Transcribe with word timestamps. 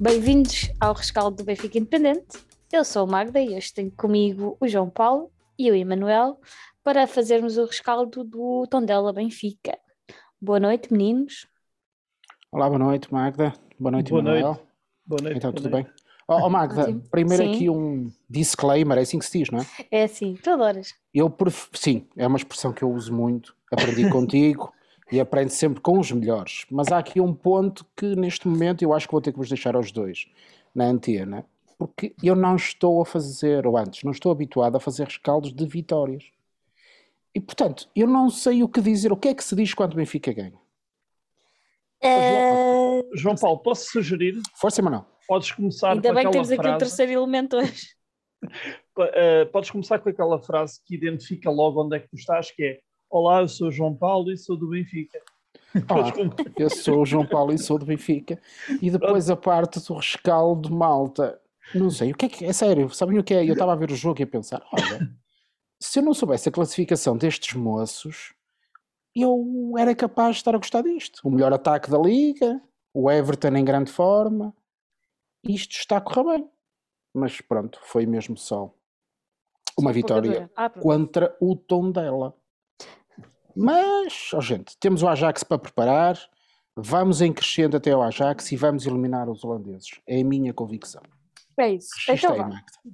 Bem-vindos 0.00 0.70
ao 0.80 0.94
rescaldo 0.94 1.36
do 1.36 1.44
Benfica 1.44 1.76
Independente. 1.76 2.38
Eu 2.72 2.84
sou 2.86 3.06
o 3.06 3.10
Magda 3.10 3.38
e 3.38 3.54
hoje 3.54 3.70
tenho 3.74 3.90
comigo 3.90 4.56
o 4.58 4.66
João 4.66 4.88
Paulo 4.88 5.30
e 5.58 5.70
o 5.70 5.74
Emanuel 5.74 6.40
para 6.82 7.06
fazermos 7.06 7.58
o 7.58 7.66
rescaldo 7.66 8.24
do 8.24 8.66
Tondela 8.70 9.12
Benfica. 9.12 9.78
Boa 10.40 10.58
noite, 10.58 10.90
meninos. 10.90 11.46
Olá, 12.50 12.66
boa 12.66 12.78
noite, 12.78 13.12
Magda. 13.12 13.52
Boa 13.78 13.92
noite, 13.92 14.08
Boa 14.08 14.20
Emanuel. 14.22 14.46
noite. 14.46 14.62
Boa 15.04 15.22
noite. 15.22 15.36
Então, 15.36 15.52
boa 15.52 15.62
tudo 15.62 15.70
noite. 15.70 15.84
bem? 15.84 15.94
Ó 16.26 16.46
ó, 16.46 16.48
Magda, 16.48 16.82
Ótimo. 16.82 17.02
primeiro 17.10 17.44
Sim. 17.44 17.54
aqui 17.54 17.68
um 17.68 18.10
disclaimer, 18.28 18.96
é 18.96 19.02
assim 19.02 19.18
que 19.18 19.26
se 19.26 19.38
diz, 19.38 19.50
não 19.50 19.60
é? 19.60 19.66
É 19.90 20.04
assim, 20.04 20.34
tu 20.42 20.48
adoras. 20.48 20.94
Eu 21.12 21.28
pref... 21.28 21.68
Sim, 21.74 22.06
é 22.16 22.26
uma 22.26 22.38
expressão 22.38 22.72
que 22.72 22.82
eu 22.82 22.90
uso 22.90 23.12
muito, 23.12 23.54
aprendi 23.70 24.08
contigo 24.10 24.72
e 25.10 25.18
aprendo 25.18 25.50
sempre 25.50 25.80
com 25.80 25.98
os 25.98 26.10
melhores. 26.12 26.66
Mas 26.70 26.88
há 26.88 26.98
aqui 26.98 27.20
um 27.20 27.34
ponto 27.34 27.84
que 27.96 28.14
neste 28.14 28.46
momento 28.46 28.82
eu 28.82 28.92
acho 28.94 29.06
que 29.06 29.12
vou 29.12 29.20
ter 29.20 29.32
que 29.32 29.38
vos 29.38 29.48
deixar 29.48 29.74
aos 29.74 29.90
dois 29.90 30.26
na 30.74 30.84
antena, 30.84 31.44
porque 31.78 32.14
eu 32.22 32.36
não 32.36 32.56
estou 32.56 33.00
a 33.00 33.04
fazer, 33.04 33.66
ou 33.66 33.76
antes, 33.76 34.04
não 34.04 34.12
estou 34.12 34.30
habituado 34.30 34.76
a 34.76 34.80
fazer 34.80 35.04
rescaldos 35.04 35.52
de 35.52 35.66
vitórias. 35.66 36.30
E 37.34 37.40
portanto, 37.40 37.88
eu 37.94 38.06
não 38.06 38.28
sei 38.28 38.62
o 38.62 38.68
que 38.68 38.80
dizer. 38.80 39.12
O 39.12 39.16
que 39.16 39.28
é 39.28 39.34
que 39.34 39.42
se 39.42 39.54
diz 39.54 39.72
quando 39.72 39.92
o 39.92 39.96
Benfica 39.96 40.32
ganha? 40.32 40.58
Eh, 42.02 43.02
João 43.14 43.36
Paulo, 43.36 43.58
posso 43.58 43.90
sugerir? 43.90 44.40
Força, 44.56 44.82
Manuel. 44.82 45.06
Podes 45.28 45.52
começar 45.52 45.92
ainda 45.92 46.08
com 46.08 46.14
bem 46.14 46.26
que 46.26 46.32
temos 46.32 46.50
aqui 46.50 46.60
o 46.60 46.62
frase. 46.64 46.78
terceiro 46.78 47.12
elemento 47.12 47.56
hoje. 47.56 47.86
eh, 49.14 49.44
podes 49.46 49.70
começar 49.70 49.98
com 50.00 50.08
aquela 50.08 50.40
frase 50.40 50.80
que 50.84 50.94
identifica 50.94 51.50
logo 51.50 51.84
onde 51.84 51.96
é 51.96 52.00
que 52.00 52.08
tu 52.08 52.16
estás, 52.16 52.50
que 52.50 52.62
é 52.62 52.80
Olá, 53.10 53.40
eu 53.40 53.48
sou 53.48 53.68
o 53.68 53.72
João 53.72 53.94
Paulo 53.94 54.30
e 54.30 54.36
sou 54.36 54.56
do 54.56 54.68
Benfica. 54.68 55.20
Olá, 55.88 56.12
Podes 56.12 56.12
com- 56.12 56.52
eu 56.58 56.70
sou 56.70 57.02
o 57.02 57.06
João 57.06 57.26
Paulo 57.26 57.52
e 57.52 57.58
sou 57.58 57.78
do 57.78 57.84
Benfica. 57.86 58.40
E 58.80 58.90
depois 58.90 59.28
a 59.28 59.36
parte 59.36 59.80
do 59.84 59.94
rescaldo 59.94 60.72
malta. 60.72 61.40
Não 61.74 61.90
sei, 61.90 62.12
o 62.12 62.16
que 62.16 62.26
é 62.26 62.28
que 62.28 62.44
é 62.44 62.52
sério? 62.52 62.88
Sabem 62.90 63.18
o 63.18 63.24
que 63.24 63.34
é? 63.34 63.44
Eu 63.44 63.52
estava 63.52 63.72
a 63.72 63.76
ver 63.76 63.90
o 63.90 63.96
jogo 63.96 64.20
e 64.20 64.24
a 64.24 64.26
pensar: 64.26 64.64
olha, 64.72 65.10
se 65.80 65.98
eu 65.98 66.02
não 66.04 66.14
soubesse 66.14 66.48
a 66.48 66.52
classificação 66.52 67.16
destes 67.16 67.54
moços, 67.54 68.32
eu 69.14 69.74
era 69.78 69.94
capaz 69.94 70.36
de 70.36 70.40
estar 70.40 70.54
a 70.54 70.58
gostar 70.58 70.82
disto. 70.82 71.20
O 71.24 71.30
melhor 71.30 71.52
ataque 71.52 71.90
da 71.90 71.98
liga, 71.98 72.60
o 72.94 73.10
Everton 73.10 73.56
em 73.56 73.64
grande 73.64 73.90
forma. 73.90 74.54
Isto 75.44 75.72
está 75.76 75.96
a 75.96 76.00
correr 76.00 76.24
bem. 76.38 76.50
Mas 77.14 77.40
pronto, 77.40 77.80
foi 77.82 78.06
mesmo 78.06 78.36
só 78.36 78.72
uma 79.78 79.92
vitória. 79.92 80.50
Ah, 80.54 80.68
contra 80.70 81.36
o 81.40 81.56
Tondela. 81.56 82.34
Mas, 83.56 84.30
ó 84.34 84.40
gente, 84.40 84.76
temos 84.78 85.02
o 85.02 85.08
Ajax 85.08 85.42
para 85.42 85.58
preparar, 85.58 86.18
vamos 86.76 87.20
em 87.20 87.32
crescendo 87.32 87.76
até 87.76 87.92
ao 87.92 88.02
Ajax 88.02 88.52
e 88.52 88.56
vamos 88.56 88.86
eliminar 88.86 89.28
os 89.28 89.44
holandeses. 89.44 90.00
É 90.06 90.20
a 90.20 90.24
minha 90.24 90.52
convicção. 90.52 91.02
É 91.58 91.74
isso. 91.74 91.90
Então, 92.08 92.36
vá. 92.36 92.50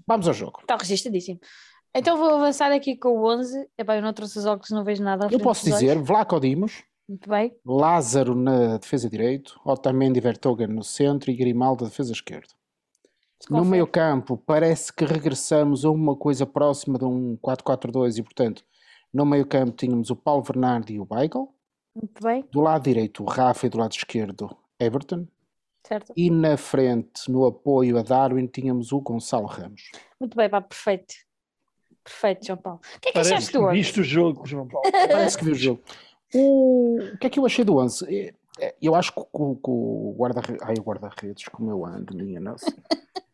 Vamos 0.06 0.26
ao 0.26 0.34
jogo. 0.34 0.60
Está 0.60 0.76
registradíssimo. 0.76 1.38
Então 1.94 2.18
vou 2.18 2.34
avançar 2.34 2.70
aqui 2.72 2.94
com 2.96 3.08
o 3.08 3.24
11. 3.26 3.68
Epá, 3.78 3.96
eu 3.96 4.02
não 4.02 4.12
trouxe 4.12 4.38
os 4.38 4.44
óculos, 4.44 4.70
não 4.70 4.84
vejo 4.84 5.02
nada. 5.02 5.28
Eu 5.30 5.40
posso 5.40 5.64
dizer. 5.64 5.98
Vlaco 5.98 6.38
Dimos, 6.38 6.82
Muito 7.08 7.28
bem. 7.28 7.56
Lázaro 7.64 8.34
na 8.34 8.76
defesa 8.76 9.08
direito, 9.08 9.58
Otamendi 9.64 10.20
Vertogen 10.20 10.66
no 10.66 10.82
centro 10.82 11.30
e 11.30 11.34
Grimaldo 11.34 11.84
na 11.84 11.90
defesa 11.90 12.12
esquerda. 12.12 12.48
No 13.48 13.64
meio 13.64 13.86
campo, 13.86 14.36
parece 14.36 14.92
que 14.92 15.04
regressamos 15.04 15.84
a 15.84 15.90
uma 15.90 16.16
coisa 16.16 16.44
próxima 16.44 16.98
de 16.98 17.04
um 17.04 17.36
4-4-2 17.36 18.18
e, 18.18 18.22
portanto, 18.22 18.64
no 19.12 19.24
meio 19.26 19.46
campo 19.46 19.72
tínhamos 19.72 20.10
o 20.10 20.16
Paulo 20.16 20.42
Bernardo 20.42 20.90
e 20.90 20.98
o 21.00 21.06
Weigl. 21.10 21.52
Muito 21.94 22.22
bem, 22.22 22.44
Do 22.52 22.60
lado 22.60 22.82
direito, 22.84 23.22
o 23.22 23.26
Rafa 23.26 23.66
e 23.66 23.70
do 23.70 23.78
lado 23.78 23.92
esquerdo, 23.92 24.54
Everton. 24.78 25.26
certo. 25.86 26.12
E 26.16 26.30
na 26.30 26.56
frente, 26.58 27.30
no 27.30 27.46
apoio 27.46 27.96
a 27.98 28.02
Darwin, 28.02 28.46
tínhamos 28.46 28.92
o 28.92 29.00
Gonçalo 29.00 29.46
Ramos. 29.46 29.90
Muito 30.20 30.36
bem, 30.36 30.48
pá, 30.50 30.60
perfeito. 30.60 31.14
Perfeito, 32.04 32.46
João 32.46 32.58
Paulo. 32.58 32.80
O 32.96 33.00
que 33.00 33.08
é 33.08 33.12
que 33.12 33.14
Parece 33.14 33.32
achaste 33.32 33.50
que 33.52 33.58
do 33.58 33.64
11? 33.64 33.72
viste 33.76 34.00
o 34.00 34.04
jogo, 34.04 34.46
João 34.46 34.68
Paulo. 34.68 34.88
Parece 34.92 35.38
que 35.38 35.44
viu 35.44 35.54
o 35.54 35.56
jogo. 35.56 35.82
O, 36.34 36.98
o 37.14 37.18
que 37.18 37.26
é 37.26 37.30
que 37.30 37.38
eu 37.38 37.46
achei 37.46 37.64
do 37.64 37.78
11? 37.78 38.04
É- 38.14 38.34
é- 38.60 38.74
Eu 38.82 38.94
acho 38.94 39.12
que 39.12 39.20
o, 39.32 39.58
o 39.64 40.14
guarda-redes. 40.18 40.62
Ai, 40.62 40.74
o 40.78 40.82
guarda-redes, 40.82 41.48
como 41.48 41.70
eu 41.70 41.84
ando, 41.84 42.14
minha 42.14 42.40
nossa. 42.40 42.66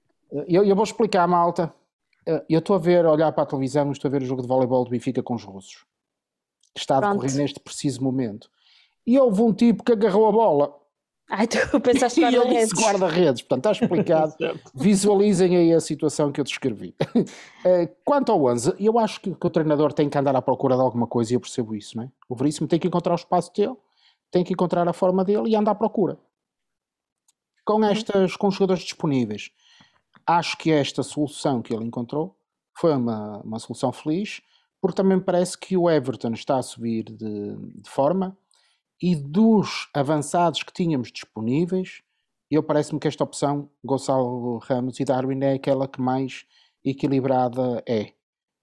Eu, 0.48 0.64
eu 0.64 0.74
vou 0.74 0.84
explicar, 0.84 1.28
malta. 1.28 1.74
Eh, 2.26 2.44
Eu 2.48 2.58
estou 2.60 2.76
a 2.76 2.78
ver, 2.78 3.04
a 3.04 3.10
olhar 3.12 3.32
para 3.32 3.42
a 3.44 3.46
televisão, 3.46 3.90
estou 3.92 4.08
a 4.08 4.12
ver 4.12 4.22
o 4.22 4.26
jogo 4.26 4.42
de 4.42 4.48
voleibol 4.48 4.84
do 4.84 4.90
Benfica 4.90 5.22
com 5.22 5.34
os 5.34 5.44
russos. 5.44 5.84
Que 6.74 6.80
está 6.80 6.96
a 6.98 7.00
Pronto. 7.00 7.20
decorrer 7.20 7.36
neste 7.42 7.60
preciso 7.60 8.02
momento. 8.02 8.48
E 9.06 9.18
houve 9.18 9.42
um 9.42 9.52
tipo 9.52 9.82
que 9.84 9.92
agarrou 9.92 10.26
a 10.28 10.32
bola. 10.32 10.78
Ai, 11.28 11.46
tu 11.46 11.56
pensaste 11.80 12.20
E 12.20 12.24
ele 12.24 12.36
guarda-redes. 12.36 12.68
disse 12.70 12.82
guarda-redes. 12.84 13.42
Portanto, 13.42 13.72
está 13.72 13.84
explicado. 13.84 14.34
Visualizem 14.74 15.56
aí 15.56 15.72
a 15.72 15.80
situação 15.80 16.30
que 16.32 16.40
eu 16.40 16.44
descrevi. 16.44 16.94
Eh, 17.64 17.86
Quanto 18.04 18.32
ao 18.32 18.44
11, 18.44 18.74
eu 18.80 18.98
acho 18.98 19.20
que, 19.20 19.32
que 19.34 19.46
o 19.46 19.50
treinador 19.50 19.92
tem 19.92 20.08
que 20.10 20.18
andar 20.18 20.34
à 20.34 20.42
procura 20.42 20.74
de 20.76 20.82
alguma 20.82 21.06
coisa 21.06 21.32
e 21.32 21.36
eu 21.36 21.40
percebo 21.40 21.74
isso, 21.76 21.96
não 21.96 22.04
é? 22.04 22.10
O 22.28 22.34
Veríssimo 22.34 22.66
tem 22.66 22.78
que 22.78 22.88
encontrar 22.88 23.12
o 23.12 23.16
espaço 23.16 23.52
dele, 23.54 23.76
tem 24.32 24.42
que 24.42 24.52
encontrar 24.52 24.86
a 24.88 24.92
forma 24.92 25.24
dele 25.24 25.48
e 25.50 25.54
anda 25.56 25.70
à 25.70 25.74
procura. 25.74 26.18
Com 27.64 27.84
estas, 27.84 28.34
com 28.36 28.48
os 28.48 28.54
jogadores 28.54 28.82
disponíveis, 28.82 29.50
acho 30.26 30.56
que 30.58 30.70
esta 30.70 31.02
solução 31.02 31.62
que 31.62 31.74
ele 31.74 31.84
encontrou 31.84 32.36
foi 32.78 32.94
uma, 32.94 33.38
uma 33.38 33.58
solução 33.58 33.92
feliz, 33.92 34.40
porque 34.80 34.96
também 34.96 35.20
parece 35.20 35.56
que 35.56 35.76
o 35.76 35.88
Everton 35.88 36.32
está 36.32 36.58
a 36.58 36.62
subir 36.62 37.04
de, 37.04 37.56
de 37.56 37.90
forma 37.90 38.36
e 39.02 39.16
dos 39.16 39.88
avançados 39.92 40.62
que 40.62 40.72
tínhamos 40.72 41.10
disponíveis, 41.10 42.02
eu 42.48 42.62
parece-me 42.62 43.00
que 43.00 43.08
esta 43.08 43.24
opção, 43.24 43.68
Gonçalo 43.84 44.58
Ramos 44.58 45.00
e 45.00 45.04
Darwin, 45.04 45.42
é 45.42 45.54
aquela 45.54 45.88
que 45.88 46.00
mais 46.00 46.44
equilibrada 46.84 47.82
é. 47.86 48.12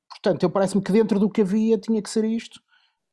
Portanto, 0.09 0.43
eu 0.43 0.49
parece-me 0.49 0.81
que 0.81 0.91
dentro 0.91 1.19
do 1.19 1.29
que 1.29 1.41
havia 1.41 1.77
tinha 1.77 2.01
que 2.01 2.09
ser 2.09 2.23
isto, 2.23 2.61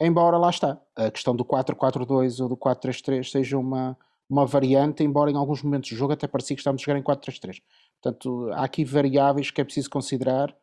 embora 0.01 0.39
lá 0.39 0.51
está, 0.51 0.81
a 0.95 1.11
questão 1.11 1.35
do 1.35 1.45
4-4-2 1.45 2.41
ou 2.41 2.49
do 2.49 2.57
4-3-3 2.57 3.29
seja 3.29 3.59
uma, 3.59 3.99
uma 4.29 4.47
variante, 4.47 5.03
embora 5.03 5.31
em 5.31 5.37
alguns 5.37 5.63
momentos 5.63 5.91
do 5.91 5.97
jogo 5.97 6.13
até 6.13 6.29
parecia 6.29 6.55
que 6.55 6.61
estamos 6.61 6.81
a 6.81 6.85
jogar 6.85 6.99
em 6.99 7.03
4-3-3. 7.03 7.61
Portanto, 8.01 8.51
há 8.53 8.65
aqui 8.65 8.85
variáveis 8.85 9.51
que 9.51 9.61
é 9.61 9.65
preciso 9.65 9.91
considerar, 9.91 10.55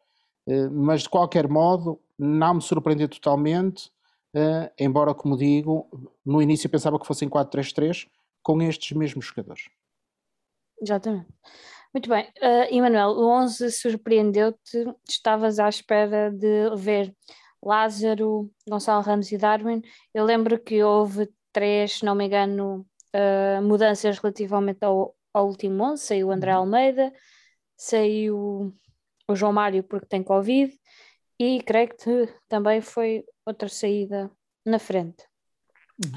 eh, 0.47 0.69
mas 0.69 1.03
de 1.03 1.09
qualquer 1.09 1.47
modo, 1.47 1.99
não 2.17 2.55
me 2.55 2.61
surpreendeu 2.61 3.07
totalmente, 3.07 3.91
eh, 4.35 4.71
embora, 4.79 5.13
como 5.13 5.38
digo, 5.38 5.88
no 6.25 6.41
início 6.41 6.69
pensava 6.69 6.99
que 6.99 7.07
fossem 7.07 7.29
4-3-3 7.29 8.07
com 8.41 8.61
estes 8.61 8.95
mesmos 8.95 9.25
jogadores. 9.25 9.69
Exatamente. 10.81 11.27
Muito 11.93 12.09
bem. 12.09 12.25
Uh, 12.41 12.75
Emanuel, 12.75 13.09
o 13.09 13.29
11 13.29 13.72
surpreendeu-te? 13.72 14.85
Estavas 15.07 15.59
à 15.59 15.69
espera 15.69 16.31
de 16.31 16.75
ver 16.75 17.16
Lázaro, 17.63 18.51
Gonçalo 18.67 19.03
Ramos 19.03 19.31
e 19.31 19.38
Darwin. 19.38 19.81
Eu 20.13 20.25
lembro 20.25 20.59
que 20.59 20.83
houve 20.83 21.29
três, 21.53 21.99
se 21.99 22.05
não 22.05 22.16
me 22.16 22.25
engano, 22.25 22.85
uh, 23.16 23.61
mudanças 23.61 24.17
relativamente 24.17 24.83
ao, 24.83 25.16
ao 25.33 25.47
último 25.47 25.83
11. 25.83 26.03
Saiu 26.03 26.27
o 26.27 26.31
André 26.31 26.51
Almeida, 26.51 27.11
saiu 27.75 28.73
o 29.27 29.35
João 29.35 29.53
Mário 29.53 29.83
porque 29.83 30.05
tem 30.05 30.23
Covid 30.23 30.73
e 31.39 31.61
creio 31.63 31.89
que 31.89 32.29
também 32.47 32.81
foi 32.81 33.25
outra 33.45 33.67
saída 33.67 34.29
na 34.66 34.79
frente. 34.79 35.25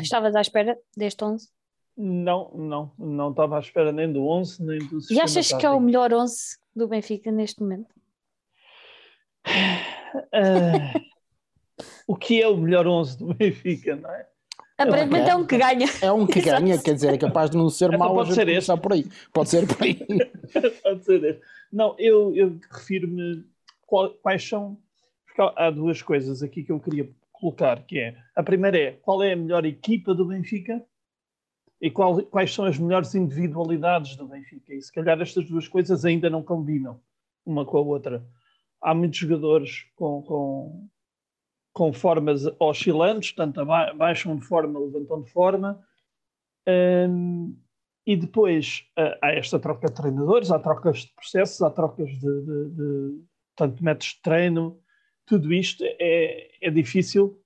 Estavas 0.00 0.34
à 0.34 0.40
espera 0.40 0.78
deste 0.96 1.24
11? 1.24 1.48
Não, 1.96 2.50
não, 2.54 2.92
não 2.98 3.30
estava 3.30 3.56
à 3.56 3.60
espera 3.60 3.90
nem 3.90 4.12
do 4.12 4.26
11, 4.26 4.62
nem 4.62 4.78
do 4.78 4.98
E 5.10 5.20
achas 5.20 5.48
que 5.48 5.54
é 5.54 5.70
o 5.70 5.72
tático. 5.72 5.80
melhor 5.80 6.12
11 6.12 6.58
do 6.74 6.86
Benfica 6.88 7.30
neste 7.32 7.60
momento? 7.62 7.94
Ah, 10.32 10.92
o 12.06 12.16
que 12.16 12.42
é 12.42 12.48
o 12.48 12.56
melhor 12.56 12.86
11 12.86 13.18
do 13.18 13.34
Benfica, 13.34 13.96
não 13.96 14.10
é? 14.10 14.28
Aparentemente 14.78 15.30
é 15.30 15.34
um 15.36 15.46
que 15.46 15.56
ganha. 15.58 15.86
É 16.02 16.12
um 16.12 16.26
que 16.26 16.38
Exato. 16.40 16.62
ganha, 16.62 16.78
quer 16.82 16.94
dizer, 16.94 17.14
é 17.14 17.18
capaz 17.18 17.50
de 17.50 17.56
não 17.56 17.68
ser 17.70 17.86
Então 17.86 17.98
mau 17.98 18.14
pode 18.14 18.34
ser 18.34 18.44
começar 18.46 18.76
por 18.76 18.92
aí. 18.92 19.06
Pode 19.32 19.48
ser 19.48 19.66
por 19.66 19.82
aí. 19.82 19.94
Pode 20.82 21.04
ser 21.04 21.24
esse. 21.24 21.40
Não, 21.72 21.94
eu, 21.98 22.34
eu 22.34 22.58
refiro-me 22.70 23.44
quais 24.22 24.46
são. 24.46 24.78
Porque 25.26 25.40
há- 25.42 25.66
há 25.66 25.70
duas 25.70 26.02
coisas 26.02 26.42
aqui 26.42 26.62
que 26.62 26.72
eu 26.72 26.80
queria 26.80 27.08
colocar, 27.32 27.82
que 27.84 27.98
é 27.98 28.16
a 28.34 28.42
primeira 28.42 28.78
é 28.78 28.92
qual 28.92 29.22
é 29.22 29.32
a 29.32 29.36
melhor 29.36 29.64
equipa 29.66 30.14
do 30.14 30.24
Benfica 30.26 30.82
e 31.80 31.90
qual- 31.90 32.22
quais 32.22 32.52
são 32.54 32.64
as 32.64 32.78
melhores 32.78 33.14
individualidades 33.14 34.16
do 34.16 34.26
Benfica. 34.26 34.72
E 34.74 34.80
se 34.82 34.92
calhar 34.92 35.20
estas 35.20 35.46
duas 35.46 35.68
coisas 35.68 36.04
ainda 36.04 36.30
não 36.30 36.42
combinam 36.42 37.00
uma 37.44 37.64
com 37.64 37.78
a 37.78 37.80
outra. 37.82 38.24
Há 38.80 38.94
muitos 38.94 39.18
jogadores 39.18 39.84
com, 39.96 40.22
com, 40.22 40.88
com 41.76 41.92
formas 41.92 42.46
oscilantes, 42.58 43.34
tanto 43.34 43.62
baixam 43.98 44.34
de 44.34 44.46
forma, 44.46 44.80
levantam 44.80 45.20
de 45.20 45.30
forma. 45.30 45.78
Hum, 46.66 47.54
e 48.06 48.16
depois 48.16 48.86
ah, 48.96 49.18
há 49.20 49.32
esta 49.32 49.58
troca 49.58 49.88
de 49.88 49.92
treinadores, 49.92 50.50
há 50.50 50.58
trocas 50.58 51.00
de 51.00 51.12
processos, 51.14 51.60
há 51.60 51.68
trocas 51.68 52.08
de, 52.08 52.18
de, 52.18 52.70
de 52.70 53.20
tanto 53.54 53.84
métodos 53.84 54.14
de 54.14 54.22
treino, 54.22 54.80
tudo 55.26 55.52
isto 55.52 55.84
é, 55.84 56.48
é 56.62 56.70
difícil 56.70 57.38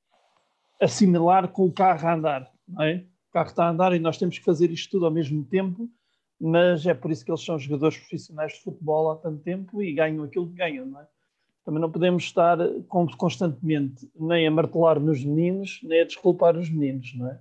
assimilar 0.80 1.48
com 1.48 1.66
o 1.66 1.72
carro 1.72 2.06
a 2.06 2.14
andar, 2.14 2.52
é? 2.82 3.04
O 3.30 3.32
carro 3.32 3.48
está 3.48 3.64
a 3.64 3.70
andar 3.70 3.92
e 3.94 3.98
nós 3.98 4.16
temos 4.16 4.38
que 4.38 4.44
fazer 4.44 4.70
isto 4.70 4.92
tudo 4.92 5.06
ao 5.06 5.10
mesmo 5.10 5.44
tempo 5.44 5.90
mas 6.40 6.86
é 6.86 6.94
por 6.94 7.10
isso 7.10 7.22
que 7.22 7.30
eles 7.30 7.44
são 7.44 7.58
jogadores 7.58 7.98
profissionais 7.98 8.54
de 8.54 8.60
futebol 8.60 9.10
há 9.10 9.16
tanto 9.16 9.42
tempo 9.42 9.82
e 9.82 9.92
ganham 9.92 10.24
aquilo 10.24 10.48
que 10.48 10.54
ganham, 10.54 10.86
não 10.86 11.00
é? 11.00 11.06
Também 11.64 11.80
não 11.80 11.90
podemos 11.90 12.24
estar 12.24 12.58
constantemente 12.88 14.10
nem 14.18 14.46
a 14.46 14.50
martelar 14.50 14.98
nos 14.98 15.24
meninos, 15.24 15.80
nem 15.82 16.00
a 16.00 16.04
desculpar 16.04 16.56
os 16.56 16.70
meninos, 16.70 17.14
não 17.14 17.28
é? 17.28 17.40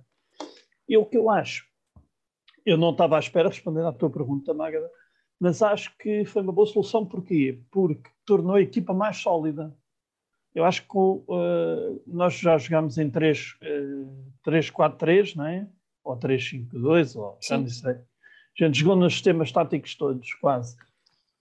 E 0.88 0.96
o 0.96 1.06
que 1.06 1.16
eu 1.16 1.30
acho, 1.30 1.64
eu 2.66 2.76
não 2.76 2.90
estava 2.90 3.16
à 3.16 3.18
espera, 3.18 3.48
respondendo 3.48 3.86
à 3.86 3.92
tua 3.92 4.10
pergunta, 4.10 4.52
Magda, 4.52 4.90
mas 5.38 5.62
acho 5.62 5.96
que 5.96 6.24
foi 6.24 6.42
uma 6.42 6.52
boa 6.52 6.66
solução, 6.66 7.06
porquê? 7.06 7.62
Porque 7.70 8.10
tornou 8.26 8.56
a 8.56 8.60
equipa 8.60 8.92
mais 8.92 9.16
sólida. 9.16 9.74
Eu 10.54 10.64
acho 10.64 10.82
que 10.82 10.98
uh, 10.98 12.02
nós 12.06 12.34
já 12.34 12.58
jogámos 12.58 12.98
em 12.98 13.10
3-4-3, 13.10 15.32
uh, 15.32 15.38
não 15.38 15.46
é? 15.46 15.66
Ou 16.04 16.18
3-5-2, 16.18 17.16
ou 17.16 17.38
já 17.40 17.56
não 17.56 17.68
sei. 17.68 17.92
A 17.92 18.04
gente 18.54 18.80
jogou 18.80 18.96
nos 18.96 19.14
sistemas 19.14 19.52
táticos 19.52 19.94
todos, 19.94 20.34
quase. 20.34 20.76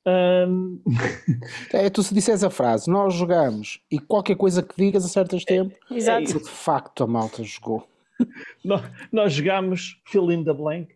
Um... 0.07 0.81
É, 1.73 1.89
tu 1.89 2.01
se 2.01 2.13
disseres 2.13 2.43
a 2.43 2.49
frase, 2.49 2.89
nós 2.89 3.13
jogamos 3.13 3.81
e 3.91 3.99
qualquer 3.99 4.35
coisa 4.35 4.63
que 4.63 4.75
digas 4.75 5.05
a 5.05 5.07
certos 5.07 5.43
tempos, 5.43 5.77
é, 5.91 5.95
Exato. 5.95 6.39
de 6.39 6.49
facto 6.49 7.03
a 7.03 7.07
malta 7.07 7.43
jogou. 7.43 7.87
nós, 8.63 8.81
nós 9.11 9.33
jogamos 9.33 10.01
fill 10.05 10.31
in 10.31 10.43
the 10.43 10.53
blank 10.53 10.93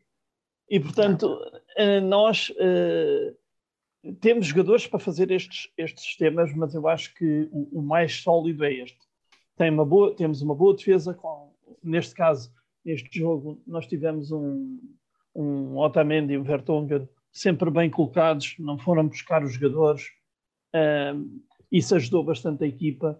e 0.69 0.79
portanto 0.79 1.23
uh, 1.25 2.01
nós 2.01 2.49
uh, 2.49 3.35
temos 4.19 4.47
jogadores 4.47 4.87
para 4.87 4.99
fazer 4.99 5.31
estes, 5.31 5.71
estes 5.77 6.03
sistemas, 6.03 6.53
mas 6.53 6.73
eu 6.73 6.87
acho 6.87 7.13
que 7.15 7.47
o, 7.51 7.79
o 7.79 7.81
mais 7.81 8.21
sólido 8.21 8.65
é 8.65 8.73
este. 8.73 8.99
Tem 9.55 9.69
uma 9.69 9.85
boa, 9.85 10.15
temos 10.15 10.41
uma 10.41 10.55
boa 10.55 10.75
defesa, 10.75 11.13
com, 11.13 11.53
neste 11.81 12.13
caso, 12.13 12.51
neste 12.83 13.17
jogo, 13.17 13.61
nós 13.65 13.87
tivemos 13.87 14.31
um, 14.31 14.79
um 15.33 15.77
Otamendi 15.77 16.33
e 16.33 16.37
um 16.37 16.43
Vertonghen 16.43 17.07
sempre 17.33 17.71
bem 17.71 17.89
colocados, 17.89 18.55
não 18.59 18.77
foram 18.77 19.07
buscar 19.07 19.43
os 19.43 19.53
jogadores, 19.53 20.11
isso 21.71 21.95
ajudou 21.95 22.23
bastante 22.23 22.63
a 22.63 22.67
equipa. 22.67 23.19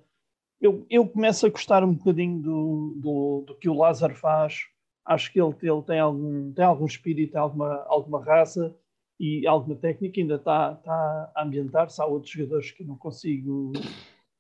Eu, 0.62 0.86
eu 0.90 1.08
começo 1.08 1.46
a 1.46 1.50
gostar 1.50 1.84
um 1.84 1.94
bocadinho 1.94 2.40
do, 2.40 2.94
do, 2.98 3.44
do 3.48 3.56
que 3.56 3.68
o 3.68 3.74
Lázaro 3.74 4.16
faz, 4.16 4.62
acho 5.04 5.32
que 5.32 5.42
ele, 5.42 5.54
ele 5.62 5.82
tem, 5.82 6.00
algum, 6.00 6.54
tem 6.54 6.64
algum 6.64 6.86
espírito, 6.86 7.36
alguma, 7.36 7.84
alguma 7.88 8.24
raça 8.24 8.74
e 9.20 9.46
alguma 9.48 9.76
técnica, 9.76 10.22
ainda 10.22 10.36
está, 10.36 10.74
está 10.74 11.32
a 11.36 11.44
ambientar-se. 11.44 12.02
Há 12.02 12.06
outros 12.06 12.32
jogadores 12.32 12.72
que 12.72 12.84
não 12.84 12.96
consigo 12.96 13.74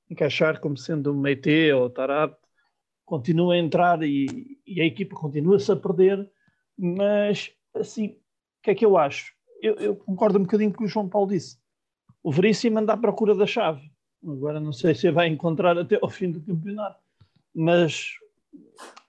encaixar 0.09 0.59
como 0.61 0.77
sendo 0.77 1.11
o 1.11 1.15
Meite 1.15 1.71
ou 1.73 1.85
o 1.85 1.89
Tarab, 1.89 2.35
continua 3.03 3.55
a 3.55 3.57
entrar 3.57 4.01
e, 4.03 4.59
e 4.65 4.79
a 4.79 4.85
equipa 4.85 5.15
continua-se 5.15 5.71
a 5.71 5.75
perder, 5.75 6.29
mas 6.77 7.51
assim, 7.73 8.07
o 8.07 8.15
que 8.63 8.71
é 8.71 8.75
que 8.75 8.85
eu 8.85 8.97
acho? 8.97 9.33
Eu, 9.63 9.75
eu, 9.75 9.95
concordo 9.95 10.37
um 10.37 10.43
bocadinho 10.43 10.69
com 10.71 10.75
o 10.75 10.77
que 10.79 10.83
o 10.83 10.87
João 10.89 11.07
Paulo 11.07 11.29
disse. 11.29 11.57
O 12.21 12.31
Veríssimo 12.31 12.79
anda 12.79 12.93
à 12.93 12.97
procura 12.97 13.33
da 13.33 13.47
chave. 13.47 13.89
Agora 14.21 14.59
não 14.59 14.73
sei 14.73 14.93
se 14.93 15.09
vai 15.09 15.27
encontrar 15.27 15.77
até 15.77 15.97
ao 16.01 16.09
fim 16.09 16.29
do 16.29 16.41
campeonato. 16.41 16.99
Mas 17.55 18.11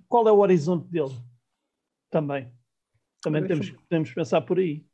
qual 0.08 0.28
é 0.28 0.32
o 0.32 0.38
horizonte 0.38 0.86
dele? 0.86 1.14
Também. 2.08 2.52
Também 3.20 3.44
temos, 3.44 3.74
temos 3.88 4.10
que 4.10 4.14
pensar 4.14 4.42
por 4.42 4.58
aí. 4.58 4.84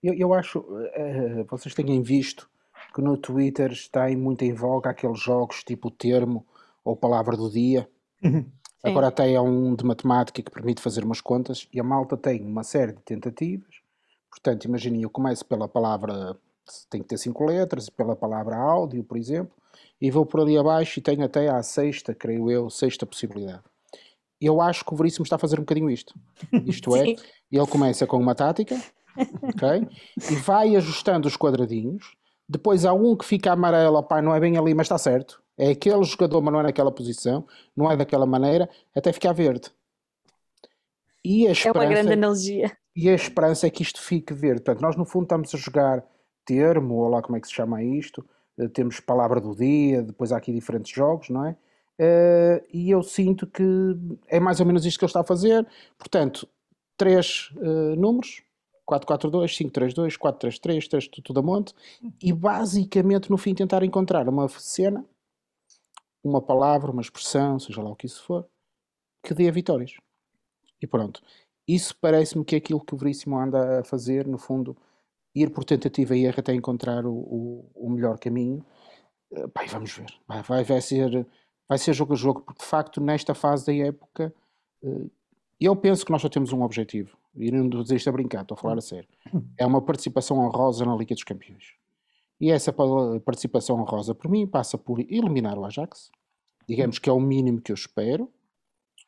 Eu, 0.00 0.14
eu 0.14 0.32
acho, 0.32 0.60
uh, 0.60 1.44
vocês 1.48 1.74
tenham 1.74 2.00
visto 2.00 2.48
que 2.94 3.00
no 3.00 3.16
Twitter 3.16 3.72
está 3.72 4.08
muito 4.10 4.44
em 4.44 4.52
voga 4.52 4.90
aqueles 4.90 5.20
jogos 5.20 5.64
tipo 5.64 5.90
termo 5.90 6.46
ou 6.84 6.94
palavra 6.94 7.36
do 7.36 7.50
dia. 7.50 7.88
Uhum. 8.22 8.46
Agora 8.84 9.08
até 9.08 9.32
é 9.32 9.40
um 9.40 9.74
de 9.74 9.84
matemática 9.84 10.40
que 10.42 10.50
permite 10.50 10.80
fazer 10.80 11.02
umas 11.02 11.20
contas 11.20 11.68
e 11.72 11.80
a 11.80 11.84
malta 11.84 12.16
tem 12.16 12.44
uma 12.44 12.62
série 12.62 12.92
de 12.92 13.02
tentativas 13.02 13.77
Portanto, 14.30 14.64
imaginem, 14.64 15.02
eu 15.02 15.10
começo 15.10 15.44
pela 15.44 15.68
palavra, 15.68 16.36
tem 16.90 17.02
que 17.02 17.08
ter 17.08 17.18
cinco 17.18 17.44
letras, 17.44 17.88
pela 17.88 18.14
palavra 18.14 18.56
áudio, 18.56 19.02
por 19.02 19.16
exemplo, 19.16 19.52
e 20.00 20.10
vou 20.10 20.24
por 20.24 20.40
ali 20.40 20.56
abaixo 20.56 20.98
e 20.98 21.02
tenho 21.02 21.24
até 21.24 21.48
à 21.48 21.62
sexta, 21.62 22.14
creio 22.14 22.50
eu, 22.50 22.70
sexta 22.70 23.06
possibilidade. 23.06 23.62
Eu 24.40 24.60
acho 24.60 24.84
que 24.84 24.94
o 24.94 24.96
Veríssimo 24.96 25.24
está 25.24 25.36
a 25.36 25.38
fazer 25.38 25.56
um 25.56 25.62
bocadinho 25.62 25.90
isto. 25.90 26.14
Isto 26.64 26.94
é, 26.96 27.16
ele 27.50 27.66
começa 27.68 28.06
com 28.06 28.18
uma 28.18 28.34
tática, 28.34 28.80
ok? 29.42 29.88
E 30.30 30.34
vai 30.36 30.76
ajustando 30.76 31.26
os 31.26 31.36
quadradinhos. 31.36 32.16
Depois 32.48 32.84
há 32.84 32.92
um 32.92 33.16
que 33.16 33.24
fica 33.24 33.52
amarelo, 33.52 33.98
opá, 33.98 34.22
não 34.22 34.34
é 34.34 34.40
bem 34.40 34.56
ali, 34.56 34.72
mas 34.74 34.86
está 34.86 34.96
certo. 34.96 35.42
É 35.58 35.70
aquele 35.70 36.02
jogador, 36.04 36.40
mas 36.40 36.52
não 36.52 36.60
é 36.60 36.62
naquela 36.62 36.92
posição, 36.92 37.44
não 37.76 37.90
é 37.90 37.96
daquela 37.96 38.24
maneira, 38.24 38.70
até 38.94 39.12
ficar 39.12 39.32
verde. 39.32 39.70
E 41.28 41.46
a 41.46 41.52
esperança, 41.52 41.78
é 41.78 41.82
uma 41.82 41.94
grande 41.94 42.12
analogia. 42.14 42.72
E 42.96 43.06
a 43.10 43.14
esperança 43.14 43.66
é 43.66 43.70
que 43.70 43.82
isto 43.82 44.00
fique 44.00 44.32
verde. 44.32 44.62
Portanto, 44.62 44.80
nós 44.80 44.96
no 44.96 45.04
fundo 45.04 45.24
estamos 45.24 45.54
a 45.54 45.58
jogar 45.58 46.02
termo, 46.46 46.94
ou 46.94 47.08
lá 47.08 47.20
como 47.20 47.36
é 47.36 47.40
que 47.40 47.46
se 47.46 47.52
chama 47.52 47.82
isto, 47.82 48.26
uh, 48.58 48.68
temos 48.70 48.98
palavra 48.98 49.38
do 49.38 49.54
dia, 49.54 50.02
depois 50.02 50.32
há 50.32 50.38
aqui 50.38 50.50
diferentes 50.50 50.90
jogos, 50.90 51.28
não 51.28 51.44
é? 51.44 51.50
Uh, 52.00 52.64
e 52.72 52.90
eu 52.90 53.02
sinto 53.02 53.46
que 53.46 53.62
é 54.26 54.40
mais 54.40 54.58
ou 54.58 54.64
menos 54.64 54.86
isto 54.86 54.98
que 54.98 55.04
ele 55.04 55.10
está 55.10 55.20
a 55.20 55.24
fazer. 55.24 55.66
Portanto, 55.98 56.48
três 56.96 57.50
uh, 57.56 57.94
números, 57.94 58.42
442, 58.86 59.52
532, 59.58 60.16
433, 60.16 60.88
3 60.88 61.08
tudo 61.22 61.40
a 61.40 61.42
monte, 61.42 61.74
e 62.22 62.32
basicamente 62.32 63.30
no 63.30 63.36
fim 63.36 63.54
tentar 63.54 63.82
encontrar 63.82 64.26
uma 64.30 64.48
cena, 64.48 65.04
uma 66.24 66.40
palavra, 66.40 66.90
uma 66.90 67.02
expressão, 67.02 67.58
seja 67.58 67.82
lá 67.82 67.90
o 67.90 67.96
que 67.96 68.06
isso 68.06 68.22
for, 68.22 68.48
que 69.22 69.34
dê 69.34 69.50
vitórias. 69.50 69.92
E 70.80 70.86
pronto. 70.86 71.22
Isso 71.66 71.94
parece-me 72.00 72.44
que 72.44 72.54
é 72.54 72.58
aquilo 72.58 72.80
que 72.80 72.94
o 72.94 72.98
Veríssimo 72.98 73.38
anda 73.38 73.80
a 73.80 73.84
fazer, 73.84 74.26
no 74.26 74.38
fundo, 74.38 74.76
ir 75.34 75.50
por 75.50 75.64
tentativa 75.64 76.16
e 76.16 76.24
erro 76.24 76.40
até 76.40 76.54
encontrar 76.54 77.04
o, 77.04 77.12
o, 77.12 77.70
o 77.74 77.90
melhor 77.90 78.18
caminho. 78.18 78.64
Uh, 79.30 79.50
vamos 79.70 79.92
ver. 79.92 80.06
Vai, 80.26 80.42
vai, 80.42 80.64
vai, 80.64 80.80
ser, 80.80 81.26
vai 81.68 81.78
ser 81.78 81.92
jogo 81.92 82.14
a 82.14 82.16
jogo, 82.16 82.40
porque 82.40 82.62
de 82.62 82.68
facto, 82.68 83.00
nesta 83.00 83.34
fase 83.34 83.66
da 83.66 83.74
época, 83.74 84.32
uh, 84.82 85.10
eu 85.60 85.76
penso 85.76 86.06
que 86.06 86.12
nós 86.12 86.22
só 86.22 86.28
temos 86.28 86.52
um 86.52 86.62
objetivo. 86.62 87.16
E 87.36 87.50
não 87.50 87.68
dizer 87.68 87.96
isto 87.96 88.08
a 88.08 88.12
brincar, 88.12 88.42
estou 88.42 88.56
a 88.56 88.58
falar 88.58 88.78
a 88.78 88.80
sério. 88.80 89.08
É 89.56 89.66
uma 89.66 89.82
participação 89.82 90.38
honrosa 90.38 90.84
na 90.84 90.96
Liga 90.96 91.14
dos 91.14 91.24
Campeões. 91.24 91.74
E 92.40 92.50
essa 92.50 92.72
participação 93.24 93.80
honrosa, 93.80 94.14
por 94.14 94.30
mim, 94.30 94.46
passa 94.46 94.78
por 94.78 95.00
eliminar 95.00 95.58
o 95.58 95.64
Ajax. 95.64 96.10
Digamos 96.68 96.98
que 96.98 97.10
é 97.10 97.12
o 97.12 97.20
mínimo 97.20 97.60
que 97.60 97.72
eu 97.72 97.74
espero. 97.74 98.30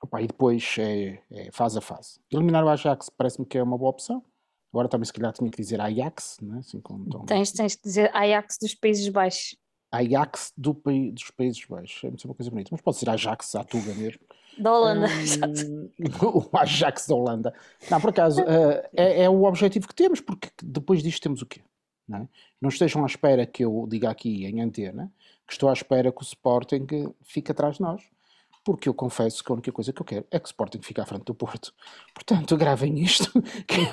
Opa, 0.02 0.22
e 0.22 0.26
depois 0.26 0.76
é, 0.78 1.20
é, 1.30 1.50
fase 1.52 1.78
a 1.78 1.80
fase. 1.80 2.18
Eliminar 2.30 2.64
o 2.64 2.68
Ajax 2.68 3.10
parece-me 3.10 3.46
que 3.46 3.58
é 3.58 3.62
uma 3.62 3.76
boa 3.76 3.90
opção. 3.90 4.24
Agora 4.72 4.88
também 4.88 5.04
se 5.04 5.12
calhar 5.12 5.32
tinha 5.32 5.50
que 5.50 5.60
dizer 5.60 5.80
Ajax, 5.80 6.38
não 6.40 6.56
é? 6.56 6.58
assim 6.60 6.80
como 6.80 7.04
tom... 7.10 7.24
tens, 7.24 7.52
tens 7.52 7.74
que 7.74 7.82
dizer 7.82 8.14
Ajax 8.14 8.56
dos 8.60 8.74
Países 8.74 9.08
Baixos. 9.08 9.56
Ajax 9.92 10.52
do, 10.56 10.72
dos 11.12 11.30
Países 11.32 11.64
Baixos. 11.64 12.04
É 12.04 12.26
uma 12.26 12.34
coisa 12.34 12.50
bonita. 12.50 12.68
Mas 12.72 12.80
pode 12.80 12.96
ser 12.96 13.10
Ajax 13.10 13.54
à 13.56 13.64
Tuga 13.64 13.92
mesmo. 13.94 14.20
Da 14.58 14.72
Holanda, 14.72 15.06
hum, 15.68 15.90
O 16.52 16.56
Ajax 16.56 17.06
da 17.06 17.14
Holanda. 17.14 17.54
Não, 17.90 18.00
por 18.00 18.10
acaso, 18.10 18.42
uh, 18.42 18.88
é, 18.94 19.24
é, 19.24 19.30
o 19.30 19.44
objetivo 19.44 19.88
que 19.88 19.94
temos, 19.94 20.20
porque 20.20 20.48
depois 20.62 21.02
disto 21.02 21.22
temos 21.22 21.42
o 21.42 21.46
quê? 21.46 21.62
Não, 22.06 22.18
é? 22.18 22.28
não 22.60 22.68
estejam 22.68 23.02
à 23.02 23.06
espera 23.06 23.46
que 23.46 23.64
eu 23.64 23.86
diga 23.88 24.10
aqui 24.10 24.44
em 24.44 24.60
antena 24.60 25.12
que 25.46 25.52
estou 25.52 25.68
à 25.68 25.72
espera 25.72 26.12
que 26.12 26.20
o 26.20 26.22
Sporting 26.22 26.86
fique 27.22 27.50
atrás 27.50 27.76
de 27.76 27.82
nós 27.82 28.02
porque 28.70 28.88
eu 28.88 28.94
confesso 28.94 29.42
que 29.42 29.50
a 29.50 29.54
única 29.54 29.72
coisa 29.72 29.92
que 29.92 30.00
eu 30.00 30.06
quero 30.06 30.24
é 30.30 30.38
que 30.38 30.44
o 30.44 30.46
Sporting 30.46 30.80
fique 30.80 31.00
à 31.00 31.04
frente 31.04 31.24
do 31.24 31.34
Porto. 31.34 31.74
Portanto, 32.14 32.56
gravem 32.56 33.00
isto. 33.00 33.28
Que 33.66 33.84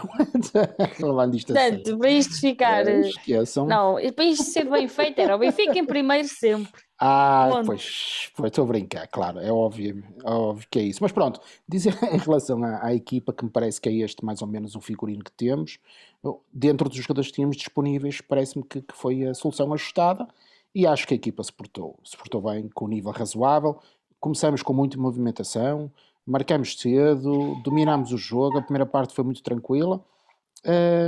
Falando 1.02 1.36
isto 1.36 1.52
Portanto, 1.52 1.98
para 1.98 2.12
isto 2.12 2.40
ficar. 2.40 2.88
É, 2.88 3.00
esqueçam. 3.00 3.66
Não, 3.66 3.96
para 4.16 4.26
isto 4.26 4.44
ser 4.44 4.70
bem 4.70 4.88
feito, 4.88 5.20
era 5.20 5.36
o 5.36 5.40
Benfica 5.40 5.80
em 5.80 5.86
primeiro 5.86 6.28
sempre. 6.28 6.72
Ah, 7.00 7.50
pois, 7.66 8.32
pois 8.36 8.52
estou 8.52 8.66
a 8.66 8.68
brincar, 8.68 9.08
claro, 9.08 9.40
é 9.40 9.52
óbvio, 9.52 10.04
é 10.24 10.30
óbvio 10.30 10.68
que 10.70 10.78
é 10.78 10.84
isso. 10.84 11.00
Mas 11.02 11.12
pronto, 11.12 11.40
dizer 11.68 11.96
em 12.14 12.18
relação 12.18 12.64
à, 12.64 12.86
à, 12.86 12.94
equipa, 12.94 13.34
que 13.34 13.46
me 13.46 13.50
parece 13.50 13.82
que 13.82 13.90
é 13.90 13.94
este 13.94 14.24
mais 14.24 14.44
ou 14.44 14.48
menos 14.48 14.76
o 14.76 14.82
figurino 14.82 15.24
que 15.24 15.32
temos, 15.32 15.80
dentro 16.54 16.88
dos 16.88 16.98
jogadores 16.98 17.30
que 17.30 17.36
tínhamos 17.36 17.58
disponíveis, 17.58 18.22
parece-me 18.22 18.64
que, 18.64 18.82
que, 18.82 18.96
foi 18.96 19.26
a 19.26 19.34
solução 19.34 19.74
ajustada 19.74 20.28
e 20.74 20.86
acho 20.86 21.08
que 21.08 21.14
a 21.14 21.18
equipa 21.18 21.44
se 21.44 21.52
portou, 21.52 22.00
se 22.04 22.16
portou 22.16 22.42
bem, 22.42 22.70
com 22.70 22.86
um 22.86 22.90
nível 22.90 23.12
razoável 23.12 23.80
começamos 24.28 24.62
com 24.62 24.74
muita 24.74 24.98
movimentação, 24.98 25.90
marcamos 26.26 26.78
cedo, 26.78 27.56
dominámos 27.64 28.12
o 28.12 28.18
jogo, 28.18 28.58
a 28.58 28.62
primeira 28.62 28.86
parte 28.86 29.16
foi 29.16 29.24
muito 29.24 29.42
tranquila 29.42 30.04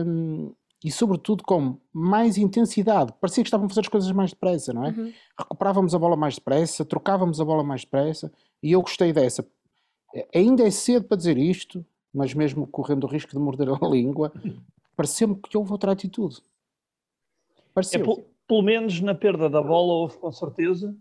um, 0.08 0.54
e, 0.82 0.90
sobretudo, 0.90 1.44
com 1.44 1.76
mais 1.92 2.38
intensidade. 2.38 3.14
Parecia 3.20 3.44
que 3.44 3.50
estavam 3.50 3.66
a 3.66 3.70
fazer 3.70 3.82
as 3.82 3.90
coisas 3.90 4.10
mais 4.14 4.30
depressa, 4.30 4.72
não 4.72 4.86
é? 4.86 4.90
Uhum. 4.92 5.12
Recuperávamos 5.38 5.94
a 5.94 6.00
bola 6.00 6.16
mais 6.16 6.36
depressa, 6.36 6.86
trocávamos 6.86 7.42
a 7.42 7.46
bola 7.46 7.62
mais 7.62 7.82
depressa 7.82 8.32
e 8.64 8.72
eu 8.72 8.82
gostei 8.82 9.12
dessa. 9.12 9.46
Ainda 10.34 10.66
é 10.66 10.72
cedo 10.72 11.06
para 11.06 11.18
dizer 11.18 11.38
isto, 11.38 11.86
mas 12.14 12.34
mesmo 12.34 12.66
correndo 12.66 13.04
o 13.04 13.08
risco 13.08 13.32
de 13.34 13.40
morder 13.40 13.68
a 13.84 13.88
língua, 13.88 14.32
pareceu-me 14.96 15.36
que 15.36 15.58
houve 15.58 15.74
outra 15.74 15.92
atitude. 15.92 16.42
Pareceu. 17.74 18.00
É, 18.00 18.24
pelo 18.48 18.62
menos 18.62 19.02
na 19.02 19.14
perda 19.14 19.50
da 19.50 19.62
bola 19.62 19.92
houve 19.92 20.18
com 20.18 20.32
certeza. 20.32 20.96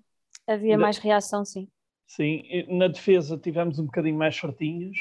Havia 0.44 0.76
mais 0.76 0.98
reação, 0.98 1.44
sim. 1.44 1.68
Sim, 2.08 2.42
na 2.68 2.88
defesa 2.88 3.36
tivemos 3.36 3.78
um 3.78 3.84
bocadinho 3.84 4.16
mais 4.16 4.34
certinhos. 4.34 4.96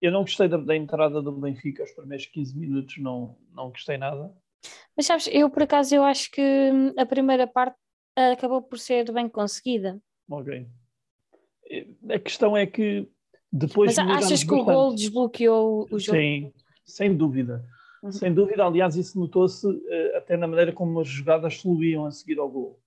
eu 0.00 0.12
não 0.12 0.20
gostei 0.20 0.46
da, 0.46 0.58
da, 0.58 0.76
entrada 0.76 1.22
do 1.22 1.32
Benfica, 1.32 1.82
os 1.82 1.90
primeiros 1.92 2.26
15 2.26 2.56
minutos 2.56 2.98
não, 2.98 3.36
não 3.52 3.70
gostei 3.70 3.96
nada. 3.96 4.30
Mas 4.94 5.06
sabes, 5.06 5.28
eu 5.32 5.48
por 5.48 5.62
acaso 5.62 5.94
eu 5.94 6.04
acho 6.04 6.30
que 6.30 6.70
a 6.98 7.06
primeira 7.06 7.46
parte 7.46 7.76
acabou 8.14 8.60
por 8.60 8.78
ser 8.78 9.10
bem 9.10 9.28
conseguida. 9.28 10.00
Ok. 10.30 10.66
A 12.10 12.18
questão 12.18 12.54
é 12.54 12.66
que 12.66 13.08
depois. 13.50 13.96
Mas 13.96 14.24
achas 14.24 14.44
que 14.44 14.52
o 14.52 14.64
gol 14.64 14.94
desbloqueou 14.94 15.88
o 15.90 15.98
jogo? 15.98 16.18
Sim, 16.18 16.52
sem 16.84 17.16
dúvida. 17.16 17.64
Uhum. 18.02 18.12
Sem 18.12 18.32
dúvida, 18.32 18.64
aliás, 18.64 18.96
isso 18.96 19.18
notou-se 19.18 19.66
uh, 19.66 20.16
até 20.16 20.36
na 20.36 20.46
maneira 20.46 20.72
como 20.72 21.00
as 21.00 21.08
jogadas 21.08 21.60
fluíam 21.60 22.04
a 22.04 22.10
seguir 22.10 22.38
ao 22.38 22.48
gol. 22.48 22.78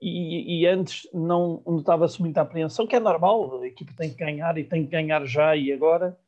E, 0.00 0.60
e 0.60 0.66
antes 0.66 1.08
não 1.12 1.62
notava-se 1.66 2.20
muita 2.20 2.42
apreensão, 2.42 2.86
que 2.86 2.96
é 2.96 3.00
normal, 3.00 3.60
a 3.60 3.66
equipa 3.66 3.92
tem 3.96 4.10
que 4.10 4.16
ganhar 4.16 4.58
e 4.58 4.64
tem 4.64 4.84
que 4.84 4.90
ganhar 4.90 5.24
já 5.24 5.56
e 5.56 5.72
agora. 5.72 6.18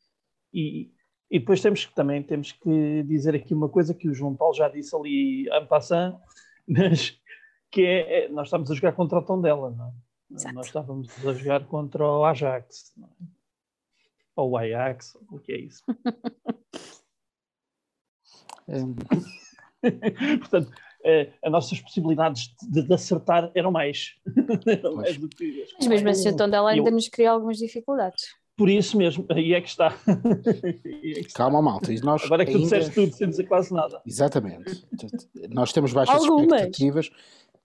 E, 0.52 0.90
e 1.30 1.38
depois 1.38 1.60
temos 1.60 1.84
que 1.84 1.94
também 1.94 2.22
temos 2.22 2.52
que 2.52 3.02
dizer 3.02 3.34
aqui 3.34 3.52
uma 3.52 3.68
coisa 3.68 3.92
que 3.92 4.08
o 4.08 4.14
João 4.14 4.34
Paulo 4.34 4.54
já 4.54 4.68
disse 4.68 4.94
ali 4.94 5.48
en 5.48 5.66
passant, 5.66 6.18
mas 6.66 7.20
que 7.70 7.82
é, 7.82 8.24
é 8.24 8.28
nós 8.28 8.46
estamos 8.46 8.70
a 8.70 8.74
jogar 8.74 8.92
contra 8.92 9.18
o 9.18 9.22
Tondela, 9.22 9.70
não 9.70 9.88
é? 9.88 9.92
Exato. 10.34 10.54
Nós 10.54 10.66
estávamos 10.66 11.26
a 11.26 11.32
jogar 11.32 11.66
contra 11.66 12.04
o 12.04 12.24
Ajax, 12.24 12.92
não 12.96 13.08
é? 13.08 13.36
ou 14.36 14.50
o 14.50 14.56
Ajax, 14.56 15.16
o 15.30 15.38
que 15.38 15.52
é 15.52 15.58
isso? 15.58 15.82
Portanto, 20.40 20.72
as 21.42 21.52
nossas 21.52 21.80
possibilidades 21.80 22.54
de, 22.62 22.82
de 22.82 22.94
acertar 22.94 23.50
eram 23.54 23.70
mais. 23.70 24.14
eram 24.66 24.96
mais 24.96 25.16
do 25.16 25.28
que 25.28 25.64
Mas 25.78 25.86
mesmo 25.86 26.08
assim, 26.08 26.28
o 26.30 26.36
Tondela 26.36 26.70
ainda 26.70 26.88
eu... 26.88 26.92
nos 26.92 27.08
cria 27.08 27.30
algumas 27.30 27.58
dificuldades. 27.58 28.34
Por 28.56 28.70
isso 28.70 28.96
mesmo, 28.96 29.26
aí 29.28 29.52
é 29.52 29.60
que 29.60 29.68
está. 29.68 29.94
é 30.06 31.22
que 31.22 31.32
Calma, 31.34 31.60
malta. 31.60 31.92
E 31.92 32.00
nós 32.00 32.24
Agora 32.24 32.42
é 32.42 32.46
que 32.46 32.52
tu 32.52 32.60
disseste 32.60 32.94
tudo, 32.94 33.12
sem 33.12 33.28
dizer 33.28 33.44
quase 33.44 33.72
nada. 33.72 34.00
Exatamente. 34.06 34.86
nós 35.50 35.72
temos 35.72 35.92
baixas 35.92 36.24
Algumas. 36.24 36.44
expectativas, 36.44 37.10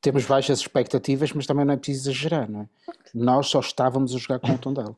temos 0.02 0.26
baixas 0.26 0.60
expectativas, 0.60 1.32
mas 1.32 1.48
também 1.48 1.64
não 1.64 1.74
é 1.74 1.78
preciso 1.78 2.10
exagerar, 2.10 2.52
não 2.52 2.62
é? 2.62 2.68
Nós 3.14 3.48
só 3.48 3.62
estávamos 3.62 4.14
a 4.14 4.18
jogar 4.18 4.40
com 4.40 4.52
o 4.52 4.58
Tondela. 4.58 4.96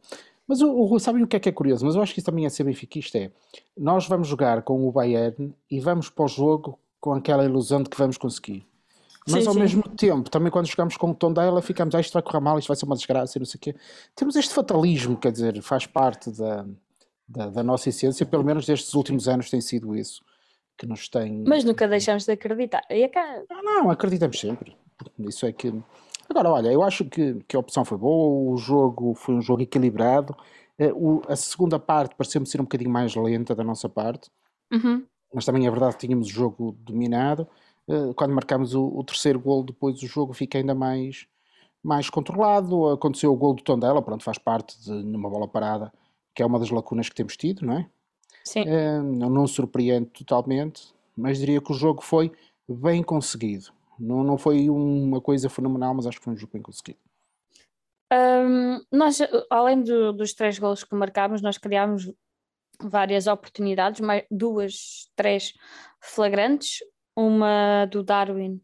Mas 0.48 0.62
o, 0.62 0.72
o, 0.74 1.00
sabem 1.00 1.24
o 1.24 1.28
que 1.28 1.36
é 1.36 1.40
que 1.40 1.50
é 1.50 1.52
curioso? 1.52 1.86
Mas 1.86 1.96
eu 1.96 2.02
acho 2.02 2.14
que 2.14 2.20
isso 2.20 2.26
também 2.26 2.46
é 2.46 2.50
ser 2.50 2.64
benfiquista, 2.64 3.18
é 3.18 3.32
nós 3.78 4.08
vamos 4.08 4.28
jogar 4.28 4.64
com 4.64 4.88
o 4.88 4.92
Bayern 4.92 5.54
e 5.70 5.80
vamos 5.80 6.10
para 6.10 6.26
o 6.26 6.28
jogo 6.28 6.80
com 7.04 7.12
aquela 7.14 7.44
ilusão 7.44 7.84
de 7.84 7.90
que 7.90 7.98
vamos 7.98 8.18
conseguir. 8.18 8.66
Mas 9.28 9.44
sim, 9.44 9.48
ao 9.50 9.54
sim. 9.54 9.60
mesmo 9.60 9.84
tempo, 9.84 10.30
também 10.30 10.50
quando 10.50 10.68
jogamos 10.68 10.96
com 10.96 11.12
o 11.12 11.14
Tondela, 11.14 11.62
ficamos, 11.62 11.94
ah, 11.96 12.00
isto 12.00 12.14
vai 12.14 12.22
correr 12.22 12.40
mal, 12.40 12.58
isto 12.58 12.70
vai 12.70 12.78
ser 12.78 12.86
uma 12.86 12.96
desgraça 12.96 13.38
e 13.38 13.40
não 13.40 13.46
sei 13.46 13.58
o 13.58 13.60
quê. 13.60 13.76
Temos 14.16 14.38
este 14.38 14.54
fatalismo, 14.54 15.18
quer 15.18 15.34
dizer, 15.34 15.62
faz 15.62 15.86
parte 15.86 16.32
da, 16.32 16.66
da, 17.28 17.50
da 17.50 17.62
nossa 17.62 17.90
essência, 17.90 18.26
pelo 18.26 18.46
menos 18.46 18.66
destes 18.66 18.94
últimos 18.94 19.28
anos 19.28 19.50
tem 19.50 19.60
sido 19.60 19.94
isso 19.94 20.24
que 20.78 20.88
nos 20.88 21.10
tem. 21.10 21.44
Mas 21.46 21.66
nunca 21.66 21.90
deixamos 21.90 22.24
de 22.24 22.32
acreditar. 22.32 22.84
E 22.90 23.06
cá... 23.10 23.44
não, 23.50 23.64
não, 23.64 23.92
acreditamos 23.92 24.40
sempre. 24.40 24.74
Isso 25.20 25.46
é 25.46 25.52
que 25.52 25.74
Agora, 26.30 26.52
olha, 26.52 26.72
eu 26.72 26.82
acho 26.82 27.04
que, 27.04 27.36
que 27.46 27.58
a 27.58 27.60
opção 27.60 27.84
foi 27.84 27.98
boa, 27.98 28.54
o 28.54 28.56
jogo 28.56 29.14
foi 29.14 29.36
um 29.36 29.42
jogo 29.42 29.62
equilibrado. 29.62 30.34
Eh, 30.80 30.94
o, 30.94 31.22
a 31.28 31.36
segunda 31.36 31.78
parte 31.78 32.16
pareceu-me 32.16 32.48
ser 32.48 32.62
um 32.62 32.64
bocadinho 32.64 32.90
mais 32.90 33.14
lenta 33.14 33.54
da 33.54 33.64
nossa 33.64 33.90
parte, 33.90 34.32
uhum. 34.72 35.06
Mas 35.34 35.46
também 35.46 35.66
é 35.66 35.70
verdade 35.72 35.96
que 35.96 36.06
tínhamos 36.06 36.28
o 36.28 36.32
jogo 36.32 36.76
dominado. 36.80 37.48
Eh, 37.88 38.14
quando 38.16 38.34
marcámos 38.34 38.74
o, 38.74 38.86
o, 38.86 39.04
terceiro 39.04 39.40
gol, 39.40 39.64
depois 39.64 40.02
o 40.02 40.08
jogo 40.08 40.34
fica 40.34 40.58
ainda 40.58 40.74
mais, 40.76 41.28
mais 41.84 42.10
controlado. 42.10 42.90
Aconteceu 42.90 43.32
o 43.32 43.36
gol 43.36 43.54
do 43.54 43.64
Tondela, 43.64 44.02
pronto, 44.02 44.24
faz 44.24 44.38
parte 44.38 44.80
de 44.82 44.92
numa 44.92 45.30
bola 45.30 45.48
parada, 45.48 45.92
que 46.34 46.42
é 46.42 46.46
uma 46.46 46.60
das 46.60 46.70
lacunas 46.70 47.10
que 47.10 47.16
temos 47.16 47.36
tido, 47.36 47.66
não 47.66 47.78
é? 47.78 47.90
Sim. 48.44 48.64
É, 48.68 49.00
não, 49.00 49.30
não 49.30 49.48
surpreende 49.48 50.08
totalmente, 50.08 50.94
mas 51.16 51.40
diria 51.40 51.62
que 51.62 51.72
o 51.72 51.76
jogo 51.76 52.02
foi 52.02 52.32
bem 52.68 53.02
conseguido. 53.04 53.72
Não, 54.00 54.24
não 54.24 54.38
foi 54.38 54.70
uma 54.70 55.22
coisa 55.22 55.50
fenomenal, 55.50 55.94
mas 55.94 56.08
acho 56.08 56.18
que 56.18 56.24
foi 56.24 56.34
um 56.34 56.38
jogo 56.38 56.54
bem 56.54 56.62
conseguido. 56.62 57.00
Um, 58.12 58.82
nós, 58.92 59.20
além 59.50 59.82
do, 59.82 60.14
dos 60.14 60.34
três 60.34 60.60
gols 60.60 60.84
que 60.84 60.94
marcámos, 60.96 61.42
nós 61.42 61.58
criámos 61.58 62.12
várias 62.84 63.28
oportunidades, 63.28 64.02
mais, 64.02 64.24
duas, 64.30 65.10
três 65.16 65.54
flagrantes, 66.00 66.80
uma 67.16 67.86
do 67.86 68.04
Darwin. 68.04 68.62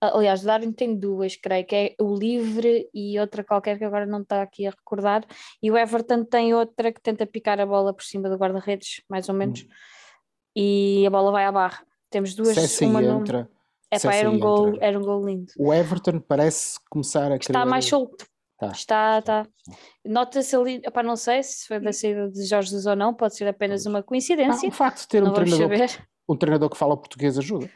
Aliás, 0.00 0.42
o 0.42 0.46
Darwin 0.46 0.72
tem 0.72 0.96
duas, 0.96 1.34
creio 1.34 1.66
que 1.66 1.74
é 1.74 1.94
o 2.00 2.14
livre 2.14 2.88
e 2.94 3.18
outra 3.18 3.42
qualquer 3.42 3.78
que 3.78 3.84
agora 3.84 4.06
não 4.06 4.22
está 4.22 4.42
aqui 4.42 4.66
a 4.66 4.70
recordar. 4.70 5.26
E 5.60 5.70
o 5.70 5.76
Everton 5.76 6.24
tem 6.24 6.54
outra 6.54 6.92
que 6.92 7.00
tenta 7.00 7.26
picar 7.26 7.60
a 7.60 7.66
bola 7.66 7.92
por 7.92 8.04
cima 8.04 8.28
do 8.28 8.36
guarda-redes, 8.36 9.02
mais 9.08 9.28
ou 9.28 9.34
menos, 9.34 9.62
hum. 9.62 9.68
e 10.54 11.04
a 11.06 11.10
bola 11.10 11.32
vai 11.32 11.44
à 11.44 11.52
barra. 11.52 11.84
Temos 12.10 12.34
duas. 12.34 12.56
Uma 12.80 13.02
entra, 13.02 13.42
no... 13.42 13.58
É 13.90 13.98
pá, 13.98 14.14
era 14.14 14.30
um, 14.30 14.38
gol, 14.38 14.76
era 14.80 14.98
um 14.98 15.02
gol 15.02 15.24
lindo. 15.24 15.52
O 15.58 15.72
Everton 15.72 16.20
parece 16.20 16.78
começar 16.88 17.32
a 17.32 17.36
Está 17.36 17.66
mais 17.66 17.86
solto. 17.86 18.26
Tá. 18.58 18.68
Está, 18.72 19.18
está. 19.20 19.46
Nota-se 20.04 20.56
ali, 20.56 20.80
epá, 20.84 21.00
não 21.00 21.14
sei 21.14 21.42
se 21.44 21.66
foi 21.68 21.78
da 21.78 21.92
saída 21.92 22.28
de 22.28 22.44
Jorge 22.44 22.70
Jesus 22.70 22.86
ou 22.86 22.96
não, 22.96 23.14
pode 23.14 23.36
ser 23.36 23.46
apenas 23.46 23.86
uma 23.86 24.02
coincidência. 24.02 24.68
Ah, 24.68 24.72
o 24.72 24.74
facto 24.74 25.02
de 25.02 25.08
ter 25.08 25.22
um 25.22 25.32
treinador, 25.32 25.88
um 26.28 26.36
treinador 26.36 26.68
que 26.68 26.76
fala 26.76 26.96
português 26.96 27.38
ajuda. 27.38 27.70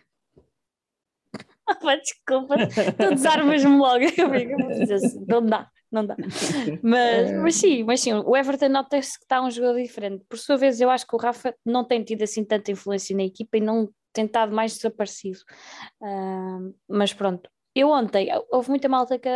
desculpa, 2.02 2.56
tu 2.98 3.14
desarmas-me 3.14 3.76
logo, 3.76 4.04
amiga. 4.26 4.56
Assim, 4.92 5.24
não 5.28 5.46
dá, 5.46 5.70
não 5.90 6.04
dá. 6.04 6.16
Mas, 6.82 7.30
é. 7.30 7.38
mas 7.38 7.54
sim, 7.54 7.84
mas 7.84 8.00
sim, 8.00 8.12
o 8.12 8.36
Everton 8.36 8.68
nota-se 8.68 9.16
que 9.16 9.24
está 9.24 9.40
um 9.40 9.52
jogo 9.52 9.80
diferente. 9.80 10.24
Por 10.28 10.36
sua 10.36 10.56
vez, 10.56 10.80
eu 10.80 10.90
acho 10.90 11.06
que 11.06 11.14
o 11.14 11.18
Rafa 11.18 11.54
não 11.64 11.84
tem 11.84 12.02
tido 12.02 12.22
assim 12.22 12.44
tanta 12.44 12.72
influência 12.72 13.16
na 13.16 13.22
equipa 13.22 13.56
e 13.56 13.60
não 13.60 13.88
tentado 14.12 14.52
mais 14.52 14.74
desaparecido. 14.74 15.38
Uh, 16.00 16.74
mas 16.88 17.12
pronto. 17.12 17.48
Eu 17.74 17.88
ontem, 17.88 18.28
houve 18.50 18.68
muita 18.68 18.88
malta 18.88 19.18
que 19.18 19.28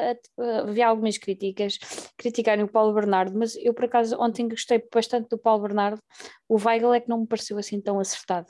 havia 0.63 0.89
algumas 0.89 1.17
críticas, 1.17 1.79
criticarem 2.19 2.65
o 2.65 2.69
Paulo 2.69 2.93
Bernardo, 2.93 3.37
mas 3.39 3.57
eu 3.57 3.73
por 3.73 3.87
acaso 3.87 4.17
ontem 4.21 4.49
gostei 4.49 4.83
bastante 4.93 5.29
do 5.31 5.39
Paulo 5.39 5.63
Bernardo. 5.63 5.99
O 6.49 6.57
Weigl 6.63 6.93
é 6.93 7.01
que 7.01 7.09
não 7.09 7.21
me 7.21 7.27
pareceu 7.27 7.57
assim 7.57 7.81
tão 7.81 7.99
acertado. 7.99 8.47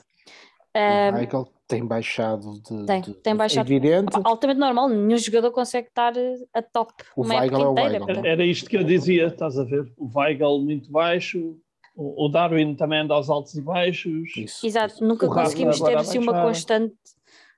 O 0.75 1.15
Weigl 1.15 1.47
tem 1.67 1.85
baixado 1.85 2.61
de, 2.61 2.85
tem, 2.85 3.01
de, 3.01 3.13
tem 3.15 3.35
baixado 3.35 3.67
evidente. 3.67 4.17
altamente 4.23 4.59
normal, 4.59 4.89
nenhum 4.89 5.17
jogador 5.17 5.51
consegue 5.51 5.87
estar 5.87 6.13
a 6.53 6.61
top 6.61 6.93
o 7.15 7.25
Weigl 7.25 7.61
é 7.61 7.67
o 7.67 7.73
Weigl. 7.73 8.25
Era 8.25 8.45
isto 8.45 8.69
que 8.69 8.77
eu 8.77 8.83
dizia, 8.83 9.27
estás 9.27 9.57
a 9.57 9.63
ver? 9.63 9.91
O 9.97 10.09
Weigl 10.13 10.59
muito 10.59 10.91
baixo, 10.91 11.57
o 11.95 12.29
Darwin 12.29 12.75
também 12.75 12.99
anda 12.99 13.13
aos 13.13 13.29
altos 13.29 13.55
e 13.55 13.61
baixos. 13.61 14.35
Isso. 14.37 14.65
Exato, 14.65 15.03
nunca 15.03 15.27
conseguimos 15.27 15.79
ter 15.79 15.97
assim 15.97 16.19
uma 16.19 16.41
constante. 16.43 16.93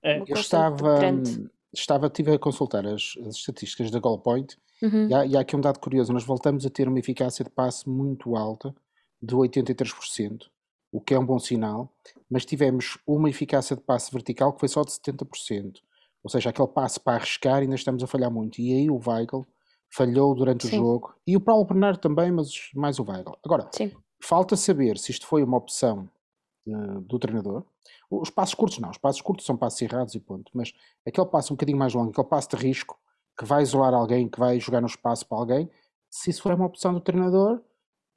É. 0.02 0.18
Uma 0.18 0.26
eu 0.30 0.36
estava, 0.38 1.00
estava, 1.74 2.10
tive 2.10 2.34
a 2.34 2.40
consultar 2.40 2.86
as, 2.86 3.16
as 3.26 3.36
estatísticas 3.36 3.92
da 3.92 4.00
Goalpoint 4.00 4.58
uhum. 4.82 5.08
e, 5.08 5.14
há, 5.14 5.26
e 5.26 5.38
há 5.38 5.42
aqui 5.42 5.56
um 5.56 5.62
dado 5.62 5.80
curioso: 5.80 6.14
nós 6.14 6.24
voltamos 6.24 6.66
a 6.66 6.70
ter 6.70 6.88
uma 6.88 7.00
eficácia 7.00 7.44
de 7.44 7.52
passe 7.52 7.88
muito 7.90 8.36
alta, 8.36 8.74
de 9.22 9.36
83%, 9.36 10.46
o 10.92 11.02
que 11.02 11.14
é 11.14 11.20
um 11.20 11.26
bom 11.26 11.40
sinal, 11.40 11.94
mas 12.30 12.46
tivemos 12.46 12.98
uma 13.06 13.30
eficácia 13.30 13.76
de 13.76 13.82
passe 13.82 14.12
vertical 14.12 14.54
que 14.54 14.60
foi 14.60 14.70
só 14.70 14.82
de 14.82 14.92
70%. 14.92 15.78
Ou 16.22 16.30
seja, 16.30 16.50
aquele 16.50 16.68
passe 16.68 17.00
para 17.00 17.16
arriscar 17.16 17.62
ainda 17.62 17.76
estamos 17.76 18.04
a 18.04 18.08
falhar 18.08 18.30
muito. 18.30 18.60
E 18.60 18.74
aí 18.74 18.90
o 18.90 19.00
Weigl 19.00 19.46
falhou 19.90 20.36
durante 20.36 20.68
Sim. 20.68 20.76
o 20.76 20.84
jogo. 20.84 21.16
E 21.26 21.38
o 21.38 21.40
Paulo 21.40 21.64
Bernardo 21.64 21.98
também, 22.00 22.30
mas 22.30 22.52
mais 22.76 23.00
o 23.00 23.10
Weigl. 23.10 23.38
Agora, 23.44 23.70
Sim. 23.72 23.92
Falta 24.22 24.56
saber 24.56 24.98
se 24.98 25.12
isto 25.12 25.26
foi 25.26 25.44
uma 25.44 25.58
opção 25.58 26.10
uh, 26.74 27.02
do 27.02 27.20
treinador. 27.20 27.64
Os 28.10 28.30
passos 28.30 28.56
curtos 28.56 28.80
não, 28.80 28.90
os 28.90 28.98
passos 28.98 29.22
curtos 29.22 29.46
são 29.46 29.56
passos 29.58 29.82
errados 29.82 30.16
e 30.16 30.20
ponto. 30.20 30.52
Mas 30.54 30.74
aquele 31.08 31.28
passo 31.28 31.54
um 31.54 31.56
bocadinho 31.56 31.78
mais 31.78 31.94
longo, 31.94 32.12
aquele 32.12 32.28
passo 32.28 32.50
de 32.50 32.56
risco, 32.58 32.98
que 33.38 33.46
vai 33.46 33.62
isolar 33.62 33.94
alguém, 33.94 34.28
que 34.28 34.40
vai 34.40 34.60
jogar 34.60 34.82
no 34.82 34.88
espaço 34.88 35.26
para 35.28 35.38
alguém, 35.38 35.70
se 36.10 36.30
isso 36.30 36.42
for 36.42 36.54
uma 36.54 36.66
opção 36.66 36.94
do 36.94 37.00
treinador, 37.00 37.62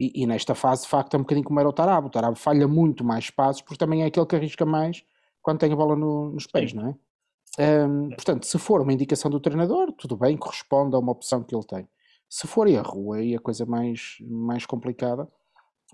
e, 0.00 0.22
e, 0.22 0.26
nesta 0.26 0.54
fase 0.54 0.82
de 0.82 0.88
facto 0.88 1.14
é 1.14 1.16
um 1.16 1.22
bocadinho 1.22 1.46
como 1.46 1.60
era 1.60 1.68
o 1.68 1.72
Tarabo. 1.72 2.08
O 2.08 2.10
Tarabo 2.10 2.36
falha 2.36 2.66
muito 2.66 3.04
mais 3.04 3.30
passos, 3.30 3.62
porque 3.62 3.78
também 3.78 4.02
é 4.02 4.06
aquele 4.06 4.26
que 4.26 4.34
arrisca 4.34 4.66
mais 4.66 5.04
quando 5.40 5.60
tem 5.60 5.72
a 5.72 5.76
bola 5.76 5.94
no, 5.94 6.30
nos 6.30 6.46
pés, 6.46 6.72
não 6.72 6.88
é? 6.88 7.86
Um, 7.86 8.08
portanto, 8.08 8.44
se 8.46 8.58
for 8.58 8.80
uma 8.80 8.92
indicação 8.92 9.30
do 9.30 9.38
treinador, 9.38 9.92
tudo 9.92 10.16
bem, 10.16 10.36
corresponde 10.36 10.96
a 10.96 10.98
uma 10.98 11.12
opção 11.12 11.42
que 11.44 11.54
ele 11.54 11.64
tem. 11.64 11.86
Se 12.28 12.46
for 12.46 12.66
erro, 12.66 13.12
aí 13.12 13.36
a 13.36 13.38
coisa 13.38 13.66
mais, 13.66 14.16
mais 14.22 14.64
complicada 14.64 15.28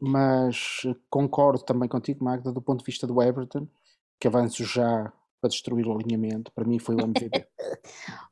mas 0.01 0.83
concordo 1.11 1.63
também 1.65 1.89
contigo, 1.89 2.25
Magda, 2.25 2.53
do 2.53 2.63
ponto 2.63 2.81
de 2.81 2.85
vista 2.85 3.07
do 3.07 3.23
Everton, 3.23 3.67
que 4.19 4.29
avanço 4.29 4.65
já 4.65 5.13
para 5.41 5.51
destruir 5.51 5.87
o 5.87 5.93
alinhamento, 5.93 6.53
para 6.53 6.65
mim 6.65 6.79
foi 6.79 6.95
o 6.97 7.01
MVP. 7.01 7.47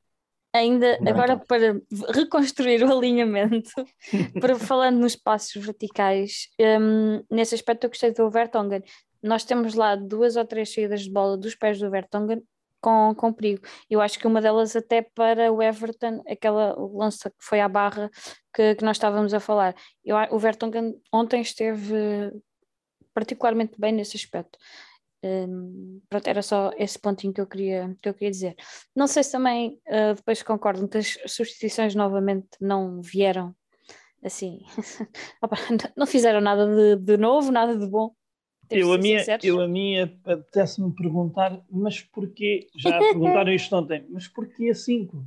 Ainda 0.53 0.99
Não 1.01 1.13
agora 1.13 1.37
para 1.37 1.79
reconstruir 2.15 2.83
o 2.83 2.97
alinhamento, 2.97 3.73
para 4.41 4.57
falando 4.57 4.99
nos 4.99 5.15
passos 5.15 5.63
verticais, 5.63 6.49
um, 6.59 7.23
nesse 7.31 7.55
aspecto 7.55 7.85
eu 7.85 7.91
gostei 7.91 8.13
do 8.13 8.31
Vertonghen. 8.31 8.83
Nós 9.23 9.45
temos 9.45 9.75
lá 9.75 9.95
duas 9.97 10.35
ou 10.37 10.47
três 10.47 10.73
saídas 10.73 11.03
de 11.03 11.11
bola 11.11 11.37
dos 11.37 11.55
pés 11.55 11.79
do 11.79 11.91
Vertonghen 11.91 12.43
com, 12.81 13.15
com 13.15 13.33
perigo. 13.33 13.67
Eu 13.89 14.01
acho 14.01 14.19
que 14.19 14.27
uma 14.27 14.41
delas 14.41 14.77
até 14.77 15.03
para 15.03 15.53
o 15.53 15.63
Everton, 15.63 16.23
aquela 16.29 16.75
lança 16.79 17.31
que 17.31 17.45
foi 17.45 17.61
à 17.61 17.69
barra 17.69 18.11
que, 18.55 18.75
que 18.75 18.85
nós 18.85 18.97
estávamos 18.97 19.35
a 19.35 19.41
falar. 19.41 19.75
Eu, 20.05 20.17
o 20.17 20.37
Everton 20.37 20.71
ontem 21.13 21.41
esteve 21.41 22.33
particularmente 23.15 23.75
bem 23.79 23.93
nesse 23.93 24.17
aspecto. 24.17 24.59
Um, 25.23 26.01
pronto, 26.09 26.29
era 26.29 26.43
só 26.43 26.71
esse 26.77 26.99
pontinho 26.99 27.33
que 27.33 27.41
eu 27.41 27.47
queria, 27.47 27.97
que 28.01 28.09
eu 28.09 28.15
queria 28.15 28.31
dizer. 28.31 28.55
Não 28.95 29.07
sei 29.07 29.23
se 29.25 29.33
também 29.33 29.81
uh, 29.89 30.15
depois 30.15 30.43
concordam 30.43 30.87
que 30.87 30.99
as 30.99 31.19
substituições 31.27 31.95
novamente 31.95 32.49
não 32.61 33.01
vieram 33.01 33.55
assim, 34.23 34.61
não 35.97 36.07
fizeram 36.07 36.41
nada 36.41 36.67
de, 36.67 36.97
de 36.97 37.17
novo, 37.17 37.51
nada 37.53 37.77
de 37.77 37.87
bom. 37.87 38.15
Eu 38.71 38.93
a, 38.93 38.99
minha, 38.99 39.25
eu 39.43 39.61
a 39.61 39.69
minha 39.69 40.05
apetece-me 40.25 40.93
perguntar, 40.95 41.61
mas 41.71 42.01
porquê? 42.01 42.67
Já 42.77 42.99
perguntaram 42.99 43.53
isto 43.53 43.75
ontem, 43.77 44.05
mas 44.11 44.27
porquê 44.29 44.75
5? 44.75 45.25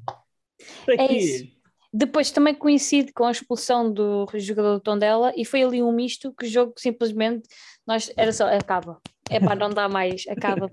Para 0.85 0.95
é 0.95 1.07
quê? 1.07 1.13
Isso. 1.15 1.59
Depois 1.91 2.29
também 2.29 2.53
coincide 2.53 3.11
com 3.11 3.25
a 3.25 3.31
expulsão 3.31 3.91
do 3.91 4.27
jogador 4.35 4.75
do 4.75 4.79
Tondela 4.79 5.33
e 5.35 5.43
foi 5.43 5.63
ali 5.63 5.81
um 5.81 5.91
misto 5.91 6.33
que 6.37 6.45
o 6.45 6.49
jogo 6.49 6.73
simplesmente 6.77 7.47
nós 7.85 8.11
era 8.15 8.31
só 8.31 8.45
acaba. 8.45 9.01
É 9.29 9.39
para 9.39 9.55
não 9.55 9.69
dar 9.69 9.89
mais, 9.89 10.25
acaba. 10.27 10.69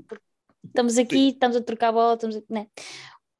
Estamos 0.64 0.99
aqui, 0.99 1.28
estamos 1.28 1.56
a 1.56 1.62
trocar 1.62 1.88
a 1.88 1.92
bola, 1.92 2.14
estamos 2.14 2.37
a, 2.37 2.40
né? 2.50 2.66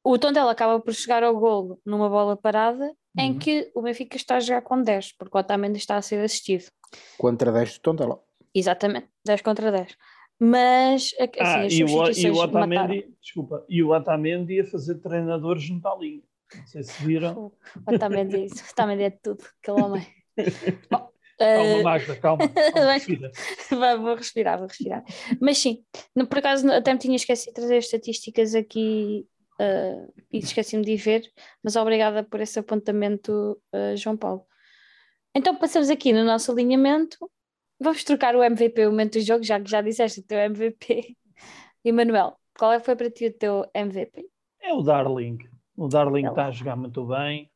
O 0.03 0.17
Tondela 0.17 0.51
acaba 0.51 0.79
por 0.79 0.93
chegar 0.93 1.21
ao 1.23 1.37
golo 1.37 1.79
numa 1.85 2.09
bola 2.09 2.35
parada 2.35 2.85
uhum. 2.85 2.93
em 3.17 3.37
que 3.37 3.69
o 3.75 3.81
Benfica 3.81 4.15
está 4.15 4.37
a 4.37 4.39
jogar 4.39 4.61
com 4.61 4.81
10, 4.81 5.11
porque 5.17 5.37
o 5.37 5.39
Otamendi 5.39 5.77
está 5.77 5.97
a 5.97 6.01
ser 6.01 6.23
assistido. 6.23 6.65
Contra 7.17 7.51
10 7.51 7.73
do 7.73 7.79
Tondela. 7.81 8.26
Exatamente, 8.53 9.09
10 9.25 9.41
contra 9.41 9.71
10. 9.71 9.97
Mas 10.39 11.13
assim, 11.19 11.31
ah, 11.39 11.61
as 11.61 11.73
e, 11.73 11.83
o, 11.83 12.11
e 12.11 12.31
o 12.31 12.37
Otamendi, 12.37 13.15
desculpa, 13.19 13.65
e 13.67 13.81
o 13.81 13.89
Otamendi 13.89 14.59
a 14.59 14.65
fazer 14.65 14.95
treinadores 14.95 15.63
junto 15.63 15.87
à 15.87 15.97
linha. 15.97 16.21
Não 16.55 16.67
sei 16.67 16.83
se 16.83 17.03
viram. 17.03 17.51
O 17.87 17.93
Otamendi, 17.93 18.45
o 18.45 18.71
Otamendi 18.71 19.03
é 19.03 19.09
tudo, 19.09 19.43
aquele 19.61 19.81
homem. 19.81 20.07
Bom, 20.91 21.09
calma, 21.39 21.79
uh... 21.79 21.83
Magda, 21.83 22.15
calma. 22.17 22.47
calma 22.73 22.93
respira. 22.93 23.31
vou 23.99 24.15
respirar, 24.15 24.57
vou 24.59 24.67
respirar. 24.67 25.03
Mas 25.41 25.57
sim, 25.57 25.83
por 26.29 26.37
acaso 26.37 26.71
até 26.71 26.93
me 26.93 26.99
tinha 26.99 27.15
esquecido 27.15 27.49
de 27.49 27.55
trazer 27.55 27.77
estatísticas 27.77 28.53
aqui 28.53 29.25
uh, 29.59 30.13
e 30.31 30.37
esqueci-me 30.37 30.83
de 30.83 30.95
ver, 30.97 31.23
mas 31.63 31.75
obrigada 31.75 32.23
por 32.23 32.39
esse 32.41 32.59
apontamento, 32.59 33.59
uh, 33.73 33.97
João 33.97 34.15
Paulo. 34.15 34.45
Então 35.35 35.55
passamos 35.55 35.89
aqui 35.89 36.13
no 36.13 36.23
nosso 36.23 36.51
alinhamento 36.51 37.17
Vamos 37.79 38.03
trocar 38.03 38.35
o 38.35 38.43
MVP, 38.43 38.87
o 38.87 38.91
momento 38.91 39.13
do 39.13 39.21
jogo, 39.21 39.43
já 39.43 39.59
que 39.59 39.69
já 39.69 39.81
disseste 39.81 40.19
o 40.19 40.23
teu 40.23 40.39
MVP. 40.39 41.15
Emanuel, 41.85 42.35
qual 42.57 42.73
é 42.73 42.79
que 42.79 42.85
foi 42.85 42.95
para 42.95 43.11
ti 43.11 43.27
o 43.27 43.33
teu 43.33 43.65
MVP? 43.73 44.27
É 44.61 44.73
o 44.73 44.81
Darling. 44.81 45.37
O 45.75 45.87
Darling 45.87 46.25
é 46.25 46.29
está 46.29 46.47
a 46.47 46.51
jogar 46.51 46.75
muito 46.75 47.05
bem. 47.05 47.49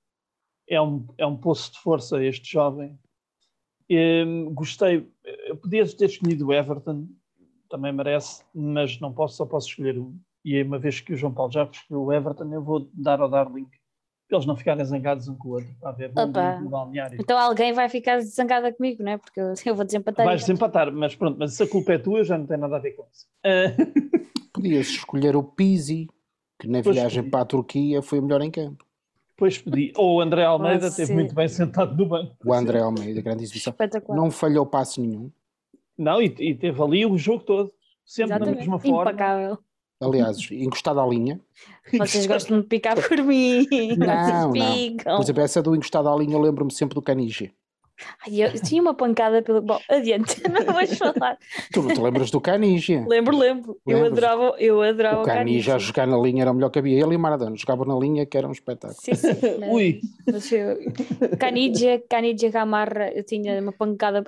É 0.70 0.80
um, 0.82 1.08
é 1.18 1.26
um 1.26 1.36
poço 1.36 1.74
de 1.74 1.80
força 1.80 2.24
este 2.24 2.52
jovem. 2.52 2.98
Um, 3.90 4.54
gostei. 4.54 5.12
Eu 5.48 5.58
podia 5.58 5.86
ter 5.96 6.06
escolhido 6.06 6.48
o 6.48 6.54
Everton, 6.54 7.08
também 7.68 7.92
merece, 7.92 8.44
mas 8.54 9.00
não 9.00 9.12
posso, 9.12 9.36
só 9.38 9.46
posso 9.46 9.68
escolher 9.68 9.98
um. 9.98 10.18
E 10.46 10.62
uma 10.62 10.80
vez 10.80 11.00
que 11.00 11.14
o 11.14 11.18
João 11.18 11.34
Paulo 11.34 11.52
já 11.52 11.64
escolheu 11.64 12.04
o 12.04 12.14
Everton, 12.14 12.54
eu 12.54 12.64
vou 12.64 12.90
dar 12.94 13.20
ao 13.20 13.30
Darling 13.30 13.68
para 14.32 14.38
eles 14.38 14.46
não 14.46 14.56
ficarem 14.56 14.86
zangados 14.86 15.28
um 15.28 15.36
com 15.36 15.50
o 15.50 15.52
outro. 15.56 15.70
Para 15.82 15.92
ver, 15.92 16.12
no 16.16 16.70
balneário. 16.70 17.20
Então 17.20 17.38
alguém 17.38 17.74
vai 17.74 17.90
ficar 17.90 18.22
zangada 18.22 18.72
comigo, 18.72 19.04
não 19.04 19.12
é? 19.12 19.18
Porque 19.18 19.42
eu, 19.42 19.76
vou 19.76 19.84
desempatar. 19.84 20.26
Vais 20.26 20.40
desempatar, 20.40 20.90
mas 20.90 21.14
pronto, 21.16 21.38
mas 21.38 21.54
se 21.54 21.64
a 21.64 21.68
culpa 21.68 21.94
é 21.94 21.98
tua, 21.98 22.24
já 22.24 22.38
não 22.38 22.46
tem 22.46 22.58
nada 22.58 22.78
a 22.78 22.80
ver 22.80 22.92
com 22.92 23.06
isso. 23.12 23.28
Uh... 23.46 24.22
Podias 24.54 24.88
escolher 24.88 25.36
o 25.36 25.44
Pizzi, 25.44 26.08
que 26.58 26.68
na 26.68 26.82
pois 26.82 26.96
viagem 26.96 27.24
podia. 27.24 27.32
para 27.32 27.42
a 27.42 27.46
Turquia 27.46 28.02
foi 28.02 28.20
o 28.20 28.22
melhor 28.22 28.42
em 28.42 28.52
campo. 28.52 28.86
Pois 29.36 29.58
pedi. 29.58 29.92
Ou 29.98 30.18
o 30.18 30.22
André 30.22 30.44
Almeida 30.46 30.88
esteve 30.88 31.14
muito 31.14 31.34
bem 31.36 31.48
sentado 31.48 31.96
no 31.96 32.06
banco. 32.06 32.36
O 32.46 32.54
André 32.54 32.80
Almeida, 32.80 33.22
grande 33.22 33.44
exibição. 33.44 33.74
Não 34.10 34.30
falhou 34.30 34.66
passo 34.66 35.02
nenhum. 35.02 35.32
Não, 35.98 36.22
e, 36.22 36.26
e 36.40 36.56
teve 36.56 36.82
ali 36.82 37.06
o 37.06 37.18
jogo 37.18 37.44
todo. 37.44 37.74
Sempre 38.06 38.36
Exatamente. 38.36 38.56
da 38.56 38.60
mesma 38.60 38.80
forma. 38.80 39.12
Impecável. 39.12 39.58
Aliás, 40.02 40.38
encostado 40.52 41.00
à 41.00 41.06
linha. 41.08 41.40
Vocês 41.94 42.26
gostam 42.26 42.62
de 42.62 42.68
picar 42.68 42.96
por 42.96 43.18
mim. 43.24 43.68
Não, 43.98 44.52
não. 44.52 45.16
Por 45.18 45.24
exemplo, 45.24 45.42
essa 45.44 45.62
do 45.62 45.76
encostado 45.76 46.10
à 46.10 46.16
linha 46.16 46.34
eu 46.34 46.42
lembro-me 46.42 46.72
sempre 46.72 46.96
do 46.96 47.02
Canige. 47.02 47.54
Ai, 48.26 48.44
eu 48.44 48.54
tinha 48.62 48.82
uma 48.82 48.94
pancada 48.94 49.42
pelo. 49.42 49.62
Bom, 49.62 49.80
adiante, 49.90 50.42
não 50.48 50.74
vais 50.74 50.98
falar. 50.98 51.38
Tu 51.72 51.82
não 51.82 51.94
te 51.94 52.00
lembras 52.00 52.32
do 52.32 52.40
Canigia? 52.40 53.06
Lembro, 53.08 53.38
lembro. 53.38 53.78
Eu 53.86 54.06
adorava, 54.06 54.56
eu 54.60 54.82
adorava 54.82 55.22
o 55.22 55.26
Canigia. 55.26 55.76
a 55.76 55.78
jogar 55.78 56.08
na 56.08 56.18
linha 56.18 56.44
era 56.44 56.52
o 56.52 56.54
melhor 56.54 56.70
que 56.70 56.80
havia. 56.80 57.04
Ele 57.04 57.16
e 57.16 57.18
Maradona 57.18 57.56
jogavam 57.56 57.86
na 57.86 57.96
linha, 57.96 58.26
que 58.26 58.38
era 58.38 58.48
um 58.48 58.52
espetáculo. 58.52 59.00
Sim, 59.02 59.14
sim. 59.16 59.30
Ui! 59.70 60.02
Canigia, 61.40 62.02
Canigia 62.08 62.50
Gamarra, 62.50 63.12
eu 63.14 63.24
tinha 63.24 63.62
uma 63.62 63.72
pancada. 63.72 64.24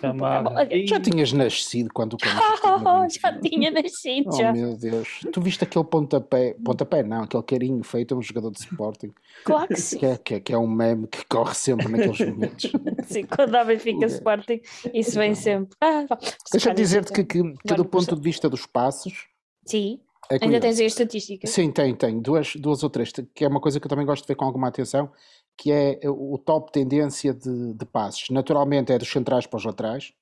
Gamarra. 0.00 0.68
Já 0.86 1.00
tinhas 1.00 1.32
nascido 1.32 1.90
quando 1.92 2.14
o 2.14 2.18
Canigia. 2.18 2.46
Oh, 2.64 3.08
já 3.08 3.38
tinha 3.40 3.70
nascido. 3.70 4.30
Oh, 4.32 4.36
já. 4.36 4.52
meu 4.52 4.76
Deus. 4.76 5.20
Tu 5.32 5.40
viste 5.40 5.64
aquele 5.64 5.84
pontapé, 5.84 6.56
pontapé 6.64 7.02
não, 7.02 7.22
aquele 7.22 7.42
carinho 7.42 7.82
feito 7.84 8.14
a 8.14 8.18
um 8.18 8.22
jogador 8.22 8.50
de 8.50 8.58
Sporting. 8.58 9.12
Claro 9.44 9.68
que 9.68 9.80
sim. 9.80 9.98
Que 9.98 10.06
é, 10.06 10.16
que 10.16 10.34
é, 10.34 10.40
que 10.40 10.52
é 10.52 10.58
um 10.58 10.66
meme 10.66 11.06
que 11.06 11.24
corre 11.26 11.54
sempre 11.54 11.88
naqueles 11.88 12.20
momentos. 12.20 12.72
Sim, 13.06 13.24
quando 13.24 13.54
há 13.54 13.64
Benfica 13.64 14.06
Sporting, 14.06 14.60
isso 14.92 15.18
vem 15.18 15.34
sempre. 15.34 15.76
Ah, 15.80 16.06
Deixa 16.52 16.70
eu 16.70 16.74
dizer-te 16.74 17.12
que, 17.12 17.24
que, 17.24 17.42
que 17.42 17.74
do 17.74 17.84
ponto 17.84 18.14
de 18.14 18.20
vista 18.20 18.48
dos 18.48 18.66
passos. 18.66 19.26
Sim. 19.64 20.00
É 20.30 20.38
Ainda 20.42 20.60
tens 20.60 20.80
aí 20.80 20.86
estatísticas? 20.86 21.50
Sim, 21.50 21.70
tem, 21.70 21.94
tem. 21.94 22.20
Duas, 22.20 22.56
duas 22.56 22.82
ou 22.82 22.90
três, 22.90 23.12
que 23.12 23.44
é 23.44 23.48
uma 23.48 23.60
coisa 23.60 23.78
que 23.78 23.86
eu 23.86 23.88
também 23.88 24.04
gosto 24.04 24.22
de 24.22 24.28
ver 24.28 24.34
com 24.34 24.44
alguma 24.44 24.68
atenção, 24.68 25.10
que 25.56 25.70
é 25.70 26.00
o 26.04 26.36
top 26.36 26.72
tendência 26.72 27.32
de, 27.32 27.74
de 27.74 27.86
passos. 27.86 28.28
Naturalmente 28.30 28.92
é 28.92 28.98
dos 28.98 29.08
centrais 29.08 29.46
para 29.46 29.56
os 29.56 29.64
laterais, 29.64 30.12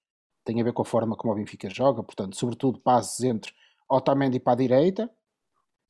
tem 0.44 0.60
a 0.60 0.64
ver 0.64 0.72
com 0.72 0.82
a 0.82 0.84
forma 0.84 1.16
como 1.16 1.32
o 1.32 1.36
Benfica 1.36 1.70
joga, 1.70 2.02
portanto, 2.02 2.36
sobretudo 2.36 2.78
passos 2.78 3.24
entre 3.24 3.52
Otamendi 3.88 4.38
para 4.38 4.52
a 4.52 4.56
direita, 4.56 5.10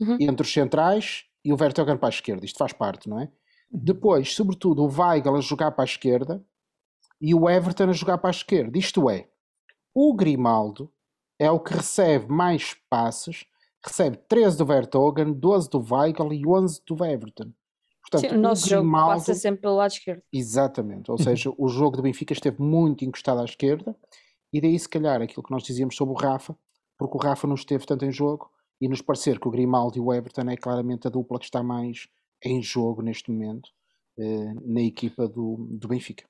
uhum. 0.00 0.16
entre 0.20 0.46
os 0.46 0.52
centrais 0.52 1.24
e 1.44 1.52
o 1.52 1.56
Vertonghen 1.56 1.96
para 1.96 2.08
a 2.08 2.10
esquerda. 2.10 2.44
Isto 2.44 2.58
faz 2.58 2.72
parte, 2.72 3.08
não 3.08 3.20
é? 3.20 3.28
Depois, 3.70 4.34
sobretudo, 4.34 4.84
o 4.84 4.88
Weigl 4.88 5.34
a 5.34 5.40
jogar 5.40 5.72
para 5.72 5.82
a 5.82 5.86
esquerda 5.86 6.44
e 7.20 7.34
o 7.34 7.48
Everton 7.48 7.90
a 7.90 7.92
jogar 7.92 8.18
para 8.18 8.30
a 8.30 8.32
esquerda. 8.32 8.78
Isto 8.78 9.08
é, 9.08 9.28
o 9.94 10.14
Grimaldo 10.14 10.92
é 11.38 11.50
o 11.50 11.60
que 11.60 11.74
recebe 11.74 12.26
mais 12.28 12.74
passes, 12.88 13.44
recebe 13.84 14.16
13 14.28 14.58
do 14.58 14.66
Vertonghen, 14.66 15.32
12 15.32 15.70
do 15.70 15.78
Weigl 15.78 16.32
e 16.32 16.46
11 16.46 16.82
do 16.86 17.04
Everton. 17.04 17.52
Portanto, 18.02 18.30
Sim, 18.30 18.36
o 18.36 18.40
nosso 18.40 18.66
Grimaldo, 18.66 18.98
jogo 18.98 19.18
passa 19.18 19.34
sempre 19.34 19.62
pelo 19.62 19.76
lado 19.76 19.92
esquerdo. 19.92 20.22
Exatamente, 20.32 21.10
ou 21.10 21.18
seja, 21.18 21.52
o 21.56 21.68
jogo 21.68 21.96
do 21.96 22.02
Benfica 22.02 22.32
esteve 22.32 22.60
muito 22.60 23.04
encostado 23.04 23.40
à 23.40 23.44
esquerda 23.44 23.96
e 24.52 24.60
daí 24.60 24.78
se 24.78 24.88
calhar 24.88 25.20
aquilo 25.22 25.42
que 25.42 25.50
nós 25.50 25.62
dizíamos 25.62 25.96
sobre 25.96 26.14
o 26.14 26.16
Rafa, 26.16 26.56
porque 26.98 27.16
o 27.16 27.20
Rafa 27.20 27.46
não 27.46 27.54
esteve 27.54 27.86
tanto 27.86 28.04
em 28.04 28.12
jogo 28.12 28.50
e 28.80 28.88
nos 28.88 29.00
parecer 29.00 29.40
que 29.40 29.48
o 29.48 29.50
Grimaldo 29.50 29.96
e 29.96 30.00
o 30.00 30.12
Everton 30.12 30.50
é 30.50 30.56
claramente 30.56 31.06
a 31.06 31.10
dupla 31.10 31.38
que 31.38 31.46
está 31.46 31.62
mais 31.62 32.08
em 32.44 32.62
jogo 32.62 33.02
neste 33.02 33.30
momento 33.30 33.70
eh, 34.18 34.54
na 34.62 34.82
equipa 34.82 35.26
do, 35.26 35.66
do 35.70 35.88
Benfica. 35.88 36.24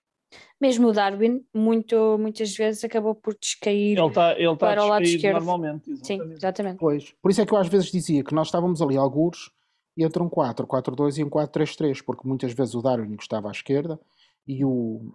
Mesmo 0.60 0.88
o 0.88 0.92
Darwin, 0.92 1.44
muito, 1.52 2.16
muitas 2.18 2.56
vezes 2.56 2.84
acabou 2.84 3.14
por 3.14 3.36
descair 3.38 3.98
ele 3.98 4.10
tá, 4.10 4.32
ele 4.38 4.56
tá 4.56 4.56
para 4.56 4.84
o 4.84 4.88
lado 4.88 5.02
esquerdo. 5.04 5.34
Normalmente, 5.34 5.90
exatamente. 5.90 6.28
Sim, 6.28 6.32
exatamente. 6.32 6.78
Pois, 6.78 7.12
por 7.20 7.30
isso 7.30 7.42
é 7.42 7.46
que 7.46 7.52
eu 7.52 7.58
às 7.58 7.68
vezes 7.68 7.90
dizia 7.90 8.24
que 8.24 8.34
nós 8.34 8.48
estávamos 8.48 8.80
ali 8.80 8.96
alguns 8.96 9.52
e 9.96 10.04
entre 10.04 10.22
um 10.22 10.28
4, 10.28 10.66
4-2 10.66 11.18
e 11.18 11.24
um 11.24 11.30
4-3-3, 11.30 12.02
porque 12.04 12.26
muitas 12.26 12.52
vezes 12.52 12.74
o 12.74 12.82
Darwin 12.82 13.16
estava 13.18 13.48
à 13.48 13.52
esquerda 13.52 13.98
e 14.46 14.64
o, 14.64 15.12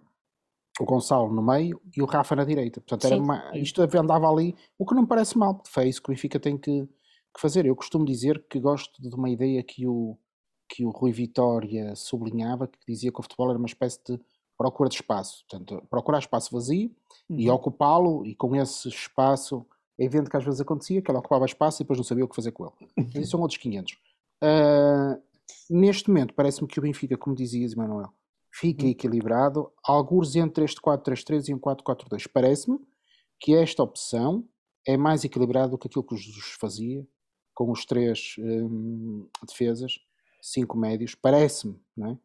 o 0.79 0.86
Gonçalo 0.86 1.34
no 1.34 1.41
meio 1.41 1.82
e 1.95 2.01
o 2.01 2.05
Rafa 2.05 2.36
na 2.36 2.45
direita. 2.45 2.79
Portanto, 2.82 3.05
era 3.05 3.21
uma, 3.21 3.51
isto 3.58 3.82
andava 3.82 4.29
ali, 4.29 4.55
o 4.77 4.86
que 4.86 4.95
não 4.95 5.01
me 5.01 5.08
parece 5.08 5.38
mal, 5.38 5.55
porque 5.55 5.69
foi 5.69 5.89
isso 5.89 6.01
que 6.01 6.10
o 6.10 6.13
Benfica 6.13 6.39
tem 6.39 6.58
que, 6.58 6.86
que 6.86 7.41
fazer. 7.41 7.65
Eu 7.65 7.75
costumo 7.75 8.05
dizer 8.05 8.43
que 8.49 8.60
gosto 8.60 9.01
de 9.01 9.13
uma 9.13 9.29
ideia 9.29 9.62
que 9.62 9.86
o, 9.86 10.17
que 10.69 10.86
o 10.86 10.89
Rui 10.89 11.12
Vitória 11.12 11.95
sublinhava, 11.95 12.67
que 12.67 12.77
dizia 12.88 13.12
que 13.12 13.19
o 13.19 13.23
futebol 13.23 13.49
era 13.49 13.58
uma 13.58 13.67
espécie 13.67 13.99
de 14.05 14.19
procura 14.60 14.89
de 14.89 14.95
espaço. 14.95 15.45
Portanto, 15.50 15.82
procurar 15.89 16.19
espaço 16.19 16.52
vazio 16.52 16.91
uhum. 17.30 17.39
e 17.39 17.50
ocupá-lo, 17.50 18.26
e 18.26 18.36
com 18.36 18.54
esse 18.58 18.89
espaço, 18.89 19.65
é 19.98 20.04
evidente 20.04 20.30
que 20.30 20.36
às 20.36 20.43
vezes 20.43 20.60
acontecia, 20.60 21.02
que 21.02 21.10
ela 21.10 21.22
ocupava 21.22 21.45
espaço 21.45 21.82
e 21.82 21.84
depois 21.86 21.98
não 21.98 22.04
sabia 22.04 22.26
o 22.26 22.28
que 22.28 22.36
fazer 22.36 22.52
com 22.52 22.65
ele. 22.65 22.74
Mas 22.98 23.15
isso 23.15 23.32
são 23.32 23.39
outros 23.39 23.58
500. 23.58 23.93
Uh, 23.93 23.98
ah, 24.43 25.19
neste 25.69 26.10
momento, 26.10 26.34
parece-me 26.34 26.67
que 26.67 26.78
o 26.78 26.82
Benfica, 26.82 27.17
como 27.17 27.34
dizias, 27.34 27.72
Emanuel, 27.72 28.12
fica 28.52 28.84
uhum. 28.84 28.91
equilibrado, 28.91 29.72
alguns 29.82 30.36
entre 30.36 30.65
este 30.65 30.82
4-3-3 30.82 31.48
e 31.48 31.54
um 31.54 31.60
4-4-2. 31.60 32.30
Parece-me 32.32 32.80
que 33.39 33.56
esta 33.56 33.82
opção 33.82 34.45
é 34.86 34.98
mais 34.98 35.24
equilibrada 35.24 35.69
do 35.69 35.78
que 35.78 35.88
aquilo 35.88 36.04
que 36.04 36.15
o 36.15 36.17
Jesus 36.17 36.58
fazia, 36.60 37.08
com 37.54 37.72
os 37.72 37.86
três 37.86 38.36
um, 38.39 39.26
defesas, 39.48 40.00
cinco 40.41 40.78
médios, 40.78 41.15
parece-me, 41.15 41.80
não 41.95 42.12
é? 42.12 42.17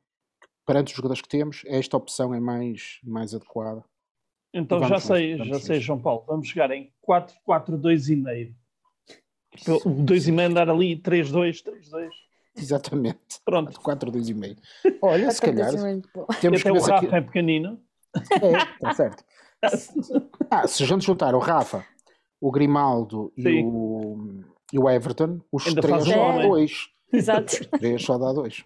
Perante 0.66 0.88
os 0.92 0.96
jogadores 0.96 1.20
que 1.22 1.28
temos, 1.28 1.62
esta 1.66 1.96
opção 1.96 2.34
é 2.34 2.40
mais, 2.40 2.98
mais 3.04 3.34
adequada. 3.34 3.84
Então 4.52 4.82
já 4.86 5.00
sei, 5.00 5.36
já 5.44 5.58
sei, 5.58 5.80
João 5.80 6.00
Paulo, 6.00 6.24
vamos 6.26 6.46
jogar 6.48 6.70
em 6.70 6.92
4-4-2 7.08 8.12
e 8.12 8.16
meio. 8.16 8.54
O 9.84 9.90
2,5 10.04 10.40
andar 10.40 10.68
ali 10.68 10.96
3-2, 11.00 11.62
3-2. 11.62 12.08
Exatamente. 12.56 13.40
Pronto. 13.44 13.80
4, 13.80 14.12
2,5. 14.12 14.56
Olha, 15.02 15.30
se 15.30 15.40
calhar. 15.40 15.70
Temos 16.40 16.60
Até 16.60 16.70
que 16.70 16.70
o 16.70 16.80
Rafa 16.80 17.06
aqui. 17.06 17.14
é 17.14 17.20
pequenino. 17.20 17.80
É, 18.42 18.52
está 18.74 18.94
certo. 18.94 19.24
Ah, 20.50 20.68
se 20.68 20.82
a 20.82 20.86
gente 20.86 21.06
juntar 21.06 21.34
o 21.34 21.38
Rafa, 21.38 21.84
o 22.38 22.50
Grimaldo 22.52 23.32
e 23.36 23.64
o, 23.64 24.42
e 24.72 24.78
o 24.78 24.90
Everton, 24.90 25.40
os 25.50 25.66
Ainda 25.66 25.80
três 25.80 26.04
só 26.04 26.10
dá 26.10 26.20
homem. 26.22 26.48
dois. 26.48 26.88
Exato. 27.10 27.54
Os 27.54 27.66
três 27.66 28.02
só 28.04 28.18
dá 28.18 28.32
dois. 28.32 28.62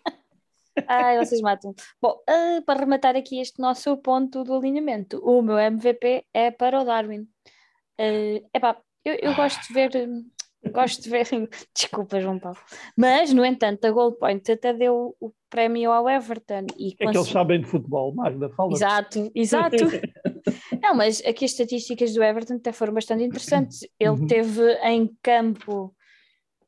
Ai, 0.86 1.18
vocês 1.18 1.40
matam. 1.40 1.74
Bom, 2.00 2.16
ah, 2.28 2.60
para 2.66 2.80
rematar 2.80 3.16
aqui 3.16 3.40
este 3.40 3.60
nosso 3.60 3.96
ponto 3.98 4.44
do 4.44 4.54
alinhamento, 4.56 5.18
o 5.24 5.42
meu 5.42 5.58
MVP 5.58 6.24
é 6.32 6.50
para 6.50 6.80
o 6.80 6.84
Darwin. 6.84 7.26
É 7.98 8.42
epá, 8.54 8.78
eu, 9.04 9.14
eu 9.20 9.34
gosto 9.34 9.66
de 9.66 9.74
ver. 9.74 9.90
hum, 10.08 10.24
Gosto 10.72 11.02
de 11.04 11.10
ver. 11.10 11.26
Desculpa, 11.74 12.20
João 12.20 12.38
Paulo. 12.38 12.58
Mas, 12.96 13.32
no 13.32 13.44
entanto, 13.44 13.84
a 13.84 13.90
Gold 13.92 14.18
Point 14.18 14.50
até 14.50 14.72
deu 14.72 15.16
o 15.20 15.32
prémio 15.48 15.92
ao 15.92 16.08
Everton. 16.08 16.66
E 16.76 16.94
É 16.98 17.06
que 17.10 17.16
eles 17.16 17.28
sabem 17.28 17.60
de 17.60 17.66
futebol, 17.66 18.12
Magda. 18.14 18.50
Fala. 18.50 18.72
Exato, 18.72 19.30
exato. 19.34 19.76
Não, 20.82 20.94
mas 20.94 21.20
aqui 21.24 21.44
as 21.44 21.52
estatísticas 21.52 22.12
do 22.12 22.22
Everton 22.22 22.54
até 22.56 22.72
foram 22.72 22.92
bastante 22.92 23.22
interessantes. 23.22 23.80
Ele 24.00 24.10
Uhum. 24.10 24.26
teve 24.26 24.72
em 24.82 25.16
campo, 25.22 25.94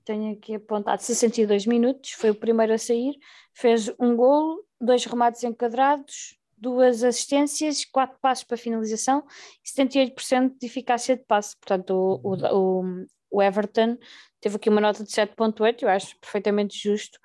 tenho 0.04 0.32
aqui 0.34 0.54
apontado, 0.54 1.00
62 1.02 1.66
minutos, 1.66 2.12
foi 2.12 2.30
o 2.30 2.34
primeiro 2.34 2.72
a 2.72 2.78
sair, 2.78 3.14
fez 3.60 3.90
um 3.98 4.16
golo, 4.16 4.64
dois 4.80 5.04
remates 5.04 5.44
enquadrados, 5.44 6.38
duas 6.56 7.02
assistências, 7.04 7.84
quatro 7.84 8.18
passos 8.20 8.44
para 8.44 8.56
finalização 8.56 9.24
e 9.64 9.68
78% 9.82 10.58
de 10.58 10.66
eficácia 10.66 11.16
de 11.16 11.24
passe. 11.24 11.56
Portanto, 11.58 11.90
o, 11.90 12.20
o, 12.22 12.80
o, 12.80 13.06
o 13.30 13.42
Everton 13.42 13.96
teve 14.40 14.56
aqui 14.56 14.68
uma 14.68 14.80
nota 14.80 15.04
de 15.04 15.10
7.8, 15.10 15.82
eu 15.82 15.88
acho 15.88 16.18
perfeitamente 16.20 16.78
justo. 16.78 17.18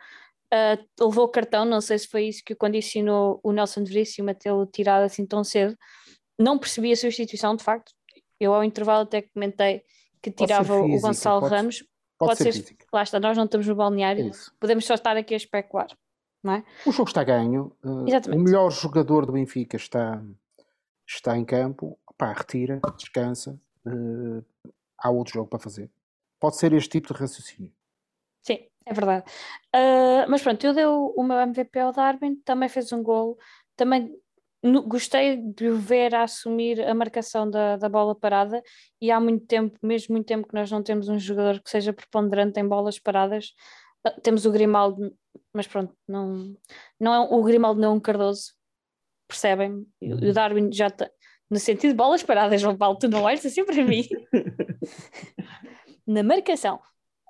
Ah, 0.52 0.78
levou 1.00 1.26
o 1.26 1.30
cartão, 1.30 1.66
não 1.66 1.82
sei 1.82 1.98
se 2.00 2.08
foi 2.08 2.28
isso 2.28 2.44
que 2.46 2.54
o 2.54 2.58
condicionou 2.58 3.40
o 3.44 3.52
Nelson 3.52 3.84
de 3.84 3.92
Veríssimo 3.92 4.30
a 4.30 4.34
tê-lo 4.34 4.66
tirado 4.66 5.04
assim 5.04 5.26
tão 5.26 5.44
cedo. 5.44 5.76
Não 6.40 6.58
percebi 6.58 6.92
a 6.92 6.96
substituição, 6.98 7.56
de 7.56 7.64
facto. 7.64 7.92
Eu 8.40 8.54
ao 8.54 8.64
intervalo 8.64 9.04
até 9.04 9.22
comentei 9.22 9.84
que 10.22 10.30
tirava 10.32 10.80
o 10.80 10.86
física, 10.86 11.08
Gonçalo 11.08 11.42
pode- 11.42 11.56
Ramos. 11.56 11.84
Pode, 12.18 12.38
Pode 12.38 12.44
ser, 12.44 12.64
ser-. 12.64 12.78
Lá 12.94 13.04
está, 13.04 13.20
nós 13.20 13.36
não 13.36 13.44
estamos 13.46 13.68
no 13.68 13.74
É 13.74 13.76
balneário, 13.76 14.30
isso. 14.30 14.54
podemos 14.60 14.86
só 14.86 14.94
estar 14.94 15.18
aqui 15.18 15.34
a 15.34 15.38
especular. 15.38 15.88
É? 16.54 16.64
O 16.86 16.92
jogo 16.92 17.10
está 17.10 17.24
ganho. 17.24 17.76
uh, 17.84 18.08
Exatamente. 18.08 18.40
o 18.40 18.44
melhor 18.44 18.70
jogador 18.72 19.26
do 19.26 19.32
Benfica 19.34 19.78
está, 19.78 20.22
está 21.08 21.38
em 21.38 21.46
campo. 21.46 21.98
Pá, 22.18 22.32
retira, 22.34 22.80
descansa. 22.98 23.60
uh, 23.86 24.44
há 24.98 25.10
outro 25.10 25.34
jogo 25.34 25.50
para 25.50 25.60
fazer. 25.60 25.90
Pode 26.40 26.58
ser 26.58 26.74
este 26.74 26.90
tipo 26.90 27.14
de 27.14 27.20
raciocínio. 27.20 27.72
Sim, 28.42 28.60
é 28.86 28.94
verdade. 28.94 29.26
Ah, 29.74 30.26
mas 30.30 30.42
pronto, 30.44 30.64
eu 30.66 30.74
dei 30.74 30.86
o, 30.86 31.24
meu 31.24 31.38
MVP 31.40 31.80
ao 31.80 31.92
Darwin, 31.92 32.36
também 32.46 32.70
fez 32.70 32.92
um 32.94 33.02
golo, 33.02 33.38
também 33.76 34.16
no- 34.62 34.84
gostei 34.84 35.38
de 35.38 35.70
o 35.70 35.78
ver 35.78 36.14
a 36.14 36.24
assumir 36.24 36.80
a 36.82 36.94
marcação 36.94 37.50
da, 37.50 37.76
da 37.78 37.90
bola 37.90 38.14
parada 38.14 38.62
e 39.02 39.10
há 39.12 39.20
muito 39.20 39.46
tempo, 39.48 39.78
mesmo 39.82 40.14
muito 40.14 40.28
tempo 40.28 40.48
que 40.48 40.54
nós 40.54 40.70
não 40.72 40.84
temos 40.84 41.10
um 41.10 41.18
jogador 41.18 41.60
que 41.62 41.70
seja 41.70 41.92
preponderante 41.92 42.60
em 42.60 42.68
bolas 42.68 43.00
paradas. 43.00 43.54
Temos 44.22 44.46
o 44.46 44.52
Grimaldo, 44.52 45.16
mas 45.54 45.68
pronto, 45.68 45.94
não, 46.08 46.56
não 47.00 47.14
é, 47.14 47.20
o 47.20 47.44
Grimaldo 47.44 47.80
não 47.82 47.90
é 47.90 47.94
um 47.96 48.00
Cardoso, 48.00 48.54
percebem? 49.28 49.86
E 50.02 50.14
o- 50.14 50.30
o 50.30 50.34
Darwin 50.34 50.72
já 50.72 50.88
está, 50.88 51.10
no 51.50 51.60
sentido 51.60 51.92
de 51.92 51.98
bolas 51.98 52.24
paradas, 52.24 52.62
João 52.62 52.78
Paulo, 52.78 52.98
tu 53.00 53.08
não 53.08 53.24
olhas 53.24 53.46
assim 53.46 53.66
para 53.66 53.84
mim. 53.84 54.04
Na 56.06 56.24
marcação, 56.24 56.80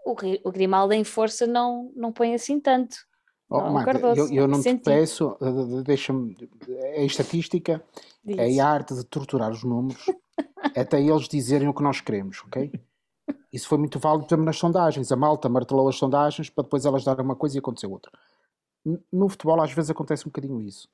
o, 0.06 0.16
o 0.44 0.52
Grimaldo 0.52 0.94
em 0.94 1.04
força 1.04 1.48
não, 1.48 1.92
não 1.96 2.12
põe 2.12 2.34
assim 2.34 2.60
tanto. 2.60 2.96
Oh, 3.50 3.60
Não, 3.62 3.74
Magda, 3.74 3.92
Cardoso, 4.00 4.34
eu, 4.34 4.42
eu 4.42 4.48
não 4.48 4.60
te 4.60 4.64
senti. 4.64 4.84
peço, 4.84 5.38
de- 5.40 5.84
deixa-me. 5.84 6.36
É 6.68 7.06
estatística, 7.06 7.84
Diz. 8.24 8.38
é 8.38 8.60
a 8.60 8.68
arte 8.68 8.96
de 8.96 9.04
torturar 9.06 9.52
os 9.52 9.64
números 9.64 10.04
até 10.76 11.00
eles 11.02 11.28
dizerem 11.30 11.68
o 11.68 11.74
que 11.74 11.84
nós 11.84 12.02
queremos, 12.02 12.42
ok? 12.46 12.72
Isso 13.56 13.70
foi 13.70 13.78
muito 13.78 13.98
válido 13.98 14.28
também 14.28 14.46
nas 14.46 14.58
sondagens. 14.58 15.10
A 15.14 15.16
malta 15.16 15.48
martelou 15.48 15.88
as 15.88 15.96
sondagens 15.96 16.50
para 16.50 16.66
depois 16.66 16.86
elas 16.86 17.06
darem 17.06 17.24
uma 17.24 17.38
coisa 17.38 17.56
e 17.56 17.60
acontecer 17.60 17.88
outra. 17.88 18.12
No 19.10 19.30
futebol, 19.30 19.62
às 19.62 19.72
vezes, 19.72 19.90
acontece 19.90 20.24
um 20.24 20.30
bocadinho 20.30 20.62
isso. 20.62 20.90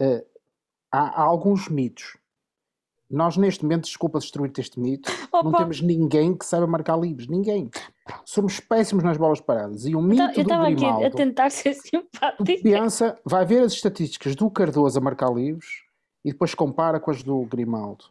Uh, 0.00 0.24
há, 0.92 1.20
há 1.20 1.22
alguns 1.22 1.68
mitos. 1.68 2.16
Nós, 3.10 3.36
neste 3.36 3.64
momento, 3.64 3.86
desculpa 3.86 4.20
destruir-te 4.20 4.60
este 4.60 4.78
mito, 4.78 5.10
não 5.32 5.48
Opa, 5.48 5.58
temos 5.58 5.80
ninguém 5.80 6.32
que 6.32 6.46
saiba 6.46 6.66
marcar 6.68 6.96
livres. 6.96 7.26
Ninguém. 7.26 7.70
Somos 8.24 8.60
péssimos 8.60 9.02
nas 9.02 9.16
bolas 9.16 9.40
paradas. 9.40 9.84
E 9.84 9.96
o 9.96 10.00
mito 10.00 10.22
eu 10.22 10.32
do 10.32 10.40
estava 10.42 10.66
aqui 10.66 10.76
Grimaldo... 10.76 11.06
a 11.06 11.10
tentar 11.10 11.50
ser 11.50 11.74
simpática. 11.74 12.62
Pensa, 12.62 13.18
vai 13.24 13.44
ver 13.44 13.64
as 13.64 13.72
estatísticas 13.72 14.36
do 14.36 14.48
Cardoso 14.48 14.96
a 14.96 15.02
marcar 15.02 15.34
livros 15.34 15.84
e 16.24 16.30
depois 16.30 16.54
compara 16.54 17.00
com 17.00 17.10
as 17.10 17.24
do 17.24 17.44
Grimaldo. 17.46 18.04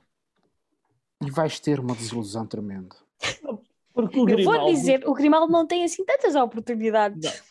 E 1.26 1.32
vais 1.32 1.62
ter 1.62 1.80
uma 1.80 1.96
desilusão 1.96 2.46
tremenda. 2.46 2.96
Porque 3.96 4.20
o 4.20 4.24
Eu 4.24 4.26
Grimaldo, 4.26 4.60
vou 4.60 4.74
dizer, 4.74 5.08
o 5.08 5.14
Grimaldo 5.14 5.52
não 5.52 5.66
tem 5.66 5.84
assim 5.84 6.04
tantas 6.06 6.36
oportunidades. 6.36 7.42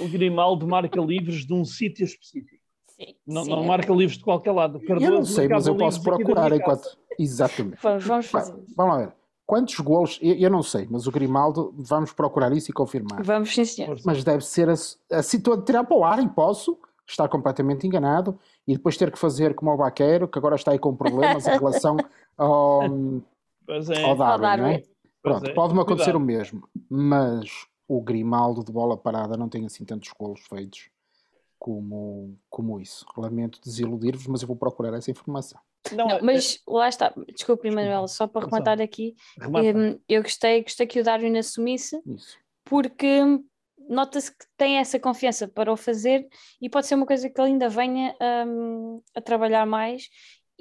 o 0.00 0.08
Grimaldo 0.08 0.66
marca 0.66 1.00
livros 1.00 1.46
de 1.46 1.54
um 1.54 1.64
sítio 1.64 2.04
específico. 2.04 2.60
Sim, 2.88 3.14
Não, 3.26 3.44
sim, 3.44 3.50
não 3.50 3.62
é 3.62 3.66
marca 3.66 3.92
livros 3.94 4.18
de 4.18 4.24
qualquer 4.24 4.52
lado. 4.52 4.78
O 4.78 4.82
Eu 4.82 4.86
Cardoso 4.88 5.12
não 5.12 5.24
sei, 5.24 5.48
mas 5.48 5.66
eu 5.66 5.76
posso 5.76 6.02
procurar 6.02 6.52
enquanto. 6.52 6.98
Exatamente. 7.18 7.78
Vamos, 7.82 8.04
vamos 8.04 8.26
fazer. 8.26 8.52
Vamos 8.76 8.94
lá 8.94 8.98
ver. 9.06 9.12
Quantos 9.46 9.78
golos? 9.80 10.18
Eu, 10.20 10.34
eu 10.34 10.50
não 10.50 10.62
sei, 10.62 10.86
mas 10.90 11.06
o 11.06 11.10
Grimaldo, 11.12 11.72
vamos 11.76 12.12
procurar 12.12 12.52
isso 12.52 12.70
e 12.70 12.74
confirmar. 12.74 13.22
Vamos, 13.22 13.54
sim, 13.54 13.64
senhor. 13.64 13.96
Mas 14.04 14.22
deve 14.22 14.44
ser 14.44 14.68
assim, 14.68 15.42
a 15.52 15.62
tirar 15.62 15.84
para 15.84 15.96
o 15.96 16.04
ar 16.04 16.22
e 16.22 16.28
posso 16.28 16.78
estar 17.06 17.28
completamente 17.28 17.86
enganado 17.86 18.38
e 18.66 18.74
depois 18.76 18.96
ter 18.96 19.10
que 19.10 19.18
fazer 19.18 19.54
como 19.54 19.72
o 19.72 19.76
Baqueiro, 19.76 20.28
que 20.28 20.38
agora 20.38 20.54
está 20.54 20.70
aí 20.72 20.78
com 20.78 20.94
problemas 20.94 21.46
em 21.46 21.50
relação 21.50 21.96
ao, 22.38 22.82
Pois 23.66 23.90
é. 23.90 24.04
ao 24.04 24.16
Darwin, 24.16 24.42
Darwin. 24.42 24.62
não 24.62 24.68
é? 24.68 24.82
Pronto, 25.22 25.46
é. 25.46 25.54
pode-me 25.54 25.80
acontecer 25.80 26.12
Cuidado. 26.12 26.22
o 26.22 26.26
mesmo, 26.26 26.68
mas 26.88 27.66
o 27.86 28.00
Grimaldo 28.00 28.64
de 28.64 28.72
bola 28.72 28.96
parada 28.96 29.36
não 29.36 29.48
tem 29.48 29.66
assim 29.66 29.84
tantos 29.84 30.10
golos 30.18 30.40
feitos 30.48 30.88
como, 31.58 32.38
como 32.48 32.80
isso. 32.80 33.04
Lamento 33.16 33.60
desiludir-vos, 33.62 34.26
mas 34.26 34.42
eu 34.42 34.48
vou 34.48 34.56
procurar 34.56 34.96
essa 34.96 35.10
informação. 35.10 35.60
Não, 35.92 36.08
Não, 36.08 36.16
é- 36.16 36.22
mas 36.22 36.60
lá 36.66 36.88
está, 36.88 37.12
desculpe, 37.34 37.70
Manuel, 37.70 38.06
só 38.08 38.26
para 38.26 38.44
rematar 38.46 38.80
aqui, 38.80 39.14
remata. 39.38 39.78
hum, 39.78 40.00
eu 40.08 40.22
gostei, 40.22 40.62
gostei 40.62 40.86
que 40.86 41.00
o 41.00 41.04
Darwin 41.04 41.36
assumisse, 41.38 42.00
Isso. 42.06 42.38
porque 42.64 43.20
nota-se 43.88 44.30
que 44.30 44.44
tem 44.56 44.76
essa 44.76 45.00
confiança 45.00 45.48
para 45.48 45.72
o 45.72 45.76
fazer 45.76 46.28
e 46.62 46.68
pode 46.70 46.86
ser 46.86 46.94
uma 46.94 47.06
coisa 47.06 47.28
que 47.28 47.40
ele 47.40 47.48
ainda 47.52 47.68
venha 47.68 48.14
hum, 48.46 49.02
a 49.14 49.20
trabalhar 49.20 49.66
mais 49.66 50.08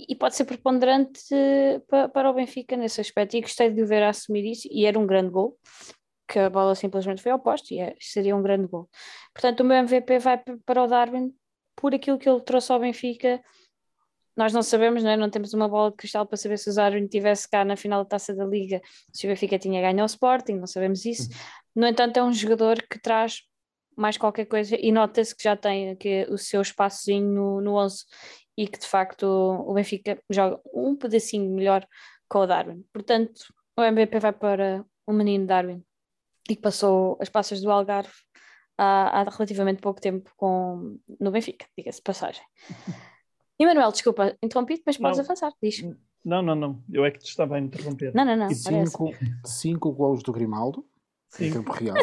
e 0.08 0.16
pode 0.16 0.36
ser 0.36 0.46
preponderante 0.46 1.22
eh, 1.34 1.80
pa- 1.88 2.08
para 2.10 2.30
o 2.30 2.34
Benfica 2.34 2.78
nesse 2.78 3.02
aspecto. 3.02 3.36
E 3.36 3.42
gostei 3.42 3.70
de 3.70 3.82
o 3.82 3.88
ver 3.88 4.04
a 4.04 4.10
assumir 4.10 4.46
isso 4.50 4.68
e 4.72 4.86
era 4.86 4.98
um 4.98 5.06
grande 5.08 5.30
gol, 5.32 5.58
que 6.28 6.40
a 6.40 6.50
bola 6.50 6.76
simplesmente 6.76 7.22
foi 7.22 7.32
ao 7.32 7.40
poste 7.40 7.76
e 7.76 7.80
é- 7.80 7.96
seria 8.00 8.36
um 8.36 8.42
grande 8.42 8.68
gol. 8.68 8.90
Portanto, 9.34 9.62
o 9.62 9.64
meu 9.64 9.78
MVP 9.78 10.20
vai 10.20 10.42
para 10.66 10.84
o 10.84 10.88
Darwin 10.88 11.34
por 11.76 11.94
aquilo 11.96 12.18
que 12.20 12.30
ele 12.30 12.42
trouxe 12.42 12.72
ao 12.72 12.80
Benfica. 12.80 13.42
Nós 14.36 14.54
não 14.54 14.62
sabemos, 14.64 15.04
não, 15.04 15.12
é? 15.12 15.18
não 15.18 15.30
temos 15.30 15.54
uma 15.54 15.68
bola 15.68 15.92
de 15.92 15.98
cristal 15.98 16.26
para 16.26 16.38
saber 16.38 16.58
se 16.58 16.70
o 16.70 16.74
Darwin 16.74 17.04
estivesse 17.04 17.50
cá 17.50 17.66
na 17.66 17.76
final 17.76 18.04
da 18.04 18.10
Taça 18.10 18.34
da 18.34 18.46
Liga, 18.46 18.82
se 19.14 19.26
o 19.28 19.30
Benfica 19.30 19.60
tinha 19.60 19.82
ganho 19.82 20.00
ao 20.00 20.06
Sporting, 20.06 20.54
não 20.54 20.68
sabemos 20.68 21.04
isso. 21.06 21.30
No 21.76 21.86
entanto, 21.88 22.18
é 22.18 22.24
um 22.24 22.32
jogador 22.32 22.82
que 22.90 23.00
traz 23.02 23.42
mais 23.98 24.18
qualquer 24.18 24.46
coisa 24.46 24.78
e 24.80 24.92
nota-se 24.94 25.36
que 25.36 25.44
já 25.44 25.58
tem 25.58 25.90
aqui 25.90 26.26
o 26.30 26.38
seu 26.38 26.62
espaçozinho 26.62 27.28
no, 27.28 27.62
no 27.62 27.76
11 27.76 28.06
e 28.60 28.68
que 28.68 28.78
de 28.78 28.86
facto 28.86 29.24
o 29.24 29.74
Benfica 29.74 30.22
joga 30.30 30.60
um 30.74 30.94
pedacinho 30.94 31.50
melhor 31.50 31.88
com 32.28 32.40
o 32.40 32.46
Darwin. 32.46 32.84
Portanto, 32.92 33.42
o 33.78 33.82
MVP 33.82 34.20
vai 34.20 34.34
para 34.34 34.86
o 35.08 35.14
menino 35.14 35.48
Darwin 35.48 35.82
e 36.50 36.58
que 36.58 36.62
passou 36.62 37.18
as 37.22 37.30
passas 37.30 37.62
do 37.62 37.72
Algarve 37.72 38.12
há, 38.78 39.22
há 39.22 39.24
relativamente 39.24 39.82
pouco 39.82 40.02
tempo 40.02 40.30
com, 40.36 41.00
no 41.22 41.32
Benfica, 41.32 41.68
diga-se 41.78 42.00
de 42.00 42.04
passagem. 42.04 42.44
Emanuel, 43.58 43.94
desculpa, 43.94 44.36
interrompi 44.44 44.84
mas 44.86 44.98
podes 44.98 45.20
Não. 45.20 45.24
avançar, 45.24 45.54
diz. 45.64 45.82
Não, 46.26 46.42
não, 46.42 46.56
não. 46.56 46.84
Eu 46.92 47.06
é 47.06 47.12
que 47.12 47.20
te 47.20 47.30
estava 47.30 47.56
a 47.56 47.60
interromper. 47.60 48.14
Não, 48.14 48.26
não, 48.26 48.36
não, 48.36 48.48
E 48.48 48.56
cinco, 48.56 49.14
cinco 49.46 49.92
golos 49.94 50.22
do 50.22 50.34
Grimaldo, 50.34 50.86
em 51.40 51.46
Sim. 51.46 51.54
tempo 51.54 51.72
real, 51.72 51.96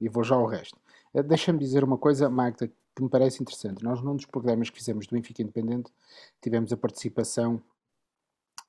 e 0.00 0.08
vou 0.08 0.24
já 0.24 0.34
ao 0.34 0.46
resto. 0.46 0.76
Eh, 1.14 1.22
Deixa-me 1.22 1.58
dizer 1.60 1.84
uma 1.84 1.98
coisa, 1.98 2.28
Magda, 2.28 2.68
que 2.94 3.02
me 3.02 3.08
parece 3.08 3.42
interessante. 3.42 3.82
Nós, 3.82 4.02
num 4.02 4.16
dos 4.16 4.26
programas 4.26 4.70
que 4.70 4.76
fizemos 4.78 5.06
do 5.06 5.14
Benfica 5.14 5.42
Independente, 5.42 5.92
tivemos 6.40 6.72
a 6.72 6.76
participação 6.76 7.62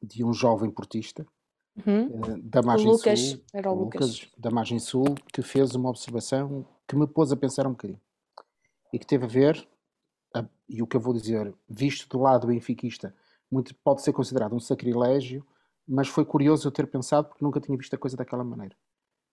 de 0.02 0.24
um 0.24 0.34
jovem 0.34 0.70
portista 0.72 1.26
Uhum. 1.88 2.10
eh, 2.26 2.38
da 2.44 2.62
O 2.62 2.66
margem 2.66 2.92
Lucas, 2.92 3.20
sul, 3.20 3.42
era 3.54 3.72
o 3.72 3.76
o 3.76 3.80
Lucas. 3.86 4.30
da 4.38 4.52
margem 4.52 4.78
sul, 4.80 5.06
que 5.34 5.42
fez 5.42 5.74
uma 5.74 5.90
observação 5.90 6.66
que 6.88 6.96
me 6.98 7.08
pôs 7.08 7.32
a 7.32 7.38
pensar 7.38 7.66
um 7.66 7.72
bocadinho 7.72 8.02
e 8.92 9.00
que 9.00 9.06
teve 9.08 9.24
a 9.26 9.28
ver, 9.28 9.68
e 10.68 10.82
o 10.82 10.88
que 10.88 10.98
eu 10.98 11.02
vou 11.02 11.14
dizer, 11.14 11.54
visto 11.70 12.08
do 12.10 12.22
lado 12.22 12.48
benfiquista, 12.48 13.16
muito, 13.50 13.74
pode 13.76 14.02
ser 14.02 14.14
considerado 14.14 14.54
um 14.54 14.60
sacrilégio, 14.60 15.46
mas 15.88 16.08
foi 16.10 16.26
curioso 16.26 16.68
eu 16.68 16.72
ter 16.72 16.88
pensado 16.88 17.28
porque 17.30 17.44
nunca 17.44 17.60
tinha 17.62 17.78
visto 17.78 17.94
a 17.94 17.98
coisa 17.98 18.18
daquela 18.18 18.44
maneira. 18.44 18.76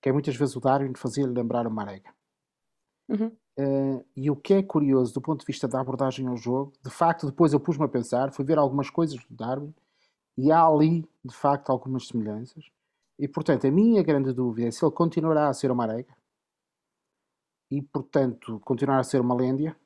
que 0.00 0.08
é 0.08 0.12
muitas 0.12 0.36
vezes 0.36 0.54
o 0.56 0.60
Darwin 0.60 0.94
fazia-lhe 0.94 1.32
lembrar 1.32 1.66
o 1.66 1.70
Marega. 1.70 2.12
Uhum. 3.08 3.32
Uh, 3.58 4.04
e 4.16 4.30
o 4.30 4.36
que 4.36 4.54
é 4.54 4.62
curioso 4.62 5.14
do 5.14 5.20
ponto 5.20 5.40
de 5.40 5.46
vista 5.46 5.66
da 5.66 5.80
abordagem 5.80 6.26
ao 6.28 6.36
jogo, 6.36 6.72
de 6.82 6.90
facto, 6.90 7.26
depois 7.26 7.52
eu 7.52 7.58
pus-me 7.58 7.84
a 7.84 7.88
pensar, 7.88 8.32
fui 8.32 8.44
ver 8.44 8.58
algumas 8.58 8.90
coisas 8.90 9.18
do 9.24 9.34
Darwin 9.34 9.74
e 10.36 10.52
há 10.52 10.64
ali, 10.64 11.08
de 11.24 11.34
facto, 11.34 11.70
algumas 11.70 12.06
semelhanças. 12.06 12.70
E 13.18 13.26
portanto, 13.26 13.66
a 13.66 13.70
minha 13.70 14.02
grande 14.02 14.32
dúvida 14.32 14.68
é 14.68 14.70
se 14.70 14.84
ele 14.84 14.92
continuará 14.92 15.48
a 15.48 15.54
ser 15.54 15.70
uma 15.70 15.86
Marega 15.86 16.16
e, 17.70 17.82
portanto, 17.82 18.60
continuar 18.60 19.00
a 19.00 19.04
ser 19.04 19.20
uma 19.20 19.34
Lêndia 19.34 19.76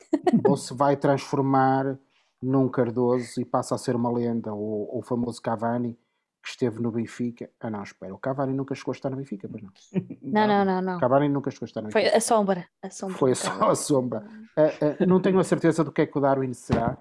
ou 0.46 0.56
se 0.56 0.72
vai 0.72 0.96
transformar 0.96 1.98
num 2.40 2.68
Cardoso 2.68 3.40
e 3.40 3.44
passa 3.44 3.74
a 3.74 3.78
ser 3.78 3.96
uma 3.96 4.10
lenda, 4.10 4.52
ou 4.52 4.98
o 4.98 5.02
famoso 5.02 5.40
Cavani 5.40 5.98
que 6.46 6.50
esteve 6.50 6.80
no 6.80 6.92
Benfica. 6.92 7.50
Ah, 7.58 7.68
não, 7.68 7.82
espera, 7.82 8.14
o 8.14 8.18
Cavani 8.18 8.54
nunca 8.54 8.72
chegou 8.72 8.92
a 8.92 8.94
estar 8.94 9.10
no 9.10 9.16
Benfica, 9.16 9.48
pois 9.48 9.64
não? 9.64 9.72
Não, 10.22 10.46
não, 10.46 10.64
não. 10.64 10.80
não. 10.80 10.96
O 10.96 11.00
Cavani 11.00 11.28
nunca 11.28 11.50
chegou 11.50 11.64
a 11.64 11.68
estar 11.68 11.82
no 11.82 11.88
Benfica. 11.88 12.10
Foi 12.10 12.16
a 12.16 12.20
sombra. 12.20 12.68
A 12.80 12.88
sombra 12.90 13.18
Foi 13.18 13.34
só 13.34 13.70
a 13.70 13.74
sombra. 13.74 14.24
Uh, 14.56 15.02
uh, 15.02 15.06
não 15.08 15.20
tenho 15.20 15.40
a 15.40 15.44
certeza 15.44 15.82
do 15.82 15.90
que 15.90 16.02
é 16.02 16.06
que 16.06 16.16
o 16.16 16.20
Darwin 16.20 16.54
será, 16.54 16.96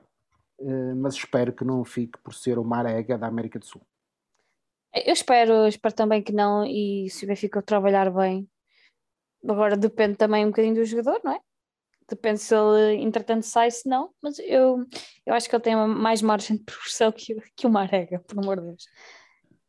uh, 0.59 0.95
mas 0.95 1.13
espero 1.13 1.53
que 1.53 1.63
não 1.63 1.85
fique 1.85 2.17
por 2.23 2.33
ser 2.33 2.57
o 2.57 2.63
Marega 2.63 3.19
da 3.19 3.27
América 3.27 3.59
do 3.59 3.65
Sul. 3.65 3.81
Eu 4.95 5.13
espero, 5.13 5.67
espero 5.67 5.93
também 5.93 6.23
que 6.23 6.33
não, 6.33 6.65
e 6.65 7.07
se 7.11 7.25
o 7.25 7.27
Benfica 7.27 7.61
trabalhar 7.61 8.09
bem, 8.11 8.49
agora 9.47 9.77
depende 9.77 10.15
também 10.15 10.43
um 10.43 10.49
bocadinho 10.49 10.75
do 10.75 10.85
jogador, 10.85 11.21
não 11.23 11.33
é? 11.33 11.39
Depende 12.09 12.39
se 12.39 12.55
ele, 12.55 13.03
entretanto, 13.03 13.43
sai, 13.43 13.69
se 13.69 13.87
não, 13.87 14.11
mas 14.21 14.39
eu, 14.39 14.85
eu 15.23 15.33
acho 15.35 15.47
que 15.47 15.55
ele 15.55 15.63
tem 15.63 15.75
mais 15.75 16.21
margem 16.21 16.57
de 16.57 16.63
progressão 16.63 17.11
que, 17.11 17.35
que 17.55 17.67
o 17.67 17.69
Marega, 17.69 18.19
por 18.19 18.39
amor 18.39 18.59
de 18.59 18.67
Deus. 18.67 18.85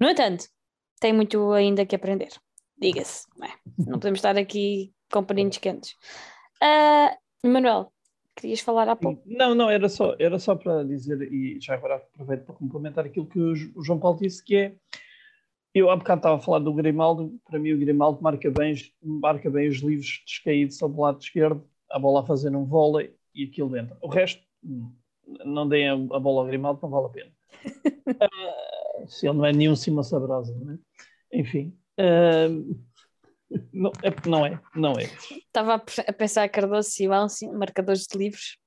No 0.01 0.09
entanto, 0.09 0.45
tem 1.01 1.13
muito 1.13 1.53
ainda 1.53 1.87
que 1.87 1.97
aprender, 1.97 2.31
diga-se. 2.79 3.27
Não, 3.37 3.47
é? 3.47 3.53
não, 3.79 3.99
podemos 3.99 4.19
estar 4.19 4.37
aqui 4.37 4.93
com 5.11 5.25
paninhos 5.25 5.59
quentes. 5.59 5.95
Uh, 6.63 7.49
Manuel, 7.49 7.93
querias 8.35 8.61
falar 8.61 8.89
há 8.89 8.97
pouco? 8.97 9.23
Não, 9.27 9.55
não, 9.55 9.71
era 9.71 9.89
só, 9.89 10.15
era 10.19 10.39
só 10.39 10.55
para 10.55 10.85
dizer, 10.85 11.21
e 11.33 11.59
já 11.61 11.75
agora 11.75 11.97
aproveito 11.97 12.45
para 12.45 12.55
complementar 12.55 13.07
aquilo 13.07 13.27
que 13.27 13.39
o, 13.39 13.55
João 13.83 13.99
Paulo 13.99 14.19
disse, 14.21 14.45
que 14.45 14.57
é 14.57 14.77
eu 15.75 15.91
há 15.91 15.97
bocado 15.97 16.21
estava 16.21 16.37
a 16.37 16.41
falar 16.41 16.61
do 16.61 16.73
Grimaldo, 16.73 17.39
para 17.45 17.59
mim 17.59 17.73
o 17.73 17.79
Grimaldo 17.79 18.23
marca 18.23 18.51
bem, 18.51 18.75
marca 19.03 19.51
bem 19.51 19.69
os 19.69 19.79
livros 19.79 20.23
descaídos 20.27 20.83
ao 20.83 20.91
lado 20.91 21.21
esquerdo, 21.21 21.63
a 21.91 21.99
bola 21.99 22.21
a 22.21 22.27
fazer 22.27 22.55
um 22.57 22.65
vôlei 22.65 23.15
e 23.35 23.45
aquilo 23.45 23.77
entra. 23.77 23.97
O 24.01 24.09
resto, 24.09 24.43
não 25.45 25.69
deem 25.69 25.89
a, 25.89 25.97
bola 25.97 26.41
ao 26.41 26.47
Grimaldo, 26.47 26.81
não 26.83 26.89
vale 26.89 27.07
a 27.07 27.11
pena. 27.11 27.33
se 29.07 29.27
ele 29.27 29.39
não 29.39 29.45
é 29.45 29.53
nenhum 29.53 29.77
cima 29.77 30.03
sabrosa, 30.03 30.55
não 30.55 30.75
é? 30.75 30.79
Enfim. 31.33 31.77
Uh, 31.99 32.77
não, 33.73 33.93
é, 34.03 34.29
não 34.29 34.47
é, 34.47 34.61
não 34.75 34.93
é. 34.93 35.05
Estava 35.05 35.75
a 35.75 36.13
pensar 36.13 36.49
Cardoso 36.49 36.91
Simão, 36.91 37.29
sim, 37.29 37.51
marcadores 37.53 38.07
de 38.07 38.19
livros. 38.19 38.59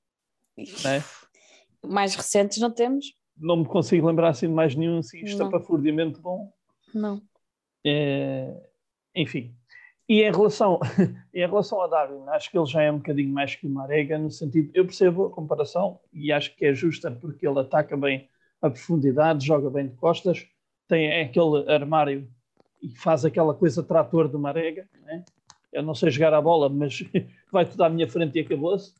É? 0.58 1.02
Mais 1.88 2.16
recentes 2.16 2.58
não 2.60 2.72
temos. 2.72 3.14
Não 3.38 3.58
me 3.58 3.66
consigo 3.66 4.08
lembrar 4.08 4.30
assim 4.30 4.48
de 4.48 4.54
mais 4.54 4.76
nenhum 4.76 5.00
assim, 5.00 5.20
estapafurdiamente 5.24 6.20
bom. 6.20 6.52
Não. 6.94 7.22
É, 7.86 8.54
enfim, 9.16 9.56
e 10.10 10.24
em 10.24 10.32
relação, 10.32 10.80
em 11.32 11.46
relação 11.46 11.80
a 11.84 11.88
Darwin, 11.88 12.28
acho 12.30 12.50
que 12.50 12.58
ele 12.58 12.66
já 12.66 12.82
é 12.82 12.92
um 12.92 12.98
bocadinho 12.98 13.32
mais 13.32 13.54
que 13.54 13.68
o 13.68 13.70
Marega, 13.70 14.18
no 14.18 14.32
sentido, 14.32 14.72
eu 14.74 14.84
percebo 14.84 15.26
a 15.26 15.30
comparação 15.30 16.00
e 16.12 16.32
acho 16.32 16.56
que 16.56 16.66
é 16.66 16.74
justa 16.74 17.12
porque 17.12 17.48
ele 17.48 17.60
ataca 17.60 17.96
bem 17.96 18.28
a 18.62 18.70
profundidade, 18.70 19.46
joga 19.46 19.70
bem 19.70 19.88
de 19.88 19.96
costas, 19.96 20.48
tem 20.88 21.22
aquele 21.22 21.72
armário 21.72 22.30
e 22.82 22.90
faz 22.96 23.26
aquela 23.26 23.54
coisa 23.54 23.84
trator 23.84 24.30
de 24.30 24.38
Marega, 24.38 24.88
né? 25.04 25.24
eu 25.72 25.84
não 25.84 25.94
sei 25.94 26.10
jogar 26.10 26.34
a 26.34 26.42
bola, 26.42 26.70
mas 26.70 27.04
vai 27.52 27.66
tudo 27.66 27.84
à 27.84 27.90
minha 27.90 28.08
frente 28.08 28.38
e 28.38 28.42
acabou-se. 28.42 28.94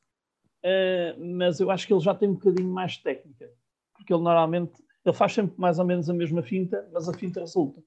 Uh, 0.64 1.36
mas 1.38 1.60
eu 1.60 1.72
acho 1.72 1.88
que 1.88 1.94
ele 1.94 2.02
já 2.02 2.14
tem 2.14 2.30
um 2.30 2.34
bocadinho 2.34 2.70
mais 2.70 2.98
técnica, 2.98 3.50
porque 3.96 4.14
ele 4.14 4.22
normalmente 4.22 4.84
ele 5.06 5.16
faz 5.16 5.34
sempre 5.34 5.54
mais 5.58 5.80
ou 5.80 5.86
menos 5.86 6.10
a 6.10 6.14
mesma 6.14 6.44
finta, 6.44 6.88
mas 6.92 7.08
a 7.08 7.14
finta 7.14 7.40
resulta. 7.40 7.82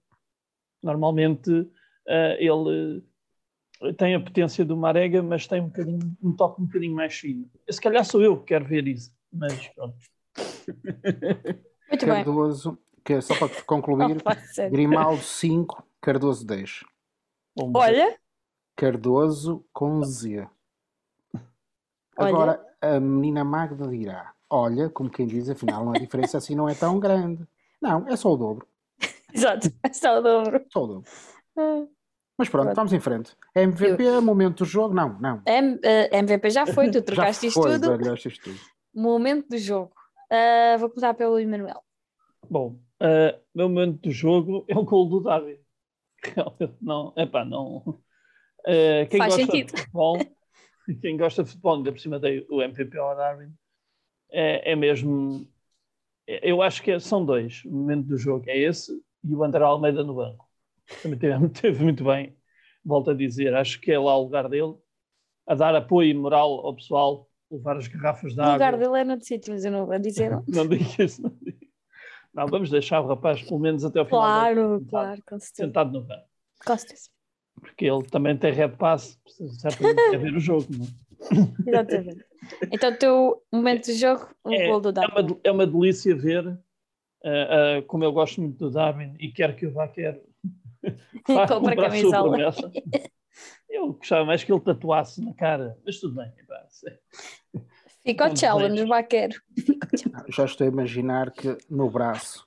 Normalmente 0.82 1.50
uh, 1.50 2.36
ele 2.38 3.04
tem 3.96 4.14
a 4.14 4.20
potência 4.20 4.64
do 4.64 4.76
Marega, 4.76 5.22
mas 5.22 5.46
tem 5.46 5.60
um, 5.60 5.70
um 6.22 6.34
toque 6.34 6.62
um 6.62 6.66
bocadinho 6.66 6.94
mais 6.94 7.14
fino. 7.14 7.50
Se 7.68 7.80
calhar 7.80 8.04
sou 8.04 8.22
eu 8.22 8.38
que 8.38 8.46
quero 8.46 8.64
ver 8.64 8.86
isso, 8.86 9.14
mas 9.32 9.68
pronto. 9.68 9.96
Muito 11.88 12.06
Cardoso, 12.06 12.78
que 13.04 13.14
é 13.14 13.20
só 13.20 13.34
para 13.34 13.48
concluir, 13.62 14.16
oh, 14.24 14.70
Grimaldo 14.70 15.22
5, 15.22 15.82
Cardoso 16.00 16.46
10. 16.46 16.84
Olha. 17.74 18.18
Cardoso 18.76 19.64
com 19.72 20.02
Z. 20.02 20.48
Agora, 22.16 22.64
Olha. 22.82 22.96
a 22.96 23.00
menina 23.00 23.44
Magda 23.44 23.86
dirá: 23.88 24.32
Olha, 24.48 24.88
como 24.88 25.10
quem 25.10 25.26
diz, 25.26 25.48
afinal, 25.48 25.90
a 25.90 25.98
diferença 25.98 26.38
assim 26.38 26.54
não 26.54 26.68
é 26.68 26.74
tão 26.74 26.98
grande. 26.98 27.46
Não, 27.80 28.06
é 28.08 28.16
só 28.16 28.32
o 28.32 28.36
dobro. 28.36 28.66
Exato, 29.32 29.72
é 29.82 29.92
só 29.92 30.18
o 30.18 30.22
dobro. 30.22 30.64
Só 30.70 30.84
o 30.84 30.86
dobro. 30.86 31.10
Ah. 31.56 31.84
Mas 32.38 32.48
pronto, 32.48 32.64
pronto, 32.64 32.76
vamos 32.76 32.92
em 32.92 33.00
frente. 33.00 33.36
MVP, 33.54 34.02
eu... 34.02 34.22
momento 34.22 34.58
do 34.58 34.64
jogo? 34.64 34.94
Não, 34.94 35.18
não. 35.20 35.42
M, 35.46 35.74
uh, 35.74 35.80
eh, 35.82 36.18
MVP 36.18 36.50
já 36.50 36.66
foi, 36.66 36.90
tu 36.90 37.00
trocaste 37.02 37.46
isto 37.46 37.60
tudo. 37.60 38.14
isto 38.14 38.42
tudo. 38.42 38.60
Momento 38.94 39.48
do 39.48 39.58
jogo. 39.58 39.92
Uh, 40.32 40.78
vou 40.78 40.88
começar 40.88 41.12
pelo 41.12 41.38
Emanuel. 41.38 41.84
Bom, 42.48 42.80
uh, 43.02 43.38
meu 43.54 43.68
momento 43.68 44.00
do 44.00 44.10
jogo 44.10 44.64
é 44.66 44.74
o 44.74 44.82
gol 44.82 45.06
do 45.06 45.20
David. 45.20 45.60
Não, 46.80 47.12
é 47.16 47.26
pá, 47.26 47.44
não. 47.44 47.78
Uh, 48.60 49.06
quem 49.10 49.18
Faz 49.18 49.34
gosta 49.34 49.52
sentido. 49.52 49.74
de 49.74 49.80
futebol, 49.80 50.18
quem 51.02 51.16
gosta 51.18 51.42
de 51.42 51.50
futebol, 51.50 51.76
ainda 51.76 51.92
por 51.92 52.00
cima 52.00 52.18
dei 52.18 52.46
o 52.48 52.62
MVP 52.62 52.96
ao 52.96 53.14
Darwin, 53.14 53.52
é, 54.30 54.72
é 54.72 54.76
mesmo. 54.76 55.46
Eu 56.26 56.62
acho 56.62 56.82
que 56.82 56.98
são 56.98 57.24
dois. 57.26 57.62
O 57.66 57.70
momento 57.70 58.06
do 58.06 58.16
jogo 58.16 58.44
é 58.48 58.56
esse 58.56 58.92
e 59.22 59.34
o 59.34 59.44
André 59.44 59.62
Almeida 59.62 60.02
no 60.02 60.14
banco 60.14 60.48
também 61.02 61.18
teve, 61.18 61.48
teve, 61.50 61.84
muito 61.84 62.04
bem. 62.04 62.36
Volto 62.84 63.10
a 63.10 63.14
dizer, 63.14 63.54
acho 63.54 63.80
que 63.80 63.92
é 63.92 63.98
lá 63.98 64.16
o 64.16 64.24
lugar 64.24 64.48
dele, 64.48 64.74
a 65.46 65.54
dar 65.54 65.74
apoio 65.74 66.18
moral 66.18 66.66
ao 66.66 66.74
pessoal, 66.74 67.28
levar 67.52 67.76
as 67.76 67.88
garrafas 67.88 68.34
de 68.34 68.40
água. 68.40 68.50
O 68.50 68.54
lugar 68.54 68.76
dele 68.76 68.98
é 68.98 69.04
no 69.04 69.20
sítio, 69.22 69.52
mas 69.52 69.64
eu 69.64 69.72
não 69.72 69.86
vou 69.86 69.98
dizer. 69.98 70.30
não 70.48 70.66
digo 70.66 70.84
isso, 71.02 71.22
não 71.22 71.32
digo. 71.40 71.58
Não, 72.34 72.46
vamos 72.46 72.70
deixar 72.70 73.00
o 73.00 73.06
rapaz 73.06 73.42
pelo 73.42 73.60
menos 73.60 73.84
até 73.84 74.00
ao 74.00 74.06
final. 74.06 74.20
Claro, 74.20 74.78
sentado, 74.78 74.90
claro, 74.90 75.22
com 75.26 75.38
certeza. 75.38 75.66
Sentado 75.66 75.92
no 75.92 76.00
banco. 76.02 76.24
Com 76.64 76.76
certeza. 76.76 77.10
Porque 77.60 77.84
ele 77.84 78.02
também 78.04 78.36
tem 78.36 78.52
red 78.52 78.70
pass, 78.70 79.18
certamente 79.60 80.10
quer 80.10 80.18
ver 80.18 80.34
o 80.34 80.40
jogo, 80.40 80.66
não 80.70 80.86
é? 80.86 80.88
Exatamente. 81.68 82.24
Então, 82.72 82.90
o 82.90 82.96
teu 82.96 83.42
momento 83.52 83.84
de 83.84 83.94
jogo, 83.94 84.28
o 84.42 84.52
é, 84.52 84.66
gol 84.66 84.80
do 84.80 84.90
Darwin. 84.90 85.12
É 85.14 85.20
uma, 85.20 85.40
é 85.44 85.52
uma 85.52 85.66
delícia 85.66 86.16
ver, 86.16 86.46
uh, 86.48 86.58
uh, 87.78 87.82
como 87.86 88.02
eu 88.02 88.12
gosto 88.12 88.40
muito 88.40 88.58
do 88.58 88.70
Darwin 88.70 89.14
e 89.20 89.30
quero 89.30 89.54
que 89.54 89.66
o 89.66 89.72
vá, 89.72 89.86
quero 89.86 90.20
Compra 91.24 91.76
camisola. 91.76 92.52
Eu 93.72 93.94
gostava 93.94 94.26
mais 94.26 94.44
que 94.44 94.52
ele 94.52 94.60
tatuasse 94.60 95.24
na 95.24 95.32
cara, 95.32 95.78
mas 95.84 95.98
tudo 95.98 96.16
bem. 96.16 96.30
Fica 98.04 98.30
o 98.30 98.36
challenge, 98.36 98.84
vaqueiro. 98.84 99.40
Já 100.28 100.44
estou 100.44 100.66
a 100.66 100.70
imaginar 100.70 101.30
que 101.30 101.56
no 101.70 101.90
braço 101.90 102.46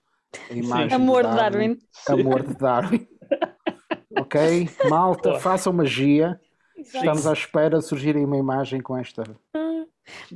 a 0.51 0.53
imagem 0.53 0.93
Amor 0.93 1.23
de 1.23 1.35
Darwin. 1.35 1.79
Darwin. 2.07 2.21
Amor 2.21 2.43
de 2.43 2.53
Darwin. 2.55 3.07
ok? 4.19 4.69
Malta, 4.87 5.39
façam 5.39 5.73
magia. 5.73 6.39
Exato. 6.77 6.97
Estamos 6.97 7.25
à 7.25 7.33
espera 7.33 7.79
de 7.79 7.85
surgir 7.85 8.15
uma 8.15 8.37
imagem 8.37 8.79
com 8.79 8.95
esta. 8.95 9.23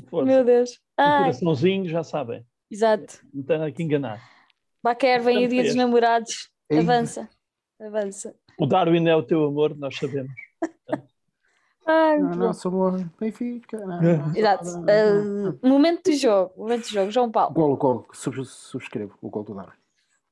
Força. 0.10 0.26
Meu 0.26 0.44
Deus. 0.44 0.80
Um 1.00 1.04
coraçãozinho, 1.04 1.88
já 1.88 2.04
sabem. 2.04 2.44
Exato. 2.72 3.20
Não 3.32 3.44
tem 3.44 3.62
aqui 3.62 3.84
enganar. 3.84 4.20
Baquer, 4.82 5.22
vem 5.22 5.46
o 5.46 5.48
dia 5.50 5.64
dos 5.64 5.76
namorados. 5.76 6.50
Avança. 6.72 7.30
Avança. 7.80 8.36
O 8.58 8.66
Darwin 8.66 9.08
é 9.08 9.16
o 9.16 9.22
teu 9.22 9.44
amor, 9.46 9.78
nós 9.78 9.96
sabemos. 9.96 10.49
Ai, 11.92 12.20
não, 12.20 12.36
nosso 12.36 12.68
amor, 12.68 13.04
Benfica. 13.20 13.84
Não, 13.84 14.36
Exato. 14.36 14.70
Uh, 14.70 15.68
momento 15.68 16.12
de 16.12 16.18
jogo, 16.18 16.54
momento 16.56 16.84
de 16.88 16.94
jogo, 16.94 17.10
João 17.10 17.32
Paulo. 17.32 17.52
Gol, 17.52 17.78
gol, 17.78 18.08
subscrevo 18.14 19.18
o 19.24 19.28
gol 19.28 19.44
do 19.44 19.56
Darwin. 19.56 19.74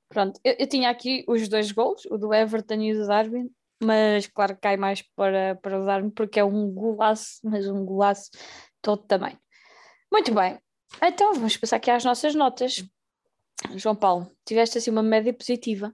Pronto, 0.07 0.39
eu, 0.43 0.55
eu, 0.59 0.67
tinha 0.67 0.87
aqui 0.87 1.25
os 1.27 1.49
dois 1.49 1.71
gols, 1.71 2.05
o 2.11 2.17
do 2.17 2.31
Everton 2.31 2.75
e 2.75 2.93
o 2.93 2.99
do 3.01 3.07
Darwin, 3.07 3.49
mas 3.83 4.27
claro 4.27 4.53
que 4.53 4.61
cai 4.61 4.77
mais 4.77 5.01
para, 5.01 5.55
para 5.55 5.81
o 5.81 5.85
Darwin 5.85 6.11
porque 6.11 6.39
é 6.39 6.43
um 6.43 6.71
golaço, 6.71 7.39
mas 7.43 7.67
um 7.67 7.83
golaço 7.83 8.29
todo 8.79 9.01
também. 9.07 9.35
Muito 10.11 10.31
bem, 10.31 10.59
então 11.03 11.33
vamos 11.33 11.57
passar 11.57 11.77
aqui 11.77 11.89
às 11.89 12.05
nossas 12.05 12.35
notas. 12.35 12.87
João 13.75 13.95
Paulo, 13.95 14.31
tiveste 14.45 14.77
assim 14.77 14.91
uma 14.91 15.01
média 15.01 15.33
positiva. 15.33 15.91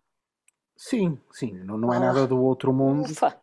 Sim, 0.76 1.17
sim, 1.32 1.54
não, 1.54 1.78
não 1.78 1.93
é 1.93 1.99
nada 1.99 2.28
do 2.28 2.38
outro 2.38 2.73
mundo. 2.73 3.10
Ufa. 3.10 3.41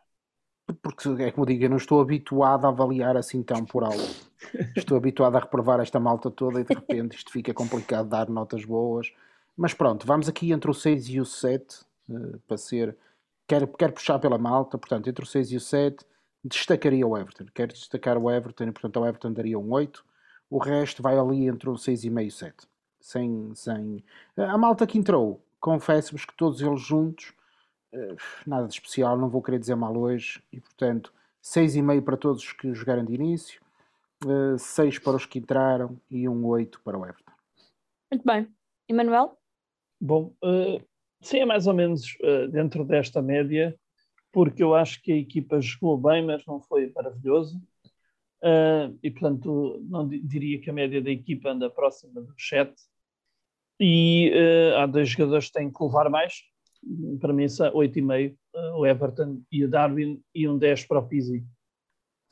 Porque 0.81 1.09
é 1.23 1.31
como 1.31 1.45
digo, 1.45 1.63
eu 1.63 1.69
não 1.69 1.77
estou 1.77 2.01
habituado 2.01 2.65
a 2.65 2.69
avaliar 2.69 3.17
assim 3.17 3.43
tão 3.43 3.65
por 3.65 3.83
alto. 3.83 4.31
Estou 4.75 4.97
habituado 4.97 5.35
a 5.35 5.39
reprovar 5.39 5.79
esta 5.79 5.99
malta 5.99 6.29
toda 6.31 6.59
e 6.59 6.63
de 6.63 6.73
repente 6.73 7.17
isto 7.17 7.31
fica 7.31 7.53
complicado 7.53 8.09
dar 8.09 8.29
notas 8.29 8.65
boas. 8.65 9.13
Mas 9.55 9.73
pronto, 9.73 10.05
vamos 10.07 10.27
aqui 10.27 10.51
entre 10.51 10.69
o 10.69 10.73
6 10.73 11.09
e 11.09 11.19
o 11.19 11.25
7 11.25 11.81
uh, 12.09 12.39
para 12.47 12.57
ser 12.57 12.97
quero, 13.51 13.67
quero 13.67 13.93
puxar 13.93 14.17
pela 14.19 14.37
malta, 14.37 14.77
portanto, 14.77 15.09
entre 15.09 15.23
o 15.23 15.27
6 15.27 15.51
e 15.51 15.57
o 15.57 15.59
7, 15.59 16.05
destacaria 16.43 17.05
o 17.05 17.17
Everton. 17.17 17.45
Quero 17.53 17.73
destacar 17.73 18.17
o 18.17 18.31
Everton 18.31 18.65
e, 18.65 18.71
portanto, 18.71 18.97
ao 18.97 19.05
Everton 19.05 19.33
daria 19.33 19.59
um 19.59 19.71
8. 19.71 20.03
O 20.49 20.57
resto 20.57 21.03
vai 21.03 21.17
ali 21.17 21.47
entre 21.47 21.69
o 21.69 21.73
6,5 21.73 22.23
e 22.23 22.27
o 22.27 22.31
7. 22.31 22.67
Sem, 22.99 23.51
sem... 23.55 24.03
A 24.37 24.57
malta 24.57 24.87
que 24.87 24.97
entrou, 24.97 25.43
confesso-vos 25.59 26.25
que 26.25 26.35
todos 26.35 26.61
eles 26.61 26.81
juntos, 26.81 27.33
eh, 27.33 27.40
nada 28.45 28.67
de 28.67 28.73
especial, 28.73 29.17
não 29.17 29.29
vou 29.29 29.41
querer 29.41 29.59
dizer 29.59 29.75
mal 29.75 29.95
hoje, 29.97 30.41
e 30.51 30.59
portanto, 30.59 31.13
6,5 31.43 32.01
para 32.03 32.17
todos 32.17 32.43
os 32.43 32.53
que 32.53 32.73
jogaram 32.73 33.03
de 33.03 33.13
início, 33.13 33.61
6 34.57 34.99
para 34.99 35.17
os 35.17 35.25
que 35.25 35.39
entraram 35.39 35.99
e 36.09 36.29
um 36.29 36.45
8 36.45 36.81
para 36.81 36.97
o 36.97 37.05
Everton. 37.05 37.31
Muito 38.11 38.25
bem. 38.25 38.47
Emanuel? 38.87 39.37
Bom, 39.99 40.33
uh, 40.43 40.83
sim, 41.21 41.39
é 41.39 41.45
mais 41.45 41.65
ou 41.65 41.73
menos 41.73 42.17
uh, 42.21 42.47
dentro 42.49 42.83
desta 42.83 43.21
média, 43.21 43.75
porque 44.31 44.61
eu 44.61 44.75
acho 44.75 45.01
que 45.01 45.11
a 45.11 45.17
equipa 45.17 45.61
jogou 45.61 45.97
bem, 45.97 46.25
mas 46.25 46.45
não 46.45 46.59
foi 46.59 46.91
maravilhoso. 46.93 47.57
Uh, 48.43 48.97
e, 49.03 49.11
portanto, 49.11 49.79
não 49.83 50.07
diria 50.07 50.59
que 50.59 50.69
a 50.69 50.73
média 50.73 51.01
da 51.01 51.11
equipa 51.11 51.49
anda 51.49 51.69
próxima 51.69 52.21
dos 52.21 52.47
7. 52.47 52.73
E 53.79 54.31
há 54.77 54.85
dois 54.85 55.09
jogadores 55.09 55.47
que 55.47 55.53
têm 55.53 55.71
que 55.71 55.83
levar 55.83 56.07
mais. 56.07 56.43
Para 57.19 57.33
mim, 57.33 57.47
são 57.47 57.71
8,5. 57.71 58.35
o 58.75 58.85
Everton 58.85 59.41
e 59.51 59.63
o 59.63 59.69
Darwin, 59.69 60.21
e 60.33 60.47
um 60.47 60.57
10 60.57 60.85
para 60.85 60.99
o 60.99 61.07
Pizzi. 61.07 61.45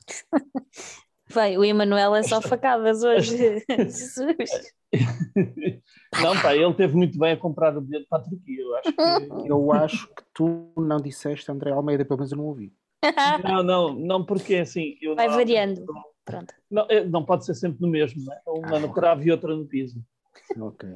Vai, 1.28 1.56
o 1.56 1.64
Emanuel 1.64 2.16
é 2.16 2.22
só 2.24 2.40
facadas 2.42 3.04
hoje. 3.04 3.36
Jesus. 3.70 4.50
Não, 6.20 6.40
pá, 6.42 6.56
ele 6.56 6.74
teve 6.74 6.96
muito 6.96 7.16
bem 7.16 7.32
a 7.32 7.36
comprar 7.36 7.76
o 7.76 7.80
bilhete 7.80 8.08
para 8.08 8.18
a 8.18 8.22
Turquia. 8.22 8.60
Eu 8.60 8.74
acho 8.74 8.92
que, 8.92 9.48
eu 9.48 9.72
acho 9.72 10.08
que 10.08 10.22
tu 10.34 10.72
não 10.76 10.96
disseste 10.96 11.50
André 11.52 11.70
Almeida, 11.70 12.04
pelo 12.04 12.18
menos 12.18 12.32
eu 12.32 12.38
não 12.38 12.46
ouvi. 12.46 12.74
Não, 13.44 13.62
não, 13.62 13.94
não, 13.94 14.24
porque 14.24 14.56
assim. 14.56 14.98
Eu 15.00 15.14
Vai 15.14 15.28
não, 15.28 15.36
variando. 15.36 15.86
Não, 15.86 16.02
Pronto. 16.24 16.54
Não, 16.70 16.86
é, 16.88 17.04
não 17.04 17.24
pode 17.24 17.44
ser 17.44 17.54
sempre 17.54 17.80
no 17.80 17.88
mesmo, 17.88 18.24
né? 18.24 18.40
uma 18.46 18.76
ah, 18.76 18.80
no 18.80 18.92
cravo 18.92 19.22
e 19.22 19.30
outra 19.30 19.54
no 19.54 19.66
piso. 19.66 20.04
Ok. 20.58 20.88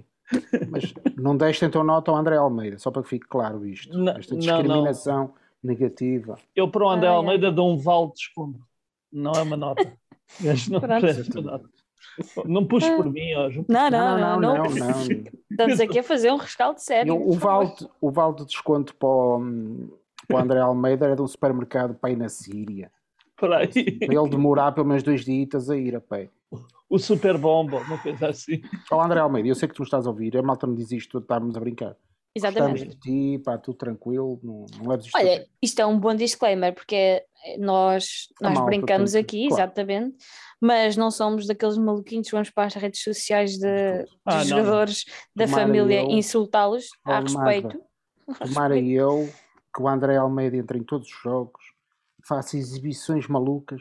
Mas 0.71 0.95
não 1.17 1.37
deste 1.37 1.65
então 1.65 1.85
nota 1.85 2.11
ao 2.11 2.17
André 2.17 2.37
Almeida, 2.37 2.79
só 2.79 2.91
para 2.91 3.03
que 3.03 3.09
fique 3.09 3.27
claro 3.27 3.67
isto. 3.67 3.97
Não, 3.97 4.17
Esta 4.17 4.37
discriminação 4.37 5.35
negativa. 5.63 6.39
Eu 6.55 6.71
para 6.71 6.85
o 6.85 6.91
André 6.91 7.09
ah, 7.09 7.13
Almeida 7.13 7.49
é. 7.49 7.51
dou 7.51 7.73
um 7.73 7.79
vale 7.79 8.09
de 8.09 8.15
desconto. 8.15 8.61
Não 9.13 9.33
é 9.33 9.43
uma 9.43 9.57
nota. 9.57 9.93
Mas 10.41 10.69
não 10.69 10.81
nota. 10.81 11.69
Não 12.45 12.67
puxes 12.67 12.91
por 12.97 13.11
mim, 13.11 13.35
ó. 13.35 13.49
Não, 13.69 13.91
não, 13.91 14.19
não, 14.19 14.41
não, 14.41 14.41
não, 14.41 14.71
não. 14.71 15.25
Estamos 15.51 15.81
aqui 15.81 15.99
a 15.99 16.03
fazer 16.03 16.31
um 16.33 16.37
rescaldo 16.37 16.79
sério. 16.81 17.17
O, 17.17 17.33
vale, 17.33 17.73
o 18.01 18.11
vale 18.11 18.37
de 18.37 18.47
desconto 18.47 18.95
para 18.95 19.09
o, 19.09 19.41
para 20.29 20.37
o 20.37 20.39
André 20.39 20.61
Almeida 20.61 21.07
era 21.07 21.17
de 21.17 21.23
um 21.23 21.27
supermercado 21.27 21.95
para 21.95 22.11
ir 22.11 22.17
na 22.17 22.29
Síria. 22.29 22.91
Para, 23.47 23.59
aí. 23.59 23.99
para 23.99 24.15
ele 24.15 24.29
demorar 24.29 24.73
pelo 24.73 24.87
menos 24.87 25.03
dois 25.03 25.25
dias 25.25 25.71
a 25.71 25.77
ir 25.77 25.97
a 25.97 26.01
pé. 26.01 26.31
O 26.89 26.99
super 26.99 27.37
bomba, 27.39 27.79
uma 27.79 27.99
coisa 27.99 28.29
assim. 28.29 28.61
Ó 28.91 29.03
André 29.03 29.21
Almeida, 29.21 29.49
eu 29.49 29.55
sei 29.55 29.69
que 29.69 29.75
tu 29.75 29.83
me 29.83 29.87
estás 29.87 30.07
a 30.07 30.11
ouvir, 30.11 30.37
a 30.37 30.43
malta 30.43 30.67
me 30.67 30.77
diz 30.77 30.93
isto, 30.93 31.19
estamos 31.19 31.57
a 31.57 31.61
brincar. 31.61 31.97
Exatamente. 32.37 32.83
Estamos 32.83 32.97
de 32.97 33.01
ti, 33.01 33.43
pá, 33.45 33.57
tudo 33.57 33.77
tranquilo, 33.77 34.41
não, 34.43 34.67
não 34.77 34.91
leves 34.91 35.07
isto 35.07 35.17
Olha, 35.17 35.47
isto 35.63 35.81
é 35.81 35.87
um 35.87 35.99
bom 35.99 36.15
disclaimer, 36.15 36.75
porque 36.75 37.25
nós, 37.59 38.29
nós 38.41 38.59
brincamos 38.65 39.15
aqui, 39.15 39.47
claro. 39.47 39.63
exatamente, 39.63 40.17
mas 40.61 40.97
não 40.97 41.13
somos 41.13 41.47
daqueles 41.47 41.79
maluquinhos 41.79 42.27
que 42.27 42.33
vamos 42.33 42.51
para 42.51 42.65
as 42.65 42.75
redes 42.75 43.03
sociais 43.03 43.57
de, 43.57 44.05
ah, 44.25 44.39
dos 44.39 44.49
jogadores 44.49 45.05
da 45.35 45.47
Tomara 45.47 45.63
família 45.63 46.01
insultá-los 46.03 46.89
a 47.05 47.21
respeito. 47.21 47.81
Tomara 48.39 48.79
eu 48.79 49.29
que 49.75 49.83
o 49.83 49.89
André 49.89 50.17
Almeida 50.17 50.57
entre 50.57 50.79
em 50.79 50.83
todos 50.83 51.07
os 51.09 51.23
jogos, 51.23 51.74
faça 52.27 52.57
exibições 52.57 53.29
malucas 53.29 53.81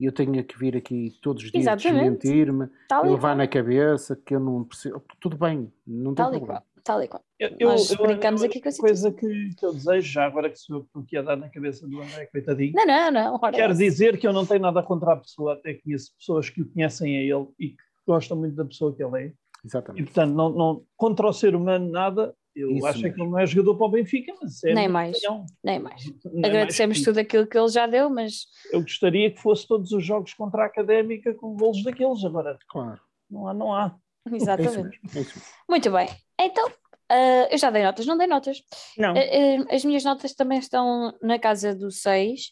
e 0.00 0.06
eu 0.06 0.12
tenha 0.12 0.42
que 0.42 0.58
vir 0.58 0.76
aqui 0.76 1.16
todos 1.22 1.44
os 1.44 1.50
dias 1.50 1.76
desmentir-me, 1.76 2.68
levar 3.04 3.36
na 3.36 3.46
cabeça 3.46 4.16
que 4.16 4.34
eu 4.34 4.40
não 4.40 4.64
percebo. 4.64 5.02
Tudo 5.20 5.36
bem, 5.36 5.72
não 5.86 6.14
tem 6.14 6.24
Tal 6.24 6.30
problema 6.32 6.64
tal 6.84 7.02
e 7.02 7.08
qual. 7.08 7.24
Eu, 7.38 7.68
Nós 7.68 7.90
eu, 7.90 7.96
brincamos 7.96 8.42
eu, 8.42 8.48
aqui 8.48 8.60
com 8.60 8.68
a 8.68 8.76
coisa 8.76 9.10
que, 9.10 9.54
que 9.56 9.64
eu 9.64 9.72
desejo, 9.72 10.12
já 10.12 10.26
agora 10.26 10.50
que 10.50 10.58
sou 10.58 10.86
eu 10.94 11.02
que 11.02 11.16
ia 11.16 11.22
dar 11.22 11.36
na 11.36 11.48
cabeça 11.48 11.88
do 11.88 12.00
André, 12.00 12.26
coitadinho. 12.26 12.72
Não, 12.74 12.86
não, 12.86 13.10
não. 13.10 13.40
Ora 13.42 13.56
Quero 13.56 13.74
dizer 13.74 14.18
que 14.18 14.26
eu 14.26 14.32
não 14.32 14.44
tenho 14.44 14.60
nada 14.60 14.82
contra 14.82 15.14
a 15.14 15.16
pessoa, 15.16 15.54
até 15.54 15.74
conheço 15.74 16.14
pessoas 16.16 16.50
que 16.50 16.60
o 16.60 16.70
conhecem 16.70 17.16
a 17.16 17.20
ele 17.22 17.48
e 17.58 17.70
que 17.70 17.82
gostam 18.06 18.36
muito 18.36 18.54
da 18.54 18.64
pessoa 18.64 18.94
que 18.94 19.02
ele 19.02 19.24
é. 19.24 19.32
Exatamente. 19.64 20.02
E 20.02 20.04
portanto, 20.04 20.34
não, 20.34 20.50
não, 20.50 20.84
contra 20.94 21.26
o 21.26 21.32
ser 21.32 21.56
humano, 21.56 21.90
nada. 21.90 22.34
Eu 22.54 22.70
Isso 22.70 22.86
acho 22.86 23.00
mesmo. 23.00 23.14
que 23.14 23.22
ele 23.22 23.30
não 23.30 23.38
é 23.38 23.46
jogador 23.46 23.76
para 23.76 23.86
o 23.86 23.90
Benfica, 23.90 24.32
mas 24.40 24.62
é. 24.62 24.74
Nem 24.74 24.88
mais. 24.88 25.18
Nem 25.62 25.80
mais. 25.80 26.04
Nem 26.24 26.44
Agradecemos 26.44 26.98
mais 26.98 27.04
tudo 27.04 27.18
aquilo 27.18 27.46
que 27.46 27.58
ele 27.58 27.68
já 27.68 27.86
deu, 27.86 28.08
mas. 28.08 28.46
Eu 28.70 28.80
gostaria 28.82 29.30
que 29.30 29.40
fosse 29.40 29.66
todos 29.66 29.90
os 29.92 30.04
jogos 30.04 30.32
contra 30.34 30.62
a 30.62 30.66
académica 30.66 31.34
com 31.34 31.56
golos 31.56 31.82
daqueles 31.82 32.24
agora. 32.24 32.56
Claro. 32.68 33.00
Não 33.30 33.48
há, 33.48 33.54
não 33.54 33.74
há. 33.74 33.96
Exatamente. 34.32 35.00
É 35.02 35.06
isso, 35.06 35.18
é 35.18 35.20
isso. 35.22 35.42
Muito 35.68 35.90
bem. 35.90 36.08
Então, 36.40 36.70
Uh, 37.10 37.46
eu 37.50 37.58
já 37.58 37.70
dei 37.70 37.82
notas, 37.82 38.06
não 38.06 38.16
dei 38.16 38.26
notas. 38.26 38.62
Não. 38.96 39.12
Uh, 39.12 39.62
uh, 39.62 39.66
as 39.70 39.84
minhas 39.84 40.02
notas 40.04 40.34
também 40.34 40.58
estão 40.58 41.14
na 41.22 41.38
casa 41.38 41.74
do 41.74 41.90
6. 41.90 42.50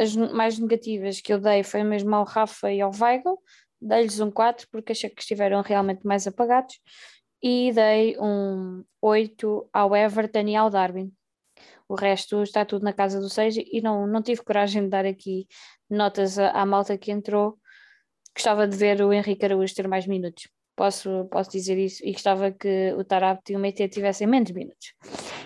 as 0.00 0.14
mais 0.14 0.58
negativas 0.58 1.20
que 1.20 1.32
eu 1.32 1.40
dei 1.40 1.62
foi 1.62 1.82
mesmo 1.82 2.14
ao 2.14 2.24
Rafa 2.24 2.70
e 2.70 2.80
ao 2.80 2.90
Weigl. 2.92 3.38
Dei-lhes 3.80 4.20
um 4.20 4.30
4 4.30 4.68
porque 4.70 4.92
achei 4.92 5.10
que 5.10 5.20
estiveram 5.20 5.62
realmente 5.62 6.06
mais 6.06 6.26
apagados. 6.26 6.78
E 7.46 7.72
dei 7.72 8.16
um 8.18 8.82
8 9.02 9.68
ao 9.72 9.94
Everton 9.94 10.46
e 10.48 10.56
ao 10.56 10.70
Darwin. 10.70 11.12
O 11.86 11.94
resto 11.94 12.42
está 12.42 12.64
tudo 12.64 12.82
na 12.84 12.92
casa 12.92 13.20
do 13.20 13.28
6 13.28 13.56
e 13.56 13.82
não, 13.82 14.06
não 14.06 14.22
tive 14.22 14.42
coragem 14.42 14.84
de 14.84 14.88
dar 14.88 15.04
aqui 15.04 15.46
notas 15.90 16.38
à, 16.38 16.50
à 16.52 16.64
malta 16.64 16.96
que 16.96 17.12
entrou. 17.12 17.58
Gostava 18.34 18.66
de 18.66 18.76
ver 18.76 19.02
o 19.02 19.12
Henrique 19.12 19.44
Araújo 19.44 19.74
ter 19.74 19.86
mais 19.86 20.06
minutos 20.06 20.48
posso, 20.74 21.26
posso 21.30 21.50
dizer 21.50 21.78
isso, 21.78 22.04
e 22.04 22.12
gostava 22.12 22.50
que 22.50 22.92
o 22.94 23.04
Tarapto 23.04 23.52
e 23.52 23.56
o 23.56 23.58
Meite 23.58 23.88
tivessem 23.88 24.26
menos 24.26 24.50
minutos. 24.50 24.94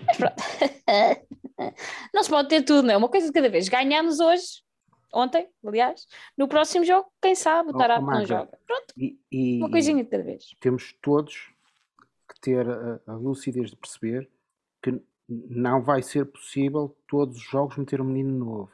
Mas 0.06 0.16
pronto, 0.16 0.34
não 2.14 2.22
se 2.22 2.30
pode 2.30 2.48
ter 2.48 2.62
tudo, 2.62 2.86
não 2.86 2.94
é? 2.94 2.96
Uma 2.96 3.08
coisa 3.08 3.26
de 3.26 3.32
cada 3.32 3.48
vez. 3.48 3.68
Ganhamos 3.68 4.20
hoje, 4.20 4.62
ontem, 5.12 5.48
aliás, 5.64 6.06
no 6.36 6.48
próximo 6.48 6.84
jogo, 6.84 7.10
quem 7.20 7.34
sabe 7.34 7.70
o 7.70 7.76
Tarapto 7.76 8.06
oh, 8.06 8.10
não 8.10 8.26
joga. 8.26 8.58
Pronto, 8.66 8.94
e, 8.96 9.18
e, 9.30 9.58
uma 9.58 9.70
coisinha 9.70 10.02
de 10.02 10.10
cada 10.10 10.24
vez. 10.24 10.44
Temos 10.60 10.94
todos 11.02 11.52
ter 12.40 12.68
a, 12.68 13.00
a 13.06 13.12
lucidez 13.14 13.70
de 13.70 13.76
perceber 13.76 14.28
que 14.82 15.00
não 15.28 15.82
vai 15.82 16.02
ser 16.02 16.24
possível 16.26 16.96
todos 17.06 17.36
os 17.36 17.42
jogos 17.42 17.76
meter 17.76 18.00
um 18.00 18.04
menino 18.04 18.44
novo. 18.44 18.70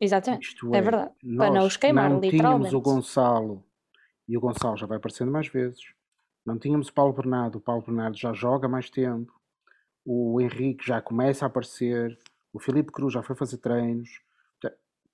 Exatamente, 0.00 0.54
é, 0.72 0.76
é, 0.76 0.80
verdade. 0.80 1.12
Para 1.36 1.50
não 1.50 1.66
os 1.66 1.76
queimar, 1.76 2.08
não 2.08 2.20
literalmente. 2.20 2.68
Tínhamos 2.68 2.74
o 2.74 2.80
Gonçalo 2.80 3.64
e 4.28 4.36
o 4.36 4.40
Gonçalo 4.40 4.76
já 4.76 4.86
vai 4.86 4.98
aparecendo 4.98 5.32
mais 5.32 5.48
vezes. 5.48 5.80
Não 6.46 6.58
tínhamos 6.58 6.88
o 6.88 6.92
Paulo 6.92 7.12
Bernardo, 7.12 7.58
o 7.58 7.60
Paulo 7.60 7.82
Bernardo 7.82 8.16
já 8.16 8.32
joga 8.32 8.68
mais 8.68 8.88
tempo, 8.88 9.32
o 10.04 10.40
Henrique 10.40 10.86
já 10.86 11.02
começa 11.02 11.44
a 11.44 11.48
aparecer, 11.48 12.16
o 12.52 12.60
Filipe 12.60 12.92
Cruz 12.92 13.12
já 13.12 13.22
foi 13.22 13.34
fazer 13.34 13.58
treinos. 13.58 14.08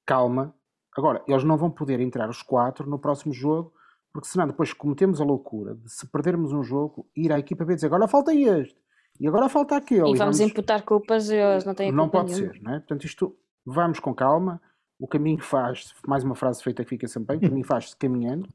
Calma. 0.06 0.54
Agora, 0.96 1.24
eles 1.26 1.42
não 1.44 1.56
vão 1.56 1.70
poder 1.70 1.98
entrar 1.98 2.28
os 2.28 2.42
quatro 2.42 2.88
no 2.88 2.98
próximo 2.98 3.32
jogo, 3.32 3.72
porque 4.14 4.28
senão 4.28 4.46
depois 4.46 4.72
cometemos 4.72 5.20
a 5.20 5.24
loucura 5.24 5.74
de 5.74 5.90
se 5.90 6.06
perdermos 6.06 6.52
um 6.52 6.62
jogo, 6.62 7.06
ir 7.16 7.32
à 7.32 7.38
equipa 7.38 7.64
B 7.64 7.72
e 7.72 7.74
dizer 7.74 7.88
agora 7.88 8.06
falta 8.06 8.32
este, 8.32 8.80
e 9.20 9.26
agora 9.26 9.48
falta 9.48 9.76
aquele. 9.76 10.00
E 10.00 10.02
vamos, 10.02 10.16
e 10.16 10.18
vamos 10.18 10.40
imputar 10.40 10.82
culpas 10.82 11.28
e 11.30 11.36
eles 11.36 11.64
não 11.64 11.74
têm 11.74 11.90
Não 11.90 12.08
pode 12.08 12.32
nenhuma. 12.32 12.52
ser, 12.54 12.62
não 12.62 12.74
é? 12.74 12.78
Portanto, 12.78 13.04
isto, 13.04 13.36
vamos 13.66 13.98
com 13.98 14.14
calma, 14.14 14.62
o 15.00 15.08
caminho 15.08 15.42
faz, 15.42 15.92
mais 16.06 16.22
uma 16.22 16.36
frase 16.36 16.62
feita 16.62 16.84
que 16.84 16.90
fica 16.90 17.08
sempre 17.08 17.36
bem, 17.36 17.44
o 17.44 17.50
caminho 17.50 17.66
faz-se 17.66 17.96
caminhando, 17.96 18.48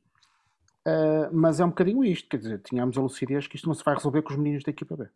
Uh, 0.88 1.30
mas 1.32 1.60
é 1.60 1.66
um 1.66 1.70
bocadinho 1.70 2.04
isto, 2.04 2.28
quer 2.30 2.38
dizer, 2.38 2.62
tínhamos 2.62 2.98
a 2.98 3.02
lucidez 3.02 3.46
que 3.46 3.58
isto 3.58 3.68
não 3.68 3.76
se 3.76 3.84
vai 3.84 3.94
resolver 3.94 4.22
com 4.22 4.32
os 4.32 4.38
meninos 4.38 4.64
da 4.64 4.72
equipa 4.72 4.96
B. 4.96 5.08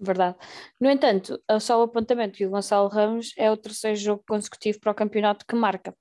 Verdade. 0.00 0.34
No 0.80 0.88
entanto, 0.90 1.38
só 1.60 1.78
o 1.78 1.82
apontamento 1.82 2.42
e 2.42 2.46
o 2.46 2.50
Gonçalo 2.50 2.88
Ramos 2.88 3.34
é 3.36 3.50
o 3.50 3.56
terceiro 3.56 3.96
jogo 3.98 4.24
consecutivo 4.26 4.80
para 4.80 4.90
o 4.90 4.94
campeonato 4.94 5.44
que 5.46 5.54
marca. 5.54 5.94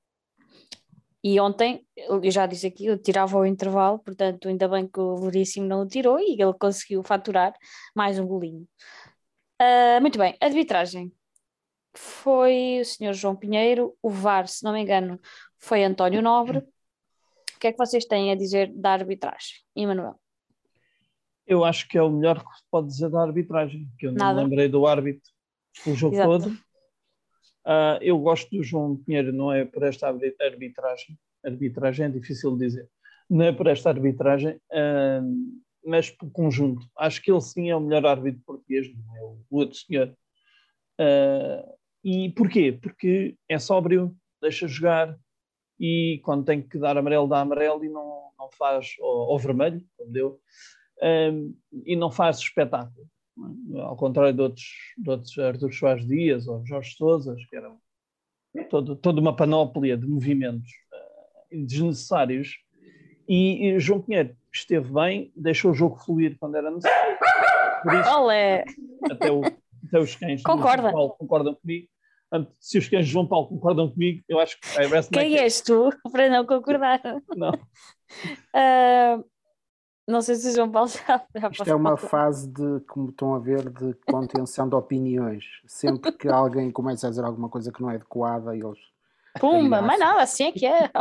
E 1.24 1.40
ontem, 1.40 1.86
eu 1.98 2.32
já 2.32 2.46
disse 2.46 2.68
aqui, 2.68 2.86
eu 2.86 2.98
tirava 2.98 3.38
o 3.38 3.46
intervalo, 3.46 4.00
portanto, 4.00 4.48
ainda 4.48 4.68
bem 4.70 4.88
que 4.88 5.00
o 5.00 5.18
Veríssimo 5.18 5.68
não 5.68 5.82
o 5.82 5.88
tirou 5.88 6.18
e 6.20 6.42
ele 6.42 6.54
conseguiu 6.54 7.04
faturar 7.04 7.54
mais 7.94 8.18
um 8.18 8.26
bolinho. 8.26 8.66
Uh, 9.62 10.00
muito 10.00 10.18
bem, 10.18 10.38
arbitragem. 10.40 11.12
Foi 11.94 12.80
o 12.82 12.86
senhor 12.86 13.14
João 13.14 13.36
Pinheiro, 13.36 13.98
o 14.02 14.10
VAR, 14.10 14.48
se 14.48 14.64
não 14.64 14.72
me 14.72 14.82
engano, 14.82 15.20
foi 15.58 15.84
António 15.84 16.22
Nobre, 16.22 16.60
o 16.60 17.60
que 17.60 17.68
é 17.68 17.72
que 17.74 17.78
vocês 17.78 18.06
têm 18.06 18.32
a 18.32 18.36
dizer 18.36 18.72
da 18.74 18.92
arbitragem? 18.92 19.58
Emanuel? 19.76 20.18
Eu 21.46 21.66
acho 21.66 21.90
que 21.90 21.98
é 21.98 22.02
o 22.02 22.10
melhor 22.10 22.40
que 22.40 22.58
se 22.58 22.64
pode 22.72 22.88
dizer 22.88 23.10
da 23.10 23.22
arbitragem, 23.22 23.90
que 23.98 24.08
eu 24.08 24.14
não 24.14 24.36
me 24.36 24.42
lembrei 24.44 24.70
do 24.70 24.88
árbitro 24.88 25.30
o 25.86 25.94
jogo 25.94 26.16
Exato. 26.16 26.30
todo. 26.30 26.58
Uh, 27.70 28.02
eu 28.02 28.18
gosto 28.18 28.50
do 28.50 28.64
João 28.64 28.98
Pinheiro, 28.98 29.32
não 29.32 29.54
é 29.54 29.64
por 29.64 29.84
esta 29.84 30.08
arbitragem, 30.08 31.20
arbitragem 31.46 32.06
é 32.08 32.10
difícil 32.10 32.58
de 32.58 32.66
dizer, 32.66 32.90
não 33.30 33.46
é 33.46 33.52
por 33.52 33.68
esta 33.68 33.90
arbitragem, 33.90 34.56
uh, 34.56 35.62
mas 35.86 36.10
por 36.10 36.32
conjunto. 36.32 36.84
Acho 36.98 37.22
que 37.22 37.32
ele 37.32 37.42
sim 37.42 37.70
é 37.70 37.76
o 37.76 37.80
melhor 37.80 38.08
árbitro 38.08 38.42
português, 38.44 38.88
não 38.92 39.18
é 39.18 39.22
o 39.22 39.38
outro 39.52 39.78
senhor. 39.78 40.08
Uh, 41.00 41.78
e 42.04 42.32
porquê? 42.32 42.72
Porque 42.72 43.38
é 43.48 43.60
sóbrio, 43.60 44.16
deixa 44.42 44.68
jogar 44.68 45.16
e 45.80 46.20
quando 46.24 46.46
tem 46.46 46.64
que 46.64 46.80
dar 46.80 46.98
amarelo, 46.98 47.28
dá 47.28 47.40
amarelo 47.40 47.86
e 47.86 47.90
não, 47.90 48.32
não 48.36 48.50
faz, 48.58 48.96
ou, 49.00 49.28
ou 49.28 49.38
vermelho, 49.38 49.86
como 49.96 50.12
deu, 50.12 50.42
e 51.86 51.96
não 51.96 52.10
faz 52.12 52.40
espetáculo. 52.40 53.08
É? 53.76 53.82
Ao 53.82 53.96
contrário 53.96 54.34
de 54.34 54.42
outros, 54.42 54.66
de 54.98 55.10
outros 55.10 55.38
Artur 55.38 55.74
Soares 55.74 56.08
Dias 56.08 56.48
ou 56.48 56.66
Jorge 56.66 56.96
Souzas, 56.96 57.46
que 57.50 57.56
eram 57.56 57.78
todo, 58.70 58.96
toda 58.96 59.22
uma 59.22 59.36
panóplia 59.36 59.98
de 59.98 60.08
movimentos 60.08 60.70
uh, 61.52 61.66
desnecessários. 61.66 62.58
E, 63.28 63.68
e, 63.68 63.80
João 63.80 64.02
Pinheiro 64.02 64.36
esteve 64.52 64.92
bem, 64.92 65.32
deixou 65.36 65.72
o 65.72 65.76
jogo 65.76 65.98
fluir 65.98 66.38
quando 66.40 66.56
era 66.56 66.72
necessário. 66.72 67.18
Por 67.84 67.94
isso, 67.94 68.10
Olé. 68.18 68.66
Até, 69.10 69.32
o, 69.32 69.42
até 69.88 70.00
os 70.00 70.16
cães 70.16 70.44
Concorda. 70.44 70.92
Paulo 70.92 71.16
concordam 71.18 71.56
comigo. 71.56 71.88
Se 72.60 72.78
os 72.78 72.88
cães 72.88 73.06
de 73.06 73.12
João 73.12 73.28
Paulo 73.28 73.48
concordam 73.48 73.90
comigo, 73.90 74.24
eu 74.28 74.40
acho 74.40 74.60
que 74.60 75.10
Quem 75.12 75.38
és 75.38 75.62
tu 75.62 75.90
para 76.12 76.30
não 76.30 76.46
concordar? 76.46 77.02
Não. 77.36 77.52
Uh, 78.54 79.24
não 80.10 80.22
sei 80.22 80.36
se 80.36 80.50
o 80.50 80.56
João 80.56 80.72
Paulo 80.72 80.90
já, 81.08 81.24
já 81.36 81.50
Isto 81.50 81.70
é 81.70 81.76
uma 81.76 81.96
fase 81.96 82.48
de, 82.50 82.80
como 82.88 83.10
estão 83.10 83.36
a 83.36 83.40
ver, 83.40 83.70
de 83.70 83.94
contenção 84.08 84.68
de 84.68 84.76
opiniões. 84.76 85.46
Sempre 85.68 86.12
que 86.12 86.28
alguém 86.28 86.72
começa 86.72 87.08
a 87.08 87.10
dizer 87.10 87.24
alguma 87.24 87.50
coisa 87.50 87.72
que 87.72 87.82
não 87.82 87.92
é 87.92 87.96
adequada, 87.96 88.56
eles. 88.56 88.80
Pumba, 89.40 89.82
mas 89.82 90.00
não, 90.00 90.18
assim 90.18 90.46
é 90.46 90.52
que 90.52 90.66
é. 90.66 90.90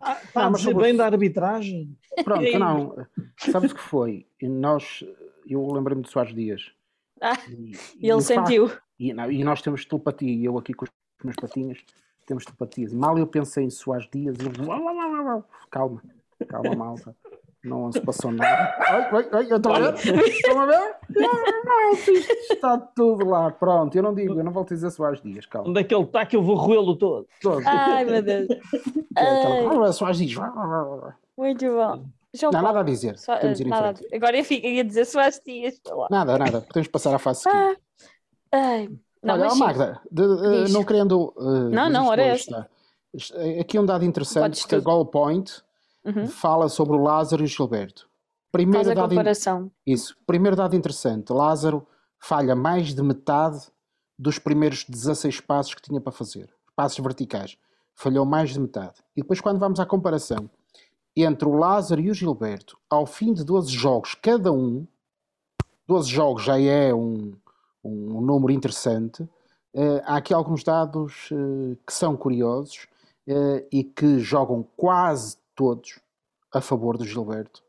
Ah, 0.00 0.16
está 0.22 0.46
a 0.46 0.50
dizer 0.52 0.76
bem 0.76 0.94
da 0.94 1.06
arbitragem. 1.06 1.98
Pronto, 2.22 2.56
não. 2.56 2.94
Sabes 3.36 3.72
o 3.72 3.74
que 3.74 3.80
foi? 3.80 4.28
Nós, 4.40 5.02
eu 5.44 5.66
lembrei-me 5.72 6.04
de 6.04 6.08
Soares 6.08 6.32
Dias. 6.32 6.70
Ah, 7.20 7.36
e, 7.48 7.72
e 8.00 8.08
ele 8.08 8.20
sentiu. 8.20 8.70
e, 8.96 9.12
não, 9.12 9.28
e 9.28 9.42
nós 9.42 9.60
temos 9.60 9.84
telepatia, 9.84 10.32
e 10.32 10.44
eu 10.44 10.56
aqui 10.56 10.72
com 10.72 10.84
os 10.84 10.90
meus 11.24 11.34
patinhos 11.34 11.84
temos 12.28 12.44
telepatia. 12.44 12.86
Mal 12.92 13.18
eu 13.18 13.26
pensei 13.26 13.64
em 13.64 13.70
Soares 13.70 14.08
Dias, 14.12 14.36
eu... 14.38 14.52
calma, 15.68 16.00
calma, 16.46 16.76
malta. 16.76 17.16
Não 17.68 17.92
se 17.92 18.00
passou 18.00 18.32
nada. 18.32 18.74
Ai, 18.78 19.08
ai, 19.12 19.28
ai, 19.32 19.46
eu 19.50 19.56
estou 19.56 19.72
a 19.72 19.78
ver? 19.80 19.94
Estão 19.94 20.60
a 20.60 20.66
ver? 20.66 20.96
Não, 21.10 21.92
está 22.50 22.78
tudo 22.78 23.26
lá. 23.26 23.50
Pronto, 23.50 23.94
eu 23.96 24.02
não 24.02 24.14
digo, 24.14 24.34
eu 24.34 24.44
não 24.44 24.52
volto 24.52 24.72
a 24.72 24.74
dizer 24.74 24.90
Soares 24.90 25.20
Dias, 25.22 25.46
calma. 25.46 25.68
Onde 25.68 25.80
é 25.80 25.84
que 25.84 25.94
ele 25.94 26.04
está 26.04 26.26
que 26.26 26.36
eu 26.36 26.42
vou 26.42 26.56
roê-lo 26.56 26.96
todo? 26.96 27.26
todo? 27.40 27.62
Ai, 27.66 28.04
meu 28.04 28.22
Deus. 28.22 28.48
Ai. 29.16 29.92
Soares 29.92 30.18
Dias. 30.18 30.38
Muito 31.36 31.66
bom. 31.66 32.04
João 32.34 32.52
não, 32.52 32.60
Paulo. 32.60 32.66
nada 32.66 32.80
a 32.80 32.82
dizer. 32.82 33.18
Só, 33.18 33.34
Podemos 33.36 33.60
ir 33.60 33.66
nada 33.66 34.00
Agora 34.12 34.36
eu 34.36 34.44
fico, 34.44 34.66
ia 34.66 34.84
dizer 34.84 35.04
Soares 35.06 35.40
Dias. 35.44 35.80
Nada, 36.10 36.38
nada. 36.38 36.60
Podemos 36.60 36.88
passar 36.88 37.14
à 37.14 37.18
fase 37.18 37.42
seguinte. 37.42 37.80
Ah. 38.52 38.58
Ai. 38.58 38.88
Não, 39.22 39.34
Olha, 39.34 39.54
Magda, 39.54 40.00
de, 40.10 40.22
uh, 40.22 40.68
não 40.70 40.84
querendo. 40.84 41.34
Uh, 41.36 41.68
não, 41.70 41.90
não, 41.90 42.06
ora 42.08 42.22
é 42.22 42.28
esta. 42.28 42.68
Aqui 43.60 43.78
um 43.78 43.84
dado 43.84 44.04
interessante, 44.04 44.66
que 44.66 44.74
a 44.74 44.80
Goal 44.80 45.06
Point 45.06 45.62
uhum. 46.08 46.26
fala 46.26 46.68
sobre 46.68 46.96
o 46.96 47.02
Lázaro 47.02 47.42
e 47.42 47.44
o 47.44 47.48
Gilberto. 47.48 48.08
Primeiro 48.50 48.86
Faz 48.86 48.96
a 48.96 49.00
dado 49.00 49.10
comparação. 49.10 49.70
In... 49.86 49.92
Isso. 49.92 50.16
Primeiro 50.26 50.56
dado 50.56 50.74
interessante. 50.74 51.32
Lázaro 51.32 51.86
falha 52.18 52.56
mais 52.56 52.94
de 52.94 53.02
metade 53.02 53.60
dos 54.18 54.38
primeiros 54.38 54.84
16 54.84 55.40
passos 55.40 55.74
que 55.74 55.82
tinha 55.82 56.00
para 56.00 56.12
fazer. 56.12 56.52
Passos 56.74 56.98
verticais. 56.98 57.56
Falhou 57.94 58.24
mais 58.24 58.50
de 58.50 58.60
metade. 58.60 58.94
E 59.16 59.22
depois, 59.22 59.40
quando 59.40 59.58
vamos 59.58 59.80
à 59.80 59.86
comparação 59.86 60.48
entre 61.16 61.48
o 61.48 61.56
Lázaro 61.56 62.00
e 62.00 62.10
o 62.10 62.14
Gilberto, 62.14 62.78
ao 62.88 63.06
fim 63.06 63.32
de 63.32 63.44
12 63.44 63.72
jogos 63.72 64.14
cada 64.14 64.52
um, 64.52 64.86
12 65.86 66.08
jogos 66.08 66.44
já 66.44 66.60
é 66.60 66.94
um, 66.94 67.34
um, 67.82 68.20
número 68.20 68.52
interessante, 68.52 69.22
uh, 69.22 70.00
há 70.04 70.16
aqui 70.16 70.32
alguns 70.32 70.62
dados 70.62 71.30
uh, 71.32 71.76
que 71.86 71.92
são 71.92 72.16
curiosos 72.16 72.86
uh, 73.26 73.66
e 73.72 73.82
que 73.82 74.20
jogam 74.20 74.64
quase 74.76 75.36
todos 75.58 75.98
a 76.54 76.60
favor 76.60 76.96
do 76.96 77.04
Gilberto, 77.04 77.64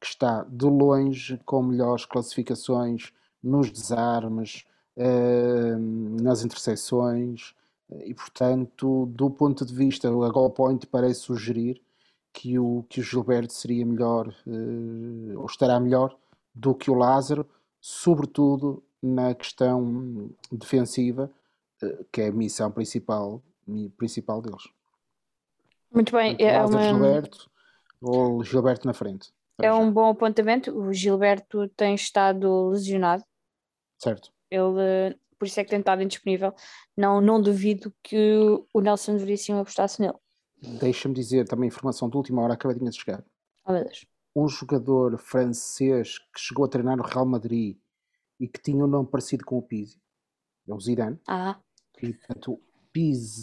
que 0.00 0.06
está 0.06 0.42
de 0.44 0.64
longe 0.64 1.38
com 1.44 1.62
melhores 1.62 2.06
classificações 2.06 3.12
nos 3.42 3.70
desarmes, 3.70 4.64
eh, 4.96 5.76
nas 6.22 6.42
interseções, 6.42 7.54
e 7.90 8.14
portanto, 8.14 9.04
do 9.14 9.30
ponto 9.30 9.66
de 9.66 9.74
vista, 9.74 10.08
a 10.08 10.30
Goal 10.30 10.50
Point 10.50 10.86
parece 10.86 11.20
sugerir 11.20 11.82
que 12.32 12.58
o, 12.58 12.84
que 12.88 13.00
o 13.00 13.04
Gilberto 13.04 13.52
seria 13.52 13.84
melhor, 13.84 14.34
eh, 14.46 15.36
ou 15.36 15.44
estará 15.44 15.78
melhor, 15.78 16.16
do 16.54 16.74
que 16.74 16.90
o 16.90 16.94
Lázaro, 16.94 17.46
sobretudo 17.78 18.82
na 19.02 19.34
questão 19.34 20.30
defensiva, 20.50 21.30
eh, 21.82 22.04
que 22.10 22.22
é 22.22 22.28
a 22.28 22.32
missão 22.32 22.70
principal, 22.70 23.42
principal 23.98 24.40
deles. 24.40 24.75
Muito 25.96 26.12
bem. 26.12 26.36
É 26.38 26.62
uma... 26.62 26.82
Gilberto 26.82 27.50
ou 28.02 28.44
Gilberto 28.44 28.86
na 28.86 28.92
frente. 28.92 29.32
É 29.58 29.72
um 29.72 29.90
bom 29.90 30.10
apontamento. 30.10 30.78
O 30.78 30.92
Gilberto 30.92 31.66
tem 31.70 31.94
estado 31.94 32.68
lesionado. 32.68 33.24
Certo. 33.98 34.30
Ele, 34.50 35.16
por 35.38 35.46
isso 35.46 35.58
é 35.58 35.64
que 35.64 35.70
tem 35.70 35.78
estado 35.78 36.02
indisponível. 36.02 36.54
Não, 36.94 37.22
não 37.22 37.40
duvido 37.40 37.90
que 38.02 38.38
o 38.74 38.80
Nelson 38.80 39.16
Veríssimo 39.16 39.60
apostasse 39.60 39.98
nele. 40.02 40.18
Deixa-me 40.78 41.14
dizer 41.14 41.48
também 41.48 41.68
informação 41.68 42.10
de 42.10 42.16
última 42.18 42.42
hora, 42.42 42.52
acabadinha 42.52 42.90
de 42.90 42.98
chegar. 42.98 43.24
Oh, 43.64 43.72
meu 43.72 43.84
Deus. 43.84 44.06
Um 44.34 44.46
jogador 44.46 45.16
francês 45.16 46.18
que 46.18 46.38
chegou 46.38 46.66
a 46.66 46.68
treinar 46.68 46.98
no 46.98 47.02
Real 47.02 47.24
Madrid 47.24 47.78
e 48.38 48.46
que 48.46 48.60
tinha 48.60 48.84
um 48.84 48.86
nome 48.86 49.08
parecido 49.08 49.46
com 49.46 49.56
o 49.56 49.62
Pizzi. 49.62 49.98
É 50.68 50.74
o 50.74 50.80
Zidane. 50.80 51.18
Ah. 51.26 51.58
E, 52.02 52.12
portanto, 52.12 52.60
Pizane 52.92 53.40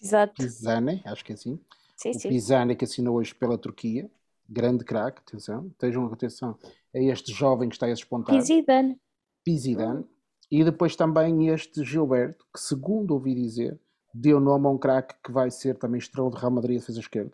Exato. 0.00 0.34
Pisane, 0.34 1.02
acho 1.04 1.24
que 1.24 1.32
é 1.32 1.34
assim. 1.34 1.60
Sim, 1.96 2.10
o 2.10 2.14
sim. 2.14 2.28
Pisane 2.28 2.76
que 2.76 2.84
assinou 2.84 3.16
hoje 3.16 3.34
pela 3.34 3.58
Turquia, 3.58 4.10
grande 4.48 4.84
craque, 4.84 5.20
atenção, 5.20 5.66
estejam 5.68 6.06
atenção 6.06 6.56
a 6.94 6.98
este 6.98 7.32
jovem 7.32 7.68
que 7.68 7.74
está 7.74 7.86
a 7.86 7.90
despontar. 7.90 8.36
Pizidane. 8.36 8.98
Pizidane. 9.44 10.04
E 10.50 10.64
depois 10.64 10.96
também 10.96 11.48
este 11.48 11.84
Gilberto, 11.84 12.46
que 12.54 12.60
segundo 12.60 13.12
ouvi 13.12 13.34
dizer, 13.34 13.78
deu 14.14 14.40
nome 14.40 14.66
a 14.66 14.70
um 14.70 14.78
craque 14.78 15.14
que 15.22 15.30
vai 15.30 15.50
ser 15.50 15.76
também 15.76 15.98
estrela 15.98 16.30
de 16.30 16.38
Real 16.38 16.50
Madrid 16.50 16.76
a 16.76 16.80
defesa 16.80 17.00
esquerda. 17.00 17.32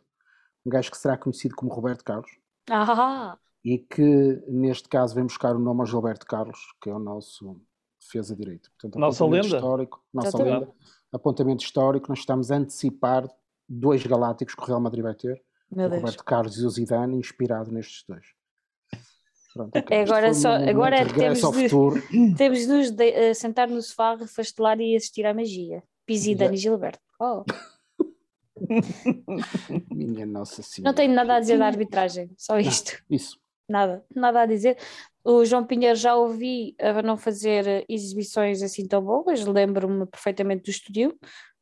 Um 0.67 0.71
gajo 0.71 0.91
que 0.91 0.97
será 0.97 1.17
conhecido 1.17 1.55
como 1.55 1.73
Roberto 1.73 2.03
Carlos. 2.03 2.31
Ah! 2.71 3.39
E 3.65 3.79
que 3.79 4.43
neste 4.49 4.89
caso 4.89 5.15
vem 5.15 5.25
buscar 5.25 5.55
o 5.55 5.59
nome 5.59 5.81
ao 5.81 5.87
Gilberto 5.87 6.27
Carlos, 6.27 6.59
que 6.83 6.91
é 6.91 6.95
o 6.95 6.99
nosso 6.99 7.61
defesa 8.05 8.37
direito. 8.37 8.71
Portanto, 8.73 8.99
nossa 8.99 9.25
lenda. 9.25 9.47
Histórico, 9.47 10.05
nossa 10.13 10.43
lenda 10.43 10.73
apontamento 11.15 11.65
histórico, 11.65 12.09
nós 12.09 12.19
estamos 12.19 12.51
a 12.51 12.57
antecipar 12.57 13.29
dois 13.69 14.05
galácticos 14.05 14.55
que 14.55 14.63
o 14.63 14.65
Real 14.65 14.81
Madrid 14.81 15.03
vai 15.03 15.15
ter. 15.15 15.41
Meu 15.71 15.87
o 15.87 15.89
Deus. 15.89 16.03
Roberto 16.03 16.25
Carlos 16.25 16.59
e 16.59 16.67
o 16.67 16.71
Zidane, 16.71 17.17
inspirado 17.17 17.71
nestes 17.71 18.05
dois. 18.07 18.27
Pronto, 19.53 19.79
okay. 19.79 19.99
É 19.99 20.03
agora 20.03 20.35
só, 20.35 20.55
agora 20.55 20.97
é 20.97 21.05
temos 21.05 21.41
de, 21.41 22.35
temos 22.37 22.59
de 22.61 22.67
nos 22.67 22.91
de, 22.91 23.31
uh, 23.31 23.35
sentar 23.35 23.69
no 23.69 23.81
sofá, 23.81 24.17
refastelar 24.17 24.81
e 24.81 24.97
assistir 24.97 25.25
à 25.25 25.33
magia. 25.33 25.83
Pizidane 26.05 26.55
e 26.55 26.59
Gilberto. 26.59 27.01
Oh. 27.19 27.45
Minha 29.95 30.27
Nossa 30.27 30.63
Senhora. 30.63 30.91
Não 30.91 30.95
tenho 30.95 31.15
nada 31.15 31.37
a 31.37 31.41
dizer 31.41 31.59
da 31.59 31.67
arbitragem, 31.67 32.31
só 32.37 32.59
isto. 32.59 33.03
Não, 33.09 33.17
isso. 33.17 33.39
Nada, 33.69 34.05
nada 34.15 34.43
a 34.43 34.47
dizer. 34.47 34.77
O 35.25 35.45
João 35.45 35.65
Pinheiro 35.65 35.97
já 35.97 36.15
ouvi 36.15 36.75
a 36.79 37.03
não 37.03 37.17
fazer 37.17 37.85
exibições 37.89 38.63
assim 38.63 38.87
tão 38.87 39.03
boas, 39.03 39.45
lembro-me 39.45 40.07
perfeitamente 40.07 40.65
do 40.65 40.71
Estoril, 40.71 41.19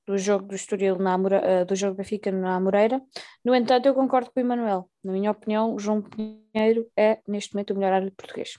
do 0.07 0.19
jogo 0.19 0.47
do 0.49 0.55
Estoril 0.55 0.97
na 0.99 1.15
Amore... 1.15 1.37
Eh, 1.37 1.65
do 1.65 1.77
jogo 1.77 1.97
Benfica 1.97 2.33
na 2.33 2.57
Amoreira. 2.57 3.01
No 3.45 3.55
entanto, 3.55 3.87
eu 3.87 3.95
concordo 3.95 4.31
com 4.33 4.41
o 4.41 4.43
Emanuel. 4.43 4.91
Na 5.03 5.13
minha 5.13 5.31
opinião, 5.31 5.75
o 5.75 5.79
João 5.79 6.03
Pinheiro 6.03 6.91
é 6.97 7.21
neste 7.27 7.55
momento 7.55 7.71
o 7.71 7.75
melhor 7.75 7.93
árbitro 7.93 8.17
português. 8.17 8.57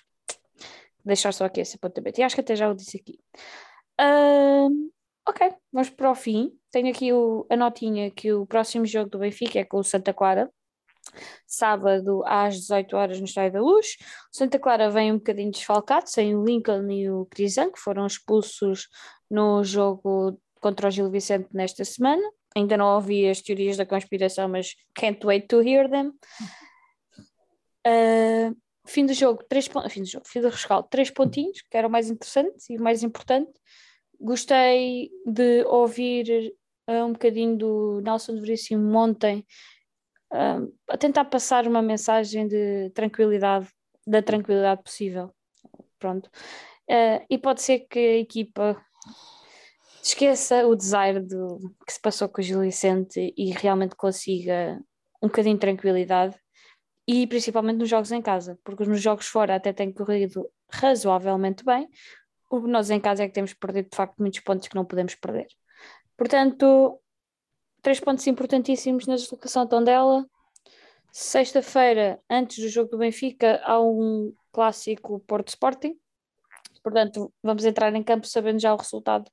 Deixar 1.03 1.33
só 1.33 1.45
aqui 1.45 1.59
esse 1.59 1.75
apontamento. 1.75 2.19
E 2.19 2.23
acho 2.23 2.35
que 2.35 2.41
até 2.41 2.55
já 2.55 2.69
o 2.69 2.73
disse 2.73 2.97
aqui. 2.97 3.19
Uh, 3.99 4.89
ok, 5.27 5.53
vamos 5.71 5.89
para 5.89 6.09
o 6.09 6.15
fim. 6.15 6.57
Tenho 6.71 6.89
aqui 6.89 7.11
o, 7.11 7.45
a 7.49 7.57
notinha 7.57 8.09
que 8.09 8.31
o 8.31 8.45
próximo 8.45 8.85
jogo 8.85 9.09
do 9.09 9.19
Benfica 9.19 9.59
é 9.59 9.65
com 9.65 9.79
o 9.79 9.83
Santa 9.83 10.13
Clara 10.13 10.49
sábado 11.47 12.23
às 12.25 12.55
18 12.59 12.95
horas 12.95 13.19
no 13.19 13.25
Estádio 13.25 13.53
da 13.53 13.61
Luz. 13.61 13.97
O 14.33 14.37
Santa 14.37 14.59
Clara 14.59 14.89
vem 14.89 15.11
um 15.11 15.17
bocadinho 15.17 15.51
desfalcado, 15.51 16.09
sem 16.09 16.35
o 16.35 16.43
Lincoln 16.43 16.89
e 16.91 17.09
o 17.09 17.25
Crisan, 17.27 17.71
que 17.71 17.79
foram 17.79 18.05
expulsos 18.05 18.87
no 19.29 19.63
jogo 19.63 20.39
contra 20.59 20.87
o 20.87 20.91
Gil 20.91 21.09
Vicente 21.09 21.49
nesta 21.53 21.83
semana. 21.83 22.23
Ainda 22.55 22.77
não 22.77 22.95
ouvi 22.95 23.27
as 23.27 23.41
teorias 23.41 23.77
da 23.77 23.85
conspiração, 23.85 24.47
mas 24.47 24.75
can't 24.95 25.25
wait 25.25 25.47
to 25.47 25.61
hear 25.61 25.89
them. 25.89 26.13
Uh, 27.85 28.55
fim 28.85 29.05
do 29.05 29.13
jogo, 29.13 29.43
três 29.49 29.67
pontos, 29.67 29.91
fim 29.91 30.01
do 30.01 30.07
jogo, 30.07 30.27
fim 30.27 30.41
do 30.41 30.49
rescaldo, 30.49 30.87
três 30.89 31.09
pontinhos, 31.09 31.61
que 31.69 31.75
era 31.75 31.87
o 31.87 31.91
mais 31.91 32.09
interessante 32.09 32.65
e 32.69 32.77
o 32.77 32.81
mais 32.81 33.03
importante. 33.03 33.51
Gostei 34.19 35.09
de 35.25 35.63
ouvir 35.65 36.53
uh, 36.89 37.05
um 37.05 37.13
bocadinho 37.13 37.57
do 37.57 38.01
Nelson 38.01 38.39
Veríssimo 38.39 38.97
ontem 38.97 39.45
uh, 40.33 40.73
a 40.89 40.97
tentar 40.97 41.25
passar 41.25 41.67
uma 41.67 41.81
mensagem 41.81 42.47
de 42.47 42.89
tranquilidade, 42.91 43.69
da 44.05 44.21
tranquilidade 44.21 44.83
possível. 44.83 45.33
Pronto. 45.99 46.27
Uh, 46.89 47.23
e 47.29 47.37
pode 47.37 47.61
ser 47.61 47.79
que 47.81 47.99
a 47.99 48.17
equipa 48.17 48.85
esqueça 50.03 50.67
o 50.67 50.75
desire 50.75 51.21
do 51.21 51.73
que 51.85 51.93
se 51.93 52.01
passou 52.01 52.27
com 52.27 52.41
o 52.41 52.43
Gil 52.43 52.59
Vicente 52.59 53.33
e 53.37 53.51
realmente 53.51 53.95
consiga 53.95 54.77
um 55.21 55.27
bocadinho 55.27 55.55
de 55.55 55.61
tranquilidade 55.61 56.37
e 57.07 57.25
principalmente 57.27 57.77
nos 57.77 57.89
jogos 57.89 58.11
em 58.11 58.21
casa, 58.21 58.59
porque 58.63 58.83
nos 58.83 59.01
jogos 59.01 59.27
fora 59.27 59.55
até 59.55 59.71
tem 59.71 59.93
corrido 59.93 60.49
razoavelmente 60.69 61.63
bem, 61.63 61.87
o 62.49 62.61
que 62.61 62.67
nós 62.67 62.89
em 62.89 62.99
casa 62.99 63.23
é 63.23 63.27
que 63.27 63.33
temos 63.33 63.53
perdido 63.53 63.89
de 63.89 63.95
facto 63.95 64.19
muitos 64.19 64.39
pontos 64.41 64.67
que 64.67 64.75
não 64.75 64.85
podemos 64.85 65.15
perder. 65.15 65.47
Portanto, 66.17 66.99
três 67.83 67.99
pontos 67.99 68.25
importantíssimos 68.25 69.05
na 69.05 69.15
deslocação 69.15 69.67
Tondela. 69.67 70.25
Sexta-feira, 71.11 72.19
antes 72.27 72.57
do 72.57 72.69
jogo 72.69 72.89
do 72.89 72.97
Benfica, 72.97 73.61
há 73.63 73.79
um 73.79 74.33
clássico 74.51 75.19
Porto 75.27 75.49
Sporting. 75.49 75.95
Portanto, 76.81 77.31
vamos 77.43 77.63
entrar 77.65 77.93
em 77.93 78.01
campo 78.03 78.25
sabendo 78.25 78.59
já 78.59 78.73
o 78.73 78.77
resultado 78.77 79.29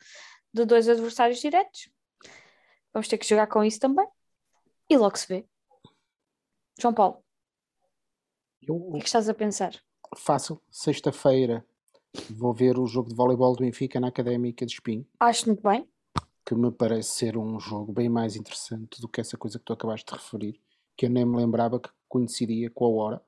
de 0.53 0.65
dois 0.67 0.89
adversários 0.89 1.41
diretos. 1.41 1.91
Vamos 2.93 3.09
ter 3.09 3.17
que 3.17 3.27
jogar 3.27 3.47
com 3.47 3.65
isso 3.65 3.79
também. 3.79 4.07
E 4.91 4.97
logo 4.99 5.17
se 5.17 5.27
vê. 5.27 5.47
João 6.79 6.93
Paulo, 6.93 7.25
Eu, 8.61 8.75
o 8.77 8.93
que 8.93 8.99
é 8.99 9.01
que 9.01 9.07
estás 9.07 9.29
a 9.29 9.35
pensar? 9.35 9.73
fácil, 10.17 10.61
sexta-feira 10.71 11.65
vou 12.31 12.53
ver 12.53 12.77
o 12.79 12.87
jogo 12.87 13.09
de 13.09 13.15
voleibol 13.15 13.55
do 13.55 13.61
Benfica 13.63 14.01
na 14.01 14.09
Académica 14.09 14.67
de 14.67 14.73
Espinho, 14.73 15.07
Acho 15.21 15.47
muito 15.47 15.63
bem. 15.63 15.89
Que 16.51 16.55
me 16.57 16.73
parece 16.73 17.11
ser 17.11 17.37
um 17.39 17.61
jogo 17.61 17.93
bem 17.93 18.09
mais 18.09 18.35
interessante 18.35 19.01
do 19.01 19.07
que 19.07 19.21
essa 19.21 19.39
coisa 19.39 19.57
que 19.57 19.65
tu 19.65 19.73
acabaste 19.73 20.05
de 20.13 20.19
referir, 20.19 20.61
que 20.97 21.07
eu 21.07 21.11
nem 21.11 21.25
me 21.25 21.37
lembrava 21.37 21.79
que 21.79 21.89
coincidia 22.09 22.69
com 22.69 22.87
a 22.87 22.89
hora. 22.89 23.23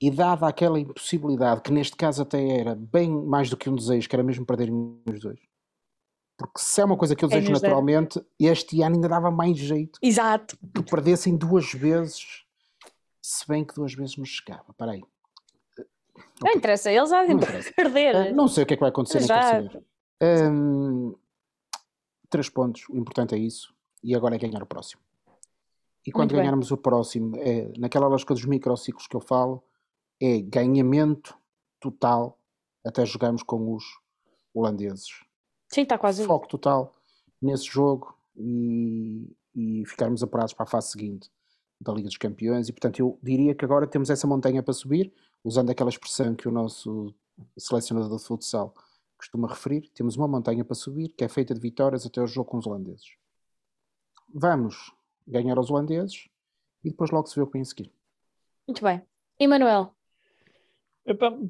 E 0.00 0.10
dada 0.10 0.48
aquela 0.48 0.80
impossibilidade, 0.80 1.60
que 1.60 1.70
neste 1.70 1.96
caso 1.96 2.22
até 2.22 2.44
era 2.58 2.74
bem 2.74 3.08
mais 3.08 3.48
do 3.48 3.56
que 3.56 3.70
um 3.70 3.76
desejo, 3.76 4.08
que 4.08 4.16
era 4.16 4.24
mesmo 4.24 4.44
perderem 4.44 5.00
os 5.08 5.20
dois. 5.20 5.38
Porque 6.36 6.58
se 6.58 6.80
é 6.80 6.84
uma 6.84 6.96
coisa 6.96 7.14
que 7.14 7.24
eu 7.24 7.28
Quem 7.28 7.38
desejo 7.38 7.60
dera. 7.60 7.68
naturalmente, 7.68 8.20
este 8.40 8.82
ano 8.82 8.96
ainda 8.96 9.08
dava 9.08 9.30
mais 9.30 9.56
jeito 9.56 10.00
Exato. 10.02 10.58
que 10.74 10.82
perdessem 10.82 11.36
duas 11.36 11.72
vezes, 11.72 12.44
se 13.22 13.46
bem 13.46 13.64
que 13.64 13.72
duas 13.72 13.94
vezes 13.94 14.16
nos 14.16 14.30
chegava. 14.30 14.64
Espera 14.68 14.90
aí. 14.90 15.04
Não 16.42 16.50
interessa, 16.50 16.90
eles 16.90 17.08
Não 17.08 17.36
de 17.36 17.72
perder. 17.72 18.16
Ah, 18.16 18.32
não 18.32 18.48
sei 18.48 18.64
o 18.64 18.66
que 18.66 18.74
é 18.74 18.76
que 18.76 18.80
vai 18.80 18.90
acontecer, 18.90 19.20
não 19.20 19.26
Já. 19.28 19.62
Hum, 20.20 21.14
três 22.28 22.48
pontos, 22.48 22.88
o 22.88 22.96
importante 22.96 23.34
é 23.34 23.38
isso. 23.38 23.74
E 24.02 24.14
agora 24.14 24.34
é 24.34 24.38
ganhar 24.38 24.62
o 24.62 24.66
próximo. 24.66 25.00
E 26.06 26.12
quando 26.12 26.30
Muito 26.30 26.36
bem. 26.36 26.42
ganharmos 26.42 26.70
o 26.70 26.76
próximo, 26.76 27.36
é, 27.36 27.72
naquela 27.78 28.06
lógica 28.06 28.32
dos 28.32 28.44
microciclos 28.44 29.06
que 29.08 29.16
eu 29.16 29.20
falo, 29.20 29.62
é 30.20 30.40
ganhamento 30.40 31.36
total 31.80 32.38
até 32.84 33.04
jogarmos 33.04 33.42
com 33.42 33.74
os 33.74 33.84
holandeses. 34.54 35.24
Sim, 35.68 35.82
está 35.82 35.98
quase. 35.98 36.24
Foco 36.24 36.46
total 36.46 36.92
nesse 37.42 37.64
jogo 37.64 38.16
e, 38.36 39.36
e 39.54 39.84
ficarmos 39.86 40.22
apurados 40.22 40.52
para 40.52 40.64
a 40.64 40.68
fase 40.68 40.92
seguinte 40.92 41.30
da 41.80 41.92
Liga 41.92 42.08
dos 42.08 42.16
Campeões. 42.16 42.68
E 42.68 42.72
portanto, 42.72 43.00
eu 43.00 43.18
diria 43.22 43.54
que 43.54 43.64
agora 43.64 43.86
temos 43.86 44.08
essa 44.08 44.26
montanha 44.26 44.62
para 44.62 44.72
subir, 44.72 45.12
usando 45.42 45.70
aquela 45.70 45.90
expressão 45.90 46.34
que 46.34 46.48
o 46.48 46.52
nosso 46.52 47.12
selecionador 47.58 48.16
de 48.16 48.24
futsal 48.24 48.72
costuma 49.26 49.48
referir. 49.48 49.90
Temos 49.94 50.16
uma 50.16 50.28
montanha 50.28 50.64
para 50.64 50.74
subir 50.74 51.08
que 51.08 51.24
é 51.24 51.28
feita 51.28 51.52
de 51.54 51.60
vitórias 51.60 52.06
até 52.06 52.20
o 52.20 52.26
jogo 52.26 52.50
com 52.50 52.58
os 52.58 52.66
holandeses. 52.66 53.06
Vamos 54.32 54.92
ganhar 55.26 55.56
aos 55.58 55.70
holandeses 55.70 56.28
e 56.84 56.90
depois 56.90 57.10
logo 57.10 57.26
se 57.26 57.34
vê 57.36 57.42
o 57.42 57.46
que 57.46 57.54
vem 57.54 57.62
a 57.62 57.64
seguir. 57.64 57.92
Muito 58.66 58.82
bem. 58.82 59.02
Emanuel, 59.38 59.94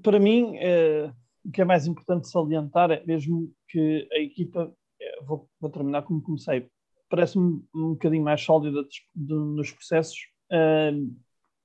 para 0.02 0.18
mim, 0.18 0.56
eh, 0.56 1.12
o 1.44 1.50
que 1.50 1.62
é 1.62 1.64
mais 1.64 1.86
importante 1.86 2.28
salientar 2.28 2.90
é 2.90 3.04
mesmo 3.04 3.52
que 3.68 4.08
a 4.12 4.18
equipa, 4.18 4.74
eh, 5.00 5.22
vou, 5.22 5.48
vou 5.60 5.70
terminar 5.70 6.02
como 6.02 6.20
comecei, 6.22 6.68
parece-me 7.08 7.62
um 7.74 7.90
bocadinho 7.90 8.24
mais 8.24 8.42
sólida 8.42 8.82
des- 8.82 9.02
do- 9.14 9.44
nos 9.46 9.70
processos 9.70 10.18
eh, 10.50 10.92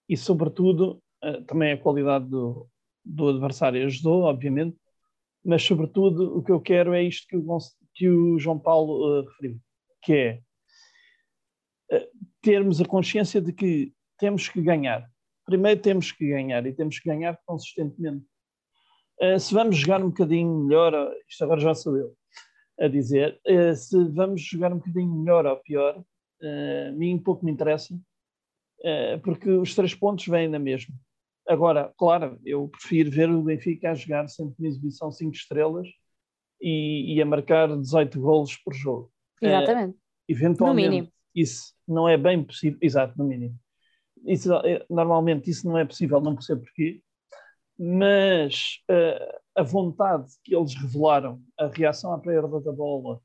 e, 0.07 0.15
sobretudo, 0.15 1.01
eh, 1.23 1.41
também 1.41 1.71
a 1.73 1.77
qualidade 1.77 2.25
do, 2.29 2.67
do 3.03 3.29
adversário 3.29 3.83
ajudou, 3.85 4.23
obviamente, 4.23 4.77
mas, 5.43 5.63
sobretudo, 5.63 6.37
o 6.37 6.43
que 6.43 6.51
eu 6.51 6.61
quero 6.61 6.93
é 6.93 7.03
isto 7.03 7.27
que 7.27 7.37
o, 7.37 7.57
que 7.93 8.09
o 8.09 8.39
João 8.39 8.59
Paulo 8.59 9.19
eh, 9.19 9.25
referiu, 9.27 9.59
que 10.01 10.13
é 10.13 10.41
eh, 11.91 12.09
termos 12.41 12.79
a 12.79 12.85
consciência 12.85 13.41
de 13.41 13.51
que 13.51 13.93
temos 14.17 14.47
que 14.47 14.61
ganhar 14.61 15.11
primeiro 15.51 15.81
temos 15.81 16.11
que 16.11 16.29
ganhar 16.29 16.65
e 16.65 16.73
temos 16.73 16.97
que 16.97 17.09
ganhar 17.09 17.37
consistentemente. 17.45 18.25
Uh, 19.19 19.37
se 19.37 19.53
vamos 19.53 19.77
jogar 19.77 20.01
um 20.01 20.07
bocadinho 20.07 20.65
melhor, 20.65 20.93
uh, 20.93 21.11
isto 21.29 21.43
agora 21.43 21.59
já 21.59 21.75
sou 21.75 21.97
eu 21.97 22.15
a 22.79 22.87
dizer, 22.87 23.39
uh, 23.47 23.75
se 23.75 24.03
vamos 24.09 24.41
jogar 24.41 24.71
um 24.71 24.77
bocadinho 24.77 25.13
melhor 25.13 25.45
ou 25.45 25.57
pior, 25.57 25.99
uh, 25.99 26.89
a 26.89 26.91
mim 26.93 27.19
pouco 27.19 27.45
me 27.45 27.51
interessa, 27.51 27.93
uh, 27.93 29.19
porque 29.23 29.49
os 29.49 29.75
três 29.75 29.93
pontos 29.93 30.25
vêm 30.25 30.47
na 30.47 30.57
mesma. 30.57 30.95
Agora, 31.47 31.91
claro, 31.97 32.39
eu 32.45 32.67
prefiro 32.67 33.09
ver 33.11 33.29
o 33.29 33.41
Benfica 33.41 33.91
a 33.91 33.95
jogar 33.95 34.27
sempre 34.27 34.55
uma 34.59 34.67
exibição 34.67 35.11
5 35.11 35.33
estrelas 35.33 35.87
e, 36.61 37.15
e 37.15 37.21
a 37.21 37.25
marcar 37.25 37.67
18 37.75 38.19
golos 38.21 38.55
por 38.57 38.73
jogo. 38.73 39.11
exatamente. 39.41 39.97
Eventualmente, 40.27 40.87
No 40.87 40.91
mínimo. 40.91 41.13
isso 41.35 41.73
não 41.87 42.07
é 42.07 42.17
bem 42.17 42.43
possível, 42.43 42.77
exato, 42.81 43.17
no 43.17 43.25
mínimo. 43.25 43.55
Isso, 44.25 44.53
é- 44.53 44.85
normalmente 44.89 45.49
isso 45.49 45.67
não 45.67 45.77
é 45.77 45.83
possível, 45.83 46.21
não 46.21 46.35
percebo 46.35 46.61
porquê, 46.61 47.01
mas 47.77 48.79
eh, 48.87 49.39
a 49.55 49.63
vontade 49.63 50.31
que 50.43 50.55
eles 50.55 50.75
revelaram, 50.75 51.41
a 51.59 51.67
reação 51.67 52.13
à 52.13 52.19
perda 52.19 52.61
da 52.61 52.71
bola, 52.71 53.19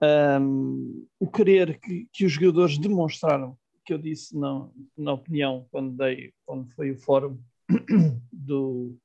ahm, 0.00 1.04
o 1.20 1.30
querer 1.30 1.78
que, 1.78 2.08
que 2.12 2.24
os 2.24 2.32
jogadores 2.32 2.78
demonstraram, 2.78 3.56
que 3.92 3.94
eu 3.94 3.98
disse 3.98 4.36
na, 4.38 4.68
na 4.96 5.12
opinião 5.12 5.66
quando, 5.70 5.96
dei, 5.96 6.32
quando 6.46 6.66
foi 6.74 6.90
o 6.90 6.98
fórum 6.98 7.38
do, 8.32 8.96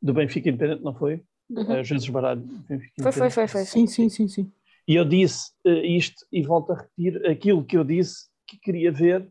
do 0.00 0.14
Benfica 0.14 0.48
Independente, 0.48 0.82
não 0.82 0.94
foi? 0.94 1.22
Uhum. 1.50 1.80
Às 1.80 1.88
vezes 1.88 2.08
baralho. 2.08 2.40
Benfica 2.40 3.02
Foi, 3.02 3.12
foi, 3.12 3.30
foi, 3.30 3.48
foi. 3.48 3.64
Sim, 3.64 3.86
sim, 3.86 4.08
sim, 4.08 4.26
sim. 4.26 4.52
E 4.88 4.94
eu 4.94 5.04
disse 5.04 5.52
eh, 5.66 5.86
isto 5.86 6.26
e 6.32 6.42
volto 6.42 6.72
a 6.72 6.76
repetir 6.76 7.26
aquilo 7.26 7.64
que 7.64 7.76
eu 7.76 7.84
disse 7.84 8.28
que 8.46 8.58
queria 8.58 8.90
ver. 8.90 9.28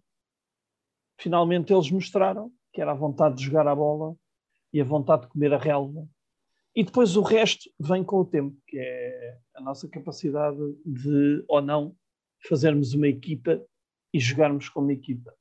Finalmente 1.19 1.73
eles 1.73 1.89
mostraram 1.89 2.51
que 2.71 2.81
era 2.81 2.91
a 2.91 2.95
vontade 2.95 3.37
de 3.37 3.45
jogar 3.45 3.67
a 3.67 3.75
bola 3.75 4.15
e 4.71 4.81
a 4.81 4.83
vontade 4.83 5.23
de 5.23 5.29
comer 5.29 5.53
a 5.53 5.57
relva. 5.57 6.07
E 6.75 6.83
depois 6.83 7.15
o 7.15 7.21
resto 7.21 7.69
vem 7.79 8.03
com 8.03 8.17
o 8.17 8.25
tempo, 8.25 8.55
que 8.67 8.77
é 8.79 9.37
a 9.55 9.61
nossa 9.61 9.87
capacidade 9.87 10.57
de, 10.83 11.43
ou 11.47 11.61
não, 11.61 11.95
fazermos 12.47 12.93
uma 12.93 13.07
equipa 13.07 13.61
e 14.13 14.19
jogarmos 14.19 14.69
como 14.69 14.91
equipa. 14.91 15.33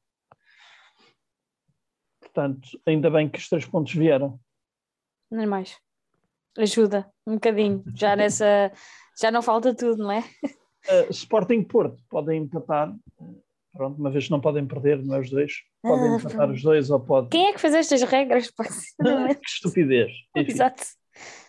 Portanto, 2.20 2.80
ainda 2.86 3.10
bem 3.10 3.28
que 3.28 3.38
os 3.38 3.48
três 3.48 3.64
pontos 3.66 3.92
vieram. 3.94 4.38
Não 5.30 5.42
é 5.42 5.46
mais. 5.46 5.76
Ajuda 6.58 7.10
um 7.26 7.34
bocadinho. 7.34 7.82
Já 7.94 8.14
nessa. 8.16 8.72
Já 9.20 9.30
não 9.30 9.42
falta 9.42 9.74
tudo, 9.74 10.02
não 10.02 10.12
é? 10.12 10.20
Uh, 10.20 11.10
Sporting 11.10 11.62
Porto 11.62 12.02
podem 12.08 12.42
empatar, 12.42 12.92
pronto, 13.72 13.98
uma 13.98 14.10
vez 14.10 14.28
não 14.30 14.40
podem 14.40 14.66
perder, 14.66 15.02
não 15.04 15.14
é 15.14 15.20
os 15.20 15.30
dois, 15.30 15.52
podem 15.82 16.12
Ah, 16.12 16.16
empatar 16.16 16.50
os 16.50 16.62
dois 16.62 16.90
ou 16.90 16.98
pode. 16.98 17.28
Quem 17.28 17.46
é 17.46 17.52
que 17.52 17.60
fez 17.60 17.74
estas 17.74 18.02
regras? 18.02 18.50
pá? 18.56 18.64
que 18.64 19.46
estupidez. 19.48 20.10
Enfim, 20.36 20.50
Exato. 20.50 20.82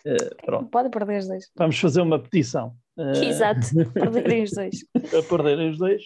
uh, 0.06 0.36
pronto, 0.44 0.70
Pode 0.70 0.90
perder 0.90 1.18
os 1.18 1.26
dois. 1.26 1.50
vamos 1.56 1.78
fazer 1.78 2.00
uma 2.02 2.18
petição 2.18 2.76
Exato. 2.96 3.60
Perderem 3.92 4.42
os 4.44 4.50
dois. 4.52 4.76
a 4.94 5.22
perderem 5.28 5.70
os 5.70 5.78
dois. 5.78 6.02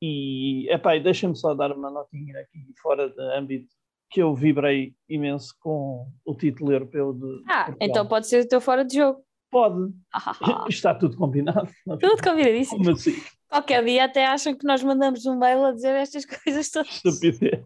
E, 0.00 0.68
epá, 0.70 0.96
e 0.96 1.00
deixem-me 1.02 1.36
só 1.36 1.54
dar 1.54 1.70
uma 1.72 1.90
notinha 1.90 2.40
aqui 2.40 2.58
fora 2.82 3.08
de 3.08 3.20
âmbito 3.38 3.68
que 4.10 4.20
eu 4.20 4.34
vibrei 4.34 4.94
imenso 5.08 5.54
com 5.60 6.06
o 6.24 6.34
título 6.34 6.72
europeu 6.72 7.12
de 7.14 7.42
Ah, 7.48 7.64
Portugal. 7.66 7.76
então 7.88 8.06
pode 8.06 8.26
ser 8.26 8.44
o 8.44 8.48
teu 8.48 8.60
fora 8.60 8.84
de 8.84 8.96
jogo. 8.96 9.20
Pode, 9.50 9.92
Ah, 10.12 10.32
está 10.68 10.94
tudo 10.94 11.16
combinado. 11.16 11.68
Tudo 12.00 12.22
combinadíssimo. 12.22 12.90
Assim? 12.90 13.14
Qualquer 13.48 13.84
dia 13.84 14.04
até 14.04 14.26
acham 14.26 14.54
que 14.56 14.66
nós 14.66 14.82
mandamos 14.82 15.24
um 15.26 15.38
mail 15.38 15.64
a 15.64 15.72
dizer 15.72 15.94
estas 15.94 16.24
coisas 16.26 16.68
todas. 16.70 16.96
Estupidez. 17.04 17.62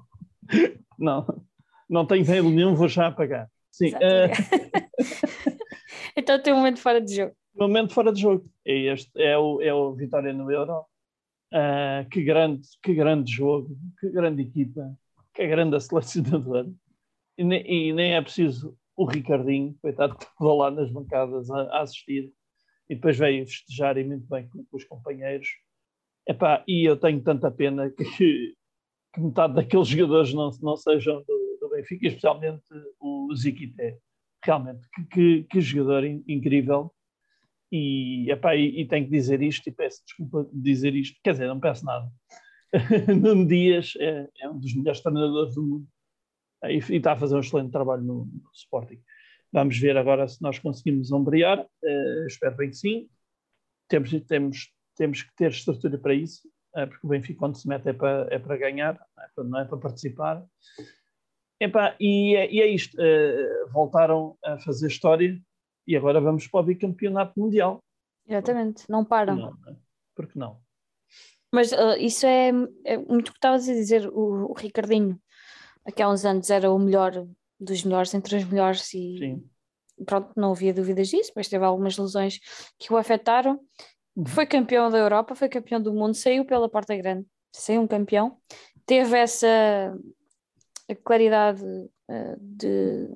Não, 0.99 1.27
não 1.89 2.05
tenho 2.07 2.27
mail 2.27 2.51
nenhum, 2.51 2.75
vou 2.75 2.89
já 2.89 3.07
apagar. 3.07 3.49
Sim, 3.71 3.93
eh, 4.01 4.31
então 6.17 6.41
tem 6.43 6.53
um 6.53 6.57
momento 6.57 6.81
fora 6.81 7.01
de 7.01 7.15
jogo. 7.15 7.35
Momento 7.59 7.93
fora 7.93 8.13
de 8.13 8.21
jogo. 8.21 8.45
É 8.65 8.93
este, 8.93 9.11
é 9.21 9.37
o, 9.39 9.61
é 9.61 9.73
o 9.73 9.95
Vitória 9.95 10.33
no 10.33 10.51
Euro. 10.51 10.85
Ah, 11.53 12.05
que, 12.11 12.23
grande, 12.23 12.69
que 12.83 12.95
grande 12.95 13.33
jogo, 13.33 13.77
que 14.01 14.11
grande 14.11 14.43
equipa, 14.43 14.97
que 15.33 15.47
grande 15.47 15.77
a 15.77 15.81
selecionadora. 15.81 16.71
E 17.39 17.45
nem, 17.45 17.67
e 17.67 17.93
nem 17.93 18.15
é 18.15 18.23
preciso 18.23 18.77
o 18.97 19.05
Ricardinho, 19.05 19.77
coitado, 19.81 20.17
estava 20.21 20.55
lá 20.55 20.71
nas 20.71 20.91
bancadas 20.91 21.51
a, 21.51 21.63
a 21.63 21.83
assistir 21.83 22.33
e 22.89 22.95
depois 22.95 23.19
veio 23.19 23.47
festejar 23.47 23.99
e 23.99 24.05
muito 24.05 24.27
bem 24.27 24.49
com, 24.49 24.65
com 24.65 24.77
os 24.77 24.85
companheiros. 24.85 25.49
Epá, 26.27 26.65
e 26.67 26.85
eu 26.85 26.97
tenho 26.97 27.23
tanta 27.23 27.51
pena 27.51 27.91
que, 27.91 28.05
que 29.15 29.21
metade 29.21 29.55
daqueles 29.55 29.89
jogadores 29.89 30.33
não, 30.33 30.51
não 30.63 30.77
sejam 30.77 31.23
do, 31.27 31.59
do 31.61 31.69
Benfica, 31.69 32.07
especialmente 32.09 32.65
o 33.01 33.35
Ziquité. 33.35 33.99
realmente, 34.43 34.89
que, 34.91 35.05
que, 35.05 35.45
que 35.45 35.61
jogador 35.61 36.05
in, 36.05 36.25
incrível. 36.27 36.93
E, 37.73 38.31
epá, 38.31 38.55
e, 38.55 38.81
e, 38.81 38.87
tenho 38.87 39.05
que 39.05 39.11
dizer 39.11 39.43
isto, 39.43 39.69
e 39.69 39.73
peço 39.73 40.03
desculpa 40.05 40.49
de 40.53 40.61
dizer 40.61 40.95
isto, 40.95 41.19
quer 41.23 41.33
dizer, 41.33 41.49
não 41.49 41.59
peço 41.59 41.85
nada. 41.85 42.11
Nuno 43.21 43.47
Dias 43.47 43.95
é, 43.99 44.29
é, 44.41 44.49
um 44.49 44.59
dos 44.59 44.75
melhores 44.75 45.01
treinadores 45.01 45.55
do 45.55 45.63
mundo 45.63 45.87
e, 46.65 46.79
e, 46.79 46.97
está 46.97 47.13
a 47.13 47.17
fazer 47.17 47.35
um 47.35 47.41
excelente 47.41 47.73
trabalho 47.73 48.03
no, 48.03 48.27
no 48.27 48.51
Sporting. 48.55 49.01
Vamos 49.53 49.79
ver 49.79 49.97
agora 49.97 50.29
se 50.29 50.41
nós 50.43 50.59
conseguimos 50.59 51.11
ombrear, 51.13 51.61
uh, 51.61 52.27
espero 52.27 52.57
bem 52.57 52.71
que 52.71 52.77
sim. 52.77 53.09
Temos, 53.89 54.11
temos, 54.27 54.73
temos 54.97 55.23
que 55.23 55.35
ter 55.37 55.51
estrutura 55.51 55.97
para 55.99 56.15
isso, 56.15 56.47
uh, 56.77 56.87
porque 56.87 57.07
o 57.07 57.09
Benfica, 57.09 57.39
quando 57.39 57.57
se 57.57 57.67
mete, 57.67 57.89
é 57.89 57.93
para, 57.93 58.27
é 58.31 58.39
para 58.39 58.57
ganhar, 58.57 59.01
não 59.39 59.59
é 59.59 59.65
para, 59.65 59.79
é 59.79 59.81
participar. 59.81 60.45
Epá, 61.59 61.97
e, 61.99 62.37
é, 62.37 62.53
e 62.53 62.61
é 62.61 62.67
isto, 62.67 62.97
uh, 63.01 63.73
voltaram 63.73 64.37
a 64.45 64.59
fazer 64.59 64.89
história 64.89 65.41
e 65.87 65.97
agora 65.97 66.21
vamos 66.21 66.47
para 66.47 66.61
o 66.61 66.63
bicampeonato 66.63 67.39
mundial. 67.39 67.83
Exatamente, 68.29 68.85
não 68.89 69.05
param. 69.05 69.37
Não, 69.37 69.51
não. 69.65 69.77
Porque 70.15 70.39
não? 70.39 70.61
Mas 71.53 71.73
uh, 71.73 71.97
isso 71.99 72.27
é, 72.27 72.51
é, 72.85 72.99
muito 72.99 73.29
o 73.29 73.33
que 73.33 73.39
estavas 73.39 73.69
a 73.69 73.73
dizer, 73.73 74.09
o, 74.09 74.51
o, 74.51 74.53
Ricardinho, 74.53 75.19
aqui 75.85 76.03
há 76.03 76.11
uns 76.11 76.25
anos 76.25 76.51
era 76.51 76.71
o 76.71 76.79
melhor 76.79 77.27
dos 77.59 77.85
melhores 77.85 78.13
entre 78.15 78.37
os 78.37 78.45
melhores 78.45 78.93
e 78.93 79.19
Sim. 79.19 79.51
pronto, 80.05 80.33
não 80.37 80.53
havia 80.53 80.75
dúvidas 80.75 81.09
disso, 81.09 81.33
mas 81.35 81.49
teve 81.49 81.65
algumas 81.65 81.97
lesões 81.97 82.41
que 82.79 82.93
o 82.93 82.97
afetaram. 82.97 83.61
Uhum. 84.15 84.27
Foi 84.27 84.47
campeão 84.47 84.91
da 84.91 84.99
Europa, 84.99 85.35
foi 85.35 85.49
campeão 85.49 85.81
do 85.81 85.95
mundo, 85.95 86.15
saiu 86.15 86.45
pela 86.45 86.69
porta 86.69 86.97
grande, 86.97 87.27
saiu 87.53 87.83
um 87.83 87.87
campeão, 87.87 88.37
teve 88.85 89.17
essa 89.17 89.47
claridade 91.05 91.63
uh, 91.63 92.37
de, 92.39 93.09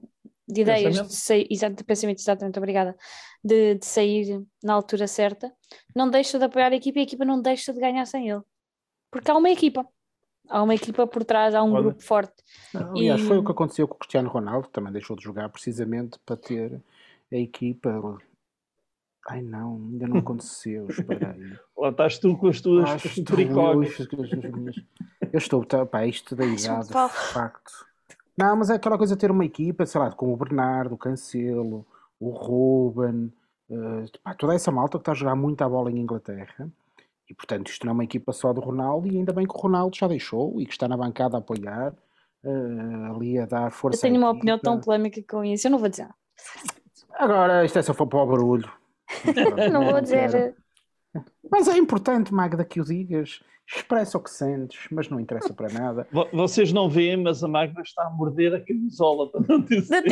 de 0.53 0.61
ideias, 0.63 1.07
de, 1.07 1.15
sair, 1.15 1.47
de 1.49 1.85
pensamento, 1.85 2.19
exatamente, 2.19 2.59
obrigada, 2.59 2.97
de, 3.43 3.77
de, 3.77 3.87
sair 3.87 4.43
na 4.63 4.75
altura 4.75 5.07
certa, 5.07 5.53
não 5.95 6.11
deixa 6.11 6.39
de 6.39 6.45
apoiar 6.45 6.73
a 6.73 6.77
equipa 6.77 6.99
e 6.99 7.03
a 7.03 7.05
equipa 7.05 7.25
não 7.25 7.41
deixa 7.41 7.73
de 7.73 7.81
ganhar 7.81 8.05
sem 8.07 8.29
ele. 8.29 8.43
Porque 9.11 9.31
há 9.31 9.37
uma 9.37 9.51
equipa. 9.51 9.87
Há 10.49 10.63
uma 10.63 10.75
equipa 10.75 11.07
por 11.07 11.25
trás, 11.25 11.55
há 11.55 11.63
um 11.63 11.73
Olha, 11.73 11.83
grupo 11.83 12.03
forte. 12.03 12.35
Não, 12.75 12.91
aliás, 12.91 13.21
e... 13.21 13.25
foi 13.25 13.39
o 13.39 13.45
que 13.45 13.53
aconteceu 13.53 13.87
com 13.87 13.95
o 13.95 13.99
Cristiano 13.99 14.29
Ronaldo, 14.29 14.69
também 14.69 14.93
deixou 14.93 15.15
de 15.15 15.23
jogar 15.23 15.49
precisamente 15.49 16.19
para 16.27 16.37
ter 16.37 16.83
a 17.33 17.37
equipa. 17.37 18.19
Ai 19.29 19.43
não, 19.43 19.77
ainda 19.77 20.09
não 20.09 20.19
aconteceu, 20.19 20.89
espera 20.89 21.33
aí. 21.33 21.57
Lá 21.79 21.91
estás 21.91 22.19
tu 22.19 22.37
com 22.37 22.49
as 22.49 22.61
tuas 22.61 23.03
pericónicas. 23.29 24.09
Eu 25.33 25.39
estou, 25.39 25.65
pá, 25.87 26.05
isto 26.07 26.35
da 26.35 26.45
idade, 26.45 26.89
de 26.89 27.33
facto. 27.33 27.90
Não, 28.37 28.57
mas 28.57 28.71
é 28.71 28.75
aquela 28.75 28.97
coisa 28.97 29.15
de 29.15 29.21
ter 29.21 29.31
uma 29.31 29.45
equipa, 29.45 29.85
sei 29.87 30.01
lá, 30.01 30.11
como 30.13 30.33
o 30.33 30.37
Bernardo, 30.37 30.95
o 30.95 30.99
Cancelo, 30.99 31.87
o 32.19 32.31
Ruben, 32.31 33.33
uh, 33.69 34.05
pá, 34.23 34.35
toda 34.35 34.55
essa 34.55 34.71
malta 34.71 34.99
que 34.99 35.03
está 35.03 35.13
a 35.13 35.15
jogar 35.15 35.35
muito 35.35 35.63
a 35.63 35.69
bola 35.69 35.91
em 35.91 35.99
Inglaterra. 35.99 36.71
E 37.29 37.35
portanto, 37.35 37.69
isto 37.69 37.87
não 37.87 37.93
é 37.93 37.95
uma 37.95 38.05
equipa 38.05 38.33
só 38.33 38.53
do 38.53 38.61
Ronaldo, 38.61 39.07
e 39.07 39.17
ainda 39.17 39.33
bem 39.33 39.47
que 39.47 39.55
o 39.55 39.59
Ronaldo 39.59 39.97
já 39.97 40.09
deixou 40.09 40.61
e 40.61 40.67
que 40.67 40.73
está 40.73 40.89
na 40.89 40.97
bancada 40.97 41.37
a 41.37 41.41
apoiar, 41.41 41.93
uh, 42.45 43.15
ali 43.15 43.39
a 43.39 43.47
dar 43.47 43.71
força. 43.71 43.99
Eu 43.99 44.11
tenho 44.11 44.21
uma 44.21 44.31
opinião 44.31 44.59
tão 44.59 44.81
polémica 44.81 45.23
com 45.29 45.45
isso, 45.45 45.67
eu 45.67 45.71
não 45.71 45.79
vou 45.79 45.89
dizer. 45.89 46.09
Agora, 47.15 47.65
isto 47.65 47.79
é 47.79 47.83
só 47.83 47.93
para 47.93 48.05
o 48.05 48.27
barulho. 48.27 48.71
não 49.73 49.85
vou 49.91 50.01
dizer. 50.01 50.57
Mas 51.51 51.69
é 51.69 51.77
importante, 51.77 52.33
Magda, 52.33 52.65
que 52.65 52.81
o 52.81 52.85
digas. 52.85 53.41
Expressa 53.73 54.19
o 54.19 54.21
que 54.21 54.31
sentes, 54.31 54.89
mas 54.91 55.09
não 55.09 55.21
interessa 55.21 55.55
para 55.55 55.73
nada. 55.73 56.05
Vocês 56.33 56.73
não 56.73 56.91
veem, 56.91 57.17
mas 57.17 57.45
a 57.45 57.47
Magda 57.47 57.81
está 57.83 58.05
a 58.05 58.11
morder 58.11 58.53
a 58.53 58.61
camisola 58.61 59.31
para 59.31 59.43
não 59.49 59.61
dizer. 59.61 60.03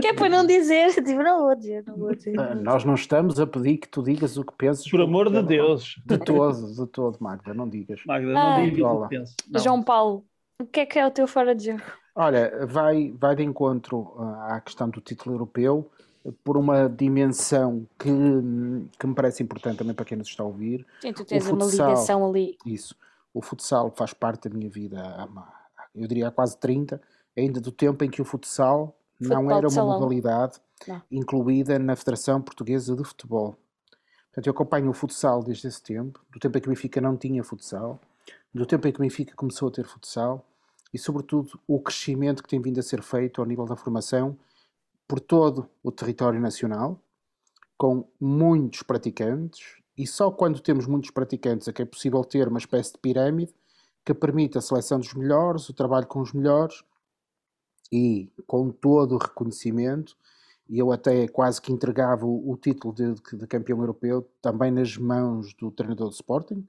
Que 0.00 0.06
é 0.06 0.12
para 0.12 0.28
não 0.28 0.46
dizer, 0.46 0.94
tipo, 0.94 1.20
não 1.20 1.40
vou 1.40 1.56
dizer, 1.56 1.84
não 1.84 1.96
vou 1.96 2.14
dizer. 2.14 2.38
Uh, 2.38 2.54
nós 2.62 2.84
não 2.84 2.94
estamos 2.94 3.40
a 3.40 3.46
pedir 3.46 3.78
que 3.78 3.88
tu 3.88 4.04
digas 4.04 4.36
o 4.36 4.44
que 4.44 4.52
pensas. 4.56 4.88
Por 4.88 5.00
amor 5.00 5.32
de 5.32 5.42
Deus. 5.42 6.00
De 6.06 6.16
todo, 6.16 6.72
de 6.72 6.86
todo, 6.86 7.18
Magda, 7.18 7.52
não 7.52 7.68
digas. 7.68 8.00
Magda, 8.06 8.32
não 8.32 8.52
ah, 8.52 8.60
digas 8.60 8.84
o 8.84 9.02
que 9.02 9.08
pensas. 9.08 9.64
João 9.64 9.82
Paulo, 9.82 10.24
o 10.62 10.66
que 10.66 10.78
é 10.78 10.86
que 10.86 10.96
é 10.96 11.04
o 11.04 11.10
teu 11.10 11.26
fora 11.26 11.56
de 11.56 11.72
jogo? 11.72 11.82
Olha, 12.14 12.66
vai, 12.66 13.12
vai 13.18 13.34
de 13.34 13.42
encontro 13.42 14.14
à 14.42 14.60
questão 14.60 14.88
do 14.88 15.00
título 15.00 15.34
europeu 15.34 15.90
por 16.44 16.56
uma 16.56 16.88
dimensão 16.88 17.86
que, 17.98 18.10
que 18.98 19.06
me 19.06 19.14
parece 19.14 19.42
importante 19.42 19.78
também 19.78 19.94
para 19.94 20.04
quem 20.04 20.18
nos 20.18 20.28
está 20.28 20.42
a 20.42 20.46
ouvir. 20.46 20.86
Sim, 21.00 21.12
tu 21.12 21.24
tens 21.24 21.44
futsal, 21.44 21.86
uma 21.86 21.90
ligação 21.90 22.28
ali. 22.28 22.58
Isso. 22.64 22.96
O 23.32 23.42
futsal 23.42 23.92
faz 23.96 24.12
parte 24.12 24.48
da 24.48 24.54
minha 24.54 24.70
vida 24.70 25.00
há, 25.00 25.28
eu 25.94 26.06
diria 26.06 26.28
há 26.28 26.30
quase 26.30 26.56
30, 26.58 27.00
ainda 27.36 27.60
do 27.60 27.70
tempo 27.70 28.04
em 28.04 28.10
que 28.10 28.22
o 28.22 28.24
futsal 28.24 28.96
Futebol 29.18 29.42
não 29.42 29.56
era 29.56 29.68
uma 29.68 29.84
modalidade 29.84 30.60
não. 30.86 31.02
incluída 31.10 31.78
na 31.78 31.96
Federação 31.96 32.40
Portuguesa 32.40 32.94
de 32.94 33.02
Futebol. 33.02 33.56
Portanto, 34.26 34.46
eu 34.46 34.50
acompanho 34.52 34.90
o 34.90 34.94
futsal 34.94 35.42
desde 35.42 35.66
esse 35.66 35.82
tempo, 35.82 36.24
do 36.30 36.38
tempo 36.38 36.56
em 36.56 36.60
que 36.60 36.68
o 36.68 36.70
Benfica 36.70 37.00
não 37.00 37.16
tinha 37.16 37.42
futsal, 37.42 38.00
do 38.54 38.64
tempo 38.64 38.86
em 38.86 38.92
que 38.92 38.98
o 38.98 39.02
Benfica 39.02 39.34
começou 39.34 39.68
a 39.68 39.72
ter 39.72 39.84
futsal 39.84 40.44
e, 40.92 40.98
sobretudo, 40.98 41.58
o 41.66 41.80
crescimento 41.80 42.42
que 42.42 42.48
tem 42.48 42.60
vindo 42.60 42.78
a 42.78 42.82
ser 42.82 43.02
feito 43.02 43.40
ao 43.40 43.46
nível 43.46 43.66
da 43.66 43.76
formação 43.76 44.38
por 45.08 45.20
todo 45.20 45.68
o 45.82 45.90
território 45.90 46.38
nacional, 46.38 47.02
com 47.78 48.06
muitos 48.20 48.82
praticantes, 48.82 49.78
e 49.96 50.06
só 50.06 50.30
quando 50.30 50.60
temos 50.60 50.86
muitos 50.86 51.10
praticantes 51.10 51.66
é 51.66 51.72
que 51.72 51.82
é 51.82 51.86
possível 51.86 52.22
ter 52.22 52.46
uma 52.46 52.58
espécie 52.58 52.92
de 52.92 52.98
pirâmide 52.98 53.54
que 54.04 54.14
permite 54.14 54.58
a 54.58 54.60
seleção 54.60 55.00
dos 55.00 55.12
melhores, 55.14 55.68
o 55.68 55.74
trabalho 55.74 56.06
com 56.06 56.20
os 56.20 56.32
melhores 56.32 56.84
e 57.90 58.30
com 58.46 58.70
todo 58.70 59.14
o 59.14 59.18
reconhecimento. 59.18 60.16
E 60.68 60.78
eu 60.78 60.92
até 60.92 61.26
quase 61.26 61.60
que 61.60 61.72
entregava 61.72 62.26
o, 62.26 62.56
título 62.56 62.94
de, 62.94 63.14
de, 63.14 63.46
campeão 63.46 63.80
europeu 63.80 64.28
também 64.42 64.70
nas 64.70 64.96
mãos 64.96 65.54
do 65.54 65.70
treinador 65.70 66.08
do 66.08 66.14
Sporting, 66.14 66.66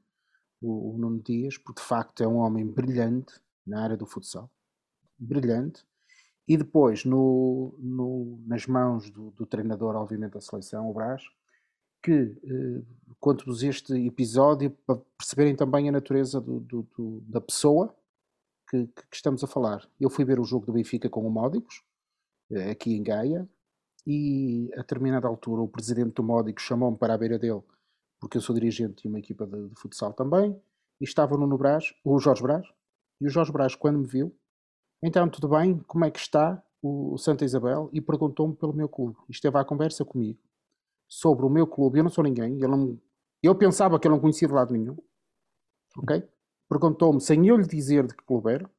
o, 0.61 0.95
o 0.95 0.97
Nuno 0.97 1.21
Dias, 1.21 1.57
porque 1.57 1.81
de 1.81 1.87
facto 1.87 2.23
é 2.23 2.27
um 2.27 2.37
homem 2.37 2.65
brilhante 2.65 3.33
na 3.67 3.83
área 3.83 3.97
do 3.97 4.05
futsal. 4.05 4.49
Brilhante 5.17 5.85
e 6.49 6.57
depois, 6.57 7.05
no, 7.05 7.75
no, 7.77 8.43
nas 8.47 8.65
mãos 8.65 9.11
do, 9.11 9.29
do, 9.29 9.45
treinador, 9.45 9.95
obviamente, 9.95 10.33
da 10.33 10.41
seleção, 10.41 10.89
o 10.89 10.93
Brás, 10.93 11.21
que 12.01 12.11
eh, 12.11 12.81
conto-vos 13.19 13.61
este 13.61 13.93
episódio 14.07 14.71
para 14.71 14.99
perceberem 15.15 15.55
também 15.55 15.87
a 15.87 15.91
natureza 15.91 16.41
do, 16.41 16.59
do, 16.59 17.21
da 17.27 17.39
pessoa 17.39 17.95
que, 18.67 18.87
que, 18.87 19.03
estamos 19.13 19.43
a 19.43 19.47
falar. 19.47 19.87
Eu 19.99 20.09
fui 20.09 20.25
ver 20.25 20.39
o 20.39 20.43
jogo 20.43 20.65
do 20.65 20.73
Benfica 20.73 21.07
com 21.07 21.21
o 21.21 21.29
Módicos, 21.29 21.83
eh, 22.51 22.71
aqui 22.71 22.95
em 22.95 23.03
Gaia, 23.03 23.47
e 24.07 24.71
a 24.73 24.77
determinada 24.77 25.27
altura 25.27 25.61
o 25.61 25.67
presidente 25.67 26.15
do 26.15 26.23
Módicos 26.23 26.63
chamou-me 26.63 26.97
para 26.97 27.13
a 27.13 27.17
beira 27.17 27.37
dele, 27.37 27.61
porque 28.19 28.37
eu 28.37 28.41
sou 28.41 28.55
dirigente 28.55 29.03
de 29.03 29.07
uma 29.07 29.19
equipa 29.19 29.45
de, 29.45 29.69
de 29.69 29.75
futsal 29.75 30.13
também, 30.13 30.59
e 30.99 31.03
estava 31.03 31.37
no 31.37 31.57
Brás, 31.59 31.93
o 32.03 32.17
Jorge 32.17 32.41
Brás, 32.41 32.65
e 33.21 33.27
o 33.27 33.29
Jorge 33.29 33.51
Brás, 33.51 33.75
quando 33.75 33.99
me 33.99 34.07
viu, 34.07 34.35
então, 35.01 35.29
tudo 35.29 35.49
bem? 35.49 35.79
Como 35.87 36.05
é 36.05 36.11
que 36.11 36.19
está 36.19 36.61
o 36.81 37.17
Santa 37.17 37.45
Isabel? 37.45 37.89
E 37.93 38.01
perguntou-me 38.01 38.55
pelo 38.55 38.73
meu 38.73 38.89
clube. 38.89 39.17
E 39.27 39.31
esteve 39.31 39.57
à 39.57 39.63
conversa 39.63 40.03
comigo 40.03 40.39
sobre 41.07 41.45
o 41.45 41.49
meu 41.49 41.65
clube. 41.65 41.99
Eu 41.99 42.03
não 42.03 42.11
sou 42.11 42.23
ninguém. 42.23 42.53
Ele 42.53 42.67
não... 42.67 42.99
Eu 43.41 43.55
pensava 43.55 43.99
que 43.99 44.07
ele 44.07 44.15
não 44.15 44.21
conhecia 44.21 44.47
de 44.47 44.53
lado 44.53 44.73
nenhum. 44.73 44.97
Ok? 45.97 46.27
Perguntou-me, 46.67 47.19
sem 47.19 47.47
eu 47.47 47.57
lhe 47.57 47.65
dizer 47.65 48.05
de 48.05 48.15
que 48.15 48.23
clube 48.23 48.51
era, 48.51 48.69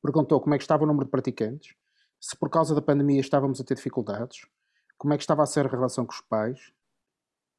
perguntou 0.00 0.40
como 0.40 0.54
é 0.54 0.58
que 0.58 0.64
estava 0.64 0.84
o 0.84 0.86
número 0.86 1.04
de 1.04 1.10
praticantes, 1.10 1.74
se 2.18 2.34
por 2.36 2.48
causa 2.48 2.74
da 2.74 2.80
pandemia 2.80 3.20
estávamos 3.20 3.60
a 3.60 3.64
ter 3.64 3.74
dificuldades, 3.74 4.46
como 4.96 5.12
é 5.12 5.16
que 5.16 5.22
estava 5.22 5.42
a 5.42 5.46
ser 5.46 5.66
a 5.66 5.68
relação 5.68 6.06
com 6.06 6.12
os 6.12 6.20
pais. 6.22 6.72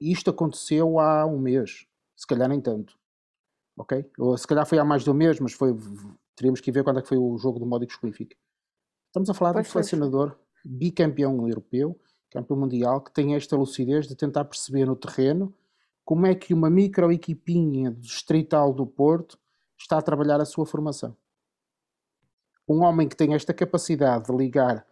E 0.01 0.11
isto 0.11 0.31
aconteceu 0.31 0.99
há 0.99 1.25
um 1.25 1.37
mês, 1.37 1.87
se 2.15 2.25
calhar 2.25 2.49
nem 2.49 2.59
tanto. 2.59 2.97
Ok? 3.77 4.09
Ou 4.17 4.35
se 4.35 4.47
calhar 4.47 4.65
foi 4.65 4.79
há 4.79 4.85
mais 4.85 5.03
de 5.03 5.11
um 5.11 5.13
mês, 5.13 5.39
mas 5.39 5.53
foi 5.53 5.75
teríamos 6.37 6.61
que 6.61 6.71
ver 6.71 6.83
quando 6.83 6.99
é 6.99 7.01
que 7.01 7.09
foi 7.09 7.17
o 7.17 7.37
jogo 7.37 7.59
do 7.59 7.65
Módicos 7.65 7.97
Benfica. 8.01 8.37
Estamos 9.07 9.29
a 9.29 9.33
falar 9.33 9.53
pois 9.53 9.65
de 9.65 9.69
um 9.69 9.73
selecionador 9.73 10.37
bicampeão 10.63 11.47
europeu, 11.47 11.99
campeão 12.29 12.59
mundial, 12.59 13.01
que 13.01 13.11
tem 13.11 13.35
esta 13.35 13.57
lucidez 13.57 14.07
de 14.07 14.15
tentar 14.15 14.45
perceber 14.45 14.85
no 14.85 14.95
terreno 14.95 15.53
como 16.05 16.25
é 16.25 16.35
que 16.35 16.53
uma 16.53 16.69
microequipinha 16.69 17.91
do 17.91 17.99
Distrital 17.99 18.71
do 18.71 18.85
Porto 18.85 19.37
está 19.77 19.97
a 19.97 20.01
trabalhar 20.01 20.39
a 20.39 20.45
sua 20.45 20.65
formação. 20.65 21.17
Um 22.69 22.83
homem 22.83 23.09
que 23.09 23.15
tem 23.15 23.33
esta 23.33 23.53
capacidade 23.53 24.25
de 24.25 24.37
ligar 24.37 24.85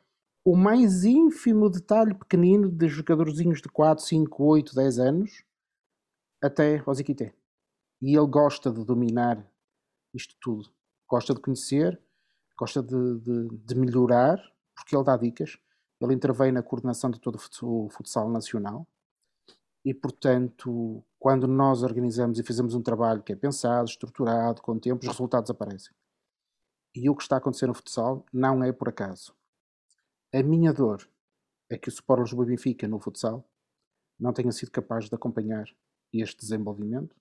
o 0.43 0.55
mais 0.55 1.03
ínfimo 1.03 1.69
detalhe 1.69 2.13
pequenino 2.13 2.69
de 2.69 2.87
jogadorzinhos 2.87 3.61
de 3.61 3.69
4, 3.69 4.03
5, 4.03 4.43
8, 4.43 4.75
10 4.75 4.99
anos 4.99 5.43
até 6.41 6.81
aos 6.85 6.99
Iquité. 6.99 7.33
E 8.01 8.15
ele 8.15 8.27
gosta 8.27 8.71
de 8.71 8.83
dominar 8.83 9.45
isto 10.13 10.35
tudo 10.39 10.74
gosta 11.07 11.33
de 11.33 11.41
conhecer, 11.41 12.01
gosta 12.57 12.81
de, 12.81 13.19
de, 13.19 13.47
de, 13.57 13.75
melhorar, 13.75 14.37
porque 14.75 14.95
ele 14.95 15.03
dá 15.03 15.17
dicas. 15.17 15.57
Ele 16.01 16.13
intervém 16.13 16.51
na 16.51 16.61
coordenação 16.61 17.09
de 17.09 17.19
todo 17.19 17.35
o 17.35 17.89
futsal 17.89 18.29
nacional 18.29 18.87
e, 19.83 19.93
portanto, 19.93 21.03
quando 21.19 21.47
nós 21.47 21.83
organizamos 21.83 22.39
e 22.39 22.43
fazemos 22.43 22.73
um 22.73 22.81
trabalho 22.81 23.23
que 23.23 23.31
é 23.31 23.35
pensado, 23.35 23.87
estruturado, 23.87 24.61
com 24.61 24.77
tempo, 24.79 25.01
os 25.01 25.07
resultados 25.07 25.49
aparecem. 25.49 25.95
E 26.95 27.09
o 27.09 27.15
que 27.15 27.23
está 27.23 27.35
a 27.35 27.39
acontecer 27.39 27.67
no 27.67 27.73
futsal 27.73 28.25
não 28.33 28.63
é 28.63 28.71
por 28.71 28.89
acaso. 28.89 29.35
A 30.33 30.41
minha 30.43 30.73
dor 30.73 31.07
é 31.69 31.77
que 31.77 31.87
o 31.87 31.91
Sport 31.91 32.21
Lisboa 32.21 32.45
Benfica 32.45 32.87
no 32.87 32.99
futsal 32.99 33.47
não 34.19 34.33
tenha 34.33 34.51
sido 34.51 34.71
capaz 34.71 35.07
de 35.07 35.15
acompanhar 35.15 35.65
este 36.11 36.41
desenvolvimento 36.41 37.15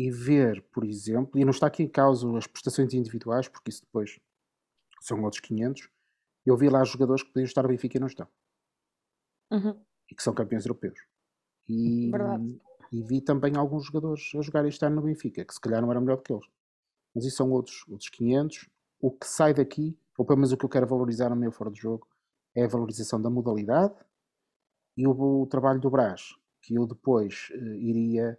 e 0.00 0.10
ver, 0.10 0.62
por 0.72 0.82
exemplo, 0.82 1.38
e 1.38 1.44
não 1.44 1.50
está 1.50 1.66
aqui 1.66 1.82
em 1.82 1.88
causa 1.88 2.26
as 2.38 2.46
prestações 2.46 2.94
individuais, 2.94 3.48
porque 3.48 3.68
isso 3.68 3.82
depois 3.82 4.18
são 4.98 5.22
outros 5.22 5.40
500, 5.40 5.90
eu 6.46 6.56
vi 6.56 6.70
lá 6.70 6.82
jogadores 6.84 7.22
que 7.22 7.28
podiam 7.28 7.44
estar 7.44 7.62
no 7.62 7.68
Benfica 7.68 7.98
e 7.98 8.00
não 8.00 8.06
estão. 8.06 8.26
Uhum. 9.50 9.78
E 10.10 10.14
que 10.14 10.22
são 10.22 10.32
campeões 10.32 10.64
europeus. 10.64 10.98
E, 11.68 12.10
e 12.90 13.02
vi 13.02 13.20
também 13.20 13.56
alguns 13.56 13.84
jogadores 13.84 14.32
a 14.34 14.40
jogar 14.40 14.64
este 14.64 14.82
ano 14.86 14.96
no 14.96 15.02
Benfica, 15.02 15.44
que 15.44 15.52
se 15.52 15.60
calhar 15.60 15.82
não 15.82 15.90
eram 15.90 16.00
melhor 16.00 16.16
do 16.16 16.22
que 16.22 16.32
eles. 16.32 16.46
Mas 17.14 17.26
isso 17.26 17.36
são 17.36 17.50
outros, 17.50 17.84
outros 17.86 18.08
500. 18.08 18.70
O 19.00 19.10
que 19.10 19.26
sai 19.26 19.52
daqui, 19.52 19.98
ou 20.16 20.24
pelo 20.24 20.38
menos 20.38 20.52
o 20.52 20.56
que 20.56 20.64
eu 20.64 20.70
quero 20.70 20.86
valorizar 20.86 21.28
no 21.28 21.36
meu 21.36 21.52
fora 21.52 21.70
de 21.70 21.78
jogo, 21.78 22.08
é 22.54 22.64
a 22.64 22.68
valorização 22.68 23.20
da 23.20 23.28
modalidade 23.28 23.94
e 24.96 25.06
o, 25.06 25.42
o 25.42 25.46
trabalho 25.46 25.78
do 25.78 25.90
Brás, 25.90 26.34
que 26.62 26.74
eu 26.74 26.86
depois 26.86 27.50
uh, 27.50 27.74
iria 27.74 28.38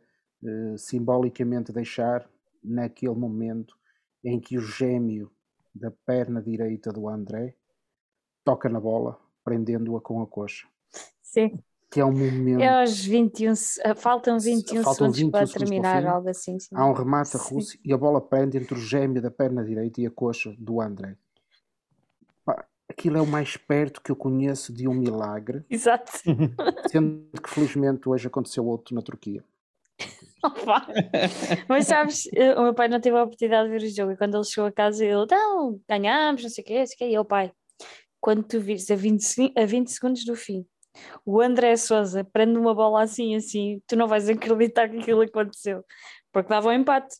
simbolicamente 0.77 1.71
deixar 1.71 2.29
naquele 2.63 3.15
momento 3.15 3.75
em 4.23 4.39
que 4.39 4.57
o 4.57 4.61
gêmeo 4.61 5.31
da 5.73 5.91
perna 6.05 6.41
direita 6.41 6.91
do 6.91 7.07
André 7.07 7.55
toca 8.43 8.69
na 8.69 8.79
bola, 8.79 9.19
prendendo-a 9.43 10.01
com 10.01 10.21
a 10.21 10.27
coxa. 10.27 10.67
Sim. 11.21 11.59
Que 11.89 11.99
é 11.99 12.05
um 12.05 12.11
momento. 12.11 12.61
É 12.61 12.81
aos 12.81 13.03
21, 13.03 13.51
uh, 13.51 13.95
faltam 13.95 14.39
21 14.39 14.83
Faltam 14.83 14.93
segundos 14.93 15.17
21 15.17 15.31
para 15.31 15.45
segundos 15.45 15.69
terminar, 15.69 16.01
para 16.01 16.11
algo 16.11 16.29
assim. 16.29 16.59
sim. 16.59 16.69
Há 16.73 16.85
um 16.85 16.93
remate 16.93 17.35
a. 17.35 17.39
Rússia 17.39 17.79
e 17.83 17.91
a 17.93 17.97
bola 17.97 18.21
prende 18.21 18.57
entre 18.57 18.73
o 18.73 18.77
gêmeo 18.77 19.21
da 19.21 19.29
perna 19.29 19.63
direita 19.63 19.99
e 20.01 20.05
a 20.05 20.11
coxa 20.11 20.55
do 20.57 20.81
André. 20.81 21.17
Aquilo 22.89 23.17
é 23.17 23.21
o 23.21 23.27
mais 23.27 23.55
perto 23.55 24.01
que 24.01 24.11
eu 24.11 24.15
conheço 24.17 24.73
de 24.73 24.85
um 24.85 24.93
milagre, 24.93 25.63
Exato. 25.69 26.11
sendo 26.91 27.25
que 27.41 27.49
felizmente 27.49 28.07
hoje 28.07 28.27
aconteceu 28.27 28.65
outro 28.65 28.93
na 28.93 29.01
Turquia. 29.01 29.43
Mas 31.67 31.87
sabes, 31.87 32.27
eh, 32.33 32.53
o 32.55 32.63
meu 32.63 32.73
pai 32.73 32.87
não 32.87 32.99
teve 32.99 33.17
a 33.17 33.23
oportunidade 33.23 33.69
de 33.69 33.77
ver 33.77 33.85
o 33.85 33.95
jogo 33.95 34.11
e 34.13 34.17
quando 34.17 34.35
ele 34.35 34.43
chegou 34.43 34.67
a 34.67 34.71
casa 34.71 35.05
ele, 35.05 35.25
não, 35.29 35.79
ganhámos, 35.87 36.43
não 36.43 36.49
sei 36.49 36.63
o 36.63 36.67
quê, 36.67 36.79
não 36.79 36.85
sei 36.87 36.95
o 36.95 36.97
quê, 36.97 37.05
e 37.09 37.13
eu, 37.13 37.25
pai, 37.25 37.51
quando 38.19 38.43
tu 38.43 38.59
vires 38.59 38.89
a 38.91 38.95
20, 38.95 39.21
se- 39.23 39.53
a 39.57 39.65
20 39.65 39.89
segundos 39.91 40.23
do 40.25 40.35
fim, 40.35 40.65
o 41.25 41.41
André 41.41 41.75
Souza 41.77 42.23
prende 42.23 42.57
uma 42.57 42.73
bola 42.75 43.03
assim, 43.03 43.35
assim, 43.35 43.81
tu 43.87 43.95
não 43.95 44.07
vais 44.07 44.27
acreditar 44.29 44.89
que 44.89 44.97
aquilo 44.99 45.21
aconteceu, 45.21 45.83
porque 46.31 46.49
dava 46.49 46.69
um 46.69 46.73
empate. 46.73 47.15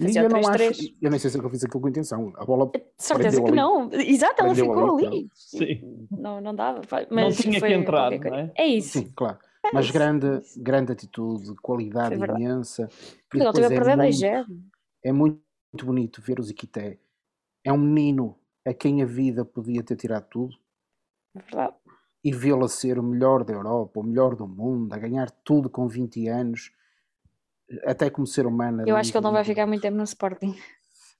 E 0.00 0.16
eu 0.16 0.28
não 0.28 0.40
acho, 0.40 0.56
3-3. 0.72 0.94
eu 1.00 1.10
nem 1.10 1.18
sei 1.20 1.30
se 1.30 1.38
eu 1.38 1.48
fiz 1.48 1.62
aquilo 1.62 1.80
com 1.80 1.88
intenção. 1.88 2.32
A 2.36 2.44
bola 2.44 2.66
De 2.74 2.82
certeza 2.98 3.40
que 3.40 3.46
ali. 3.48 3.56
não. 3.56 3.88
Exato, 3.92 4.34
ela 4.42 4.52
Prendeu 4.52 4.74
ficou 4.74 4.96
ali, 4.96 5.06
ali. 5.06 5.28
Sim. 5.34 6.08
Não, 6.10 6.40
não 6.40 6.52
dava. 6.52 6.80
pá, 6.80 7.02
Não 7.02 7.06
Mas 7.10 7.36
tinha 7.36 7.60
que 7.60 7.66
entrar, 7.72 8.10
não 8.10 8.34
é? 8.34 8.50
É 8.56 8.66
isso. 8.66 8.98
Sim, 8.98 9.12
claro. 9.14 9.38
Mas 9.72 9.90
grande, 9.90 10.26
é 10.26 10.40
grande 10.56 10.92
atitude, 10.92 11.54
qualidade 11.56 12.16
verdade. 12.16 12.42
imensa. 12.42 12.88
E 13.34 13.40
a 13.40 13.46
depois 13.46 13.64
é 13.64 13.68
perder 13.68 13.96
2 13.96 13.98
muito, 13.98 14.18
0 14.18 14.46
é 15.02 15.12
muito 15.12 15.42
bonito 15.84 16.22
ver 16.22 16.38
o 16.38 16.42
Ziquité. 16.42 16.98
É 17.64 17.72
um 17.72 17.78
menino 17.78 18.38
a 18.64 18.72
quem 18.72 19.02
a 19.02 19.06
vida 19.06 19.44
podia 19.44 19.82
ter 19.82 19.96
tirado 19.96 20.26
tudo 20.28 20.56
É 21.34 21.40
verdade. 21.40 21.74
e 22.22 22.32
vê-lo 22.32 22.64
a 22.64 22.68
ser 22.68 22.98
o 22.98 23.02
melhor 23.02 23.44
da 23.44 23.52
Europa, 23.52 24.00
o 24.00 24.02
melhor 24.02 24.34
do 24.36 24.46
mundo, 24.46 24.92
a 24.92 24.98
ganhar 24.98 25.30
tudo 25.30 25.68
com 25.68 25.86
20 25.88 26.28
anos, 26.28 26.70
até 27.84 28.10
como 28.10 28.26
ser 28.26 28.46
humano. 28.46 28.84
Eu 28.86 28.96
acho 28.96 29.10
que 29.10 29.18
ele 29.18 29.24
não 29.24 29.32
vai 29.32 29.44
ficar 29.44 29.66
muito 29.66 29.82
tempo 29.82 29.96
no 29.96 30.04
Sporting. 30.04 30.54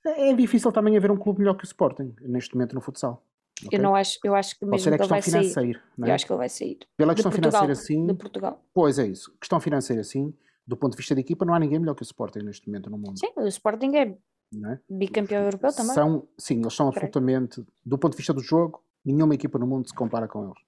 É 0.07 0.32
difícil 0.34 0.70
também 0.70 0.97
haver 0.97 1.11
um 1.11 1.16
clube 1.16 1.40
melhor 1.40 1.57
que 1.57 1.64
o 1.64 1.66
Sporting 1.66 2.14
neste 2.20 2.55
momento 2.55 2.74
no 2.74 2.80
futsal. 2.80 3.24
Ok? 3.67 3.79
Eu 3.79 3.83
não 3.83 3.95
acho, 3.95 4.19
eu 4.25 4.35
acho 4.35 4.55
que 4.55 4.61
Pode 4.61 4.71
mesmo 4.73 4.85
ser 4.85 4.95
a 4.95 4.97
que 4.97 5.03
ele 5.03 5.09
vai 5.09 5.23
sair. 5.23 5.83
é? 6.03 6.09
Eu 6.11 6.15
acho 6.15 6.27
que 6.27 6.33
ele 6.33 6.39
vai 6.39 6.49
sair. 6.49 6.79
Pela 6.97 7.15
questão 7.15 7.31
Portugal, 7.33 7.62
financeira, 7.62 7.75
sim. 8.01 8.07
De 8.07 8.15
Portugal. 8.15 8.62
Pois 8.73 8.99
é 8.99 9.07
isso. 9.07 9.35
Questão 9.41 9.61
financeira, 9.61 10.03
sim. 10.05 10.33
Do 10.67 10.77
ponto 10.77 10.93
de 10.93 10.97
vista 10.99 11.15
da 11.15 11.21
equipa, 11.21 11.45
não 11.45 11.55
há 11.55 11.59
ninguém 11.59 11.79
melhor 11.79 11.95
que 11.95 12.03
o 12.03 12.05
Sporting 12.05 12.39
neste 12.41 12.67
momento 12.69 12.89
no 12.91 12.97
mundo. 12.99 13.19
Sim, 13.19 13.29
o 13.37 13.47
Sporting 13.47 13.95
é 13.97 14.17
Não 14.53 14.71
é? 14.71 14.81
bicampeão 14.89 15.43
europeu 15.45 15.73
também. 15.75 15.93
São, 15.95 16.27
sim, 16.39 16.61
eles 16.61 16.73
são 16.75 16.89
absolutamente, 16.89 17.62
do 17.85 17.99
ponto 17.99 18.12
de 18.12 18.17
vista 18.19 18.33
do 18.33 18.41
jogo, 18.41 18.83
nenhuma 19.05 19.35
equipa 19.35 19.59
no 19.59 19.67
mundo 19.67 19.87
se 19.89 19.95
compara 19.95 20.27
com 20.27 20.45
eles. 20.45 20.59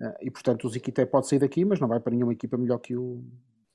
Eh, 0.00 0.26
E 0.26 0.30
portanto, 0.30 0.66
o 0.66 0.68
Ziquité 0.70 1.06
pode 1.06 1.28
sair 1.28 1.38
daqui, 1.38 1.64
mas 1.64 1.80
não 1.80 1.88
vai 1.88 1.98
para 2.00 2.12
nenhuma 2.14 2.32
equipa 2.32 2.56
melhor 2.58 2.78
que 2.78 2.94
o, 2.94 3.24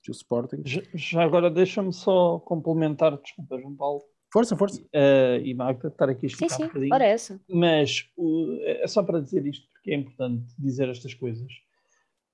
que 0.03 0.11
o 0.11 0.13
Sporting. 0.13 0.61
Já, 0.63 0.81
já 0.93 1.23
agora 1.23 1.49
deixa-me 1.49 1.91
só 1.91 2.37
complementar, 2.39 3.17
desculpa, 3.17 3.57
João 3.59 3.75
Paulo 3.75 4.03
Força, 4.37 4.55
força. 4.55 4.83
eh, 4.93 5.41
e 5.43 5.53
Magda, 5.55 5.87
estar 5.87 6.09
aqui 6.09 6.27
a 6.27 6.29
Sim, 6.29 6.35
esticar 6.45 6.57
um 6.57 6.61
sim, 6.61 6.67
bocadinho. 6.67 6.93
ora 6.93 7.05
essa. 7.05 7.39
Mas 7.49 8.07
o- 8.15 8.59
é 8.61 8.85
só 8.87 9.01
para 9.01 9.19
dizer 9.19 9.43
isto, 9.47 9.67
porque 9.71 9.89
é 9.91 9.95
importante 9.95 10.45
dizer 10.59 10.87
estas 10.89 11.13
coisas. 11.15 11.51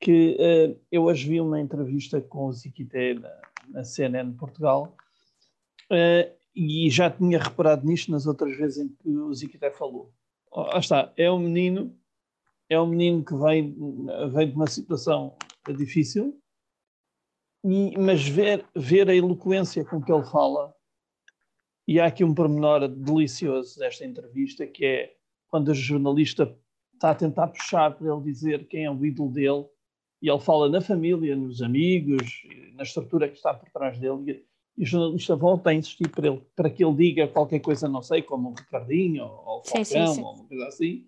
Que 0.01 0.35
eh, 0.37 0.75
eu 0.91 1.03
hoje 1.03 1.29
vi 1.29 1.39
uma 1.39 1.61
entrevista 1.61 2.19
com 2.19 2.47
o 2.47 2.51
Ziquité 2.51 3.13
na, 3.13 3.31
na 3.69 3.83
CNN 3.85 4.33
Portugal 4.33 4.97
eh, 5.89 6.29
e 6.53 6.89
já 6.89 7.09
tinha 7.09 7.39
reparado 7.39 7.87
nisto 7.87 8.11
nas 8.11 8.25
outras 8.27 8.53
vezes 8.57 8.79
em 8.83 8.89
que 8.89 9.09
o 9.09 9.33
Ziquité 9.33 9.71
falou. 9.71 10.11
Lá 10.53 10.79
está, 10.79 11.13
é 11.15 11.31
um 11.31 11.39
menino, 11.39 11.97
é 12.69 12.77
um 12.81 12.85
menino 12.87 13.23
que 13.23 13.33
vem, 13.33 13.73
vem 14.33 14.49
de 14.49 14.55
uma 14.55 14.67
situação 14.67 15.37
difícil, 15.77 16.37
e- 17.63 17.97
mas 17.97 18.27
ver, 18.27 18.65
ver 18.75 19.09
a 19.09 19.15
eloquência 19.15 19.85
com 19.85 20.01
que 20.01 20.11
ele 20.11 20.25
fala, 20.25 20.72
e 21.87 21.99
há 21.99 22.05
aqui 22.05 22.23
um 22.23 22.33
pormenor 22.33 22.87
delicioso 22.87 23.77
desta 23.79 24.05
entrevista, 24.05 24.65
que 24.65 24.85
é 24.85 25.13
quando 25.49 25.69
o 25.69 25.75
jornalista 25.75 26.57
está 26.93 27.11
a 27.11 27.15
tentar 27.15 27.47
puxar 27.47 27.91
para 27.91 28.11
ele 28.11 28.23
dizer 28.23 28.67
quem 28.67 28.85
é 28.85 28.91
o 28.91 29.05
ídolo 29.05 29.31
dele, 29.31 29.65
e 30.21 30.29
ele 30.29 30.39
fala 30.39 30.69
na 30.69 30.79
família, 30.79 31.35
nos 31.35 31.61
amigos, 31.61 32.43
na 32.75 32.83
estrutura 32.83 33.27
que 33.27 33.35
está 33.35 33.53
por 33.53 33.69
trás 33.69 33.99
dele, 33.99 34.45
e, 34.77 34.83
o 34.83 34.85
jornalista 34.85 35.35
volta 35.35 35.69
a 35.69 35.73
insistir 35.73 36.09
para, 36.09 36.27
ele, 36.27 36.41
para 36.55 36.69
que 36.69 36.83
ele 36.83 36.95
diga 36.95 37.27
qualquer 37.27 37.59
coisa, 37.59 37.87
não 37.87 38.01
sei, 38.01 38.23
como 38.23 38.49
o 38.49 38.53
Ricardinho, 38.53 39.25
ou, 39.25 39.59
o 39.59 39.63
Sim, 39.63 39.83
sim, 39.83 39.93
Falcão, 39.93 40.13
sim. 40.15 40.21
ou 40.23 40.33
uma 40.33 40.47
coisa 40.47 40.67
assim, 40.67 41.07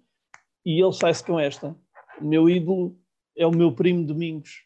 e 0.65 0.83
ele 0.83 0.93
sai-se 0.93 1.23
com 1.23 1.39
esta. 1.39 1.75
O 2.21 2.25
meu 2.25 2.49
ídolo 2.49 2.95
é 3.35 3.47
o 3.47 3.51
meu 3.51 3.71
primo 3.71 4.05
Domingos, 4.05 4.64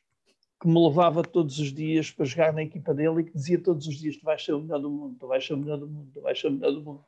que 0.59 0.67
me 0.67 0.79
levava 0.79 1.23
todos 1.23 1.57
os 1.57 1.73
dias 1.73 2.11
para 2.11 2.25
jogar 2.25 2.53
na 2.53 2.63
equipa 2.63 2.93
dele 2.93 3.21
e 3.21 3.23
que 3.23 3.33
dizia 3.33 3.61
todos 3.61 3.87
os 3.87 3.95
dias: 3.95 4.17
Tu 4.17 4.25
vais 4.25 4.43
ser 4.43 4.53
o 4.53 4.59
melhor 4.59 4.79
do 4.79 4.89
mundo, 4.89 5.15
tu 5.19 5.27
vais 5.27 5.45
ser 5.45 5.53
o 5.53 5.57
melhor 5.57 5.77
do 5.77 5.87
mundo, 5.87 6.09
tu 6.13 6.21
vais 6.21 6.39
ser 6.39 6.47
o 6.47 6.51
melhor 6.51 6.71
do 6.71 6.81
mundo. 6.81 7.03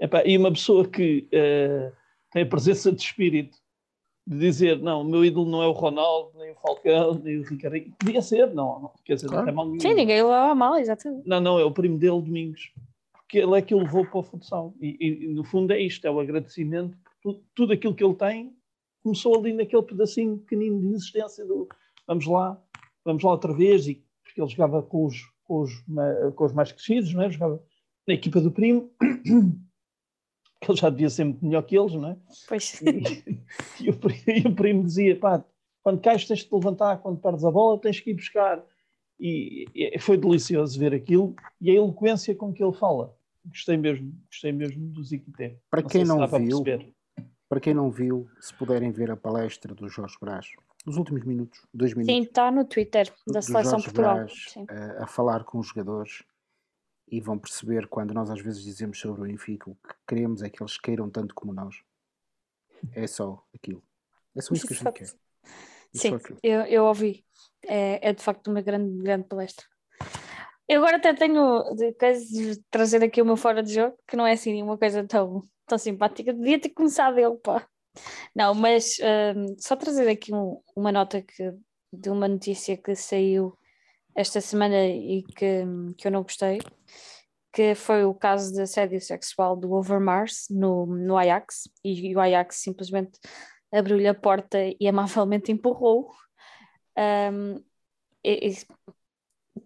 Epá, 0.00 0.24
e 0.24 0.36
uma 0.36 0.50
pessoa 0.50 0.88
que 0.88 1.28
eh, 1.30 1.92
tem 2.32 2.42
a 2.42 2.46
presença 2.46 2.90
de 2.90 3.02
espírito 3.02 3.58
de 4.26 4.38
dizer: 4.38 4.78
Não, 4.78 5.02
o 5.02 5.04
meu 5.04 5.24
ídolo 5.24 5.48
não 5.48 5.62
é 5.62 5.66
o 5.66 5.72
Ronaldo, 5.72 6.38
nem 6.38 6.52
o 6.52 6.54
Falcão, 6.54 7.20
nem 7.22 7.38
o 7.38 7.42
Ricardinho. 7.42 7.94
Podia 7.98 8.22
ser, 8.22 8.52
não, 8.54 8.80
não 8.80 8.92
quer 9.04 9.16
dizer, 9.16 9.28
Claro. 9.28 9.42
não 9.42 9.46
tem 9.46 9.54
mal 9.54 9.66
nenhum. 9.66 9.80
Sim, 9.80 9.94
ninguém 9.94 10.22
levava 10.22 10.54
mal, 10.54 10.76
exatamente. 10.76 11.28
Não, 11.28 11.40
não, 11.40 11.58
é 11.58 11.64
o 11.64 11.70
primo 11.70 11.98
dele, 11.98 12.22
Domingos. 12.22 12.72
Porque 13.12 13.38
ele 13.38 13.58
é 13.58 13.62
que 13.62 13.74
o 13.74 13.78
levou 13.78 14.06
para 14.06 14.18
o 14.18 14.22
futsal. 14.22 14.74
E, 14.80 14.96
e, 15.00 15.28
no 15.28 15.44
fundo 15.44 15.72
é 15.72 15.80
isto, 15.80 16.06
é 16.06 16.10
o 16.10 16.18
agradecimento 16.18 16.96
por 17.02 17.12
tudo, 17.22 17.44
tudo 17.54 17.72
aquilo 17.74 17.94
que 17.94 18.04
ele 18.04 18.14
tem. 18.14 18.56
Começou 19.02 19.38
ali 19.38 19.52
naquele 19.52 19.82
pedacinho 19.82 20.38
pequenino 20.38 20.80
de 20.80 20.88
existência 20.88 21.44
do 21.44 21.68
vamos 22.06 22.26
lá, 22.26 22.60
vamos 23.04 23.22
lá 23.22 23.30
outra 23.32 23.52
vez. 23.52 23.86
E, 23.86 24.04
porque 24.22 24.40
ele 24.40 24.50
jogava 24.50 24.82
com 24.82 25.06
os, 25.06 25.16
com 25.44 25.60
os, 25.60 25.72
com 26.34 26.44
os 26.44 26.52
mais 26.52 26.72
crescidos, 26.72 27.12
não 27.14 27.22
é? 27.22 27.30
jogava 27.30 27.62
na 28.06 28.14
equipa 28.14 28.40
do 28.40 28.50
primo, 28.50 28.90
que 30.60 30.70
ele 30.70 30.78
já 30.78 30.90
devia 30.90 31.10
ser 31.10 31.24
muito 31.24 31.44
melhor 31.44 31.62
que 31.62 31.76
eles, 31.78 31.94
não 31.94 32.10
é? 32.10 32.16
Pois. 32.48 32.80
E, 32.82 33.24
e 33.84 33.90
o, 33.90 33.98
e 34.26 34.48
o 34.48 34.54
primo 34.54 34.84
dizia: 34.84 35.18
pá, 35.18 35.44
quando 35.82 36.00
cais 36.00 36.26
tens 36.26 36.40
de 36.40 36.46
te 36.46 36.54
levantar, 36.54 36.98
quando 36.98 37.20
perdes 37.20 37.44
a 37.44 37.50
bola 37.50 37.80
tens 37.80 38.00
que 38.00 38.10
ir 38.10 38.14
buscar. 38.14 38.64
E, 39.20 39.66
e 39.74 39.98
foi 40.00 40.16
delicioso 40.16 40.76
ver 40.78 40.92
aquilo 40.92 41.36
e 41.60 41.70
a 41.70 41.74
eloquência 41.74 42.34
com 42.34 42.52
que 42.52 42.62
ele 42.64 42.72
fala. 42.72 43.14
Gostei 43.44 43.76
mesmo, 43.76 44.12
gostei 44.26 44.50
mesmo 44.50 44.88
do 44.88 45.04
Ziquité. 45.04 45.56
Para 45.70 45.82
Não 45.82 45.88
quem 45.88 46.04
não 46.04 46.28
para 46.28 46.38
viu, 46.38 46.62
perceber. 46.62 46.94
para 47.48 47.60
quem 47.60 47.74
não 47.74 47.90
viu, 47.90 48.26
se 48.40 48.52
puderem 48.54 48.90
ver 48.90 49.10
a 49.12 49.16
palestra 49.16 49.72
do 49.74 49.88
Jorge 49.88 50.16
Brás, 50.20 50.46
os 50.86 50.96
últimos 50.96 51.24
minutos, 51.24 51.60
dois 51.72 51.94
minutos, 51.94 52.14
Sim, 52.14 52.22
está 52.22 52.50
no 52.50 52.64
Twitter 52.64 53.12
da 53.26 53.40
Seleção 53.40 53.80
Portugal. 53.80 54.16
Brás 54.16 54.54
a, 54.68 55.04
a 55.04 55.06
falar 55.06 55.44
com 55.44 55.58
os 55.58 55.68
jogadores 55.68 56.22
e 57.08 57.20
vão 57.20 57.38
perceber 57.38 57.86
quando 57.86 58.12
nós 58.12 58.30
às 58.30 58.40
vezes 58.40 58.62
dizemos 58.62 58.98
sobre 58.98 59.22
o 59.22 59.24
Benfica 59.24 59.70
o 59.70 59.74
que 59.74 59.94
queremos 60.06 60.42
é 60.42 60.50
que 60.50 60.62
eles 60.62 60.78
queiram 60.78 61.08
tanto 61.08 61.34
como 61.34 61.52
nós. 61.52 61.82
É 62.92 63.06
só 63.06 63.42
aquilo. 63.54 63.82
É 64.34 64.42
só 64.42 64.54
isso 64.54 64.66
que 64.66 64.74
a 64.74 64.76
gente 64.76 64.92
quer. 64.92 65.04
É 65.04 65.98
Sim, 65.98 66.18
eu, 66.42 66.60
eu 66.62 66.84
ouvi. 66.84 67.24
É, 67.62 68.10
é 68.10 68.12
de 68.12 68.22
facto 68.22 68.48
uma 68.50 68.60
grande, 68.60 69.02
grande 69.02 69.26
palestra. 69.26 69.64
Eu 70.68 70.80
agora 70.80 70.96
até 70.96 71.14
tenho 71.14 71.62
de 71.74 72.56
trazer 72.70 73.02
aqui 73.04 73.20
o 73.20 73.24
meu 73.24 73.36
fora 73.36 73.62
de 73.62 73.74
jogo, 73.74 73.96
que 74.08 74.16
não 74.16 74.26
é 74.26 74.32
assim 74.32 74.62
uma 74.62 74.78
coisa 74.78 75.06
tão, 75.06 75.42
tão 75.66 75.78
simpática. 75.78 76.32
Devia 76.32 76.58
ter 76.58 76.70
começado 76.70 77.18
ele, 77.18 77.36
pá. 77.36 77.66
Não, 78.34 78.54
mas 78.54 78.96
hum, 79.36 79.56
só 79.58 79.76
trazer 79.76 80.08
aqui 80.08 80.34
um- 80.34 80.60
uma 80.76 80.92
nota 80.92 81.22
que, 81.22 81.52
de 81.92 82.10
uma 82.10 82.28
notícia 82.28 82.76
que 82.76 82.94
saiu 82.94 83.56
esta 84.16 84.40
semana 84.40 84.86
e 84.86 85.22
que, 85.22 85.64
que 85.96 86.06
eu 86.06 86.12
não 86.12 86.22
gostei, 86.22 86.60
que 87.52 87.74
foi 87.74 88.04
o 88.04 88.14
caso 88.14 88.52
de 88.52 88.62
assédio 88.62 89.00
sexual 89.00 89.56
do 89.56 89.72
Overmars 89.72 90.46
no, 90.50 90.86
no 90.86 91.16
Ajax, 91.16 91.68
e, 91.84 92.14
o 92.14 92.20
Ajax 92.20 92.56
simplesmente 92.56 93.18
abriu-lhe 93.72 94.08
a 94.08 94.14
porta 94.14 94.58
e 94.80 94.88
amavelmente 94.88 95.52
empurrou. 95.52 96.10
Um, 96.96 97.56
e, 98.24 98.48
e, 98.50 98.56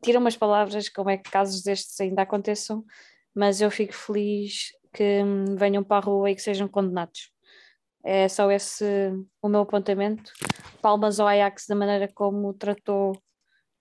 tira 0.02 0.18
umas 0.18 0.36
palavras 0.36 0.88
como 0.88 1.10
é 1.10 1.16
que 1.16 1.30
casos 1.30 1.62
destes 1.62 2.00
ainda 2.00 2.22
aconteçam, 2.22 2.84
mas 3.34 3.60
eu 3.60 3.70
fico 3.70 3.94
feliz 3.94 4.72
que 4.92 5.22
hum, 5.22 5.56
venham 5.56 5.84
para 5.84 5.98
a 5.98 6.00
rua 6.06 6.30
e 6.30 6.34
que 6.34 6.42
sejam 6.42 6.68
condenados. 6.68 7.32
É 8.10 8.26
só 8.26 8.50
esse 8.50 9.12
o 9.42 9.48
meu 9.50 9.60
apontamento. 9.60 10.32
Palmas 10.80 11.20
ao 11.20 11.28
Ajax 11.28 11.66
da 11.68 11.74
maneira 11.74 12.08
como 12.14 12.54
tratou 12.54 13.12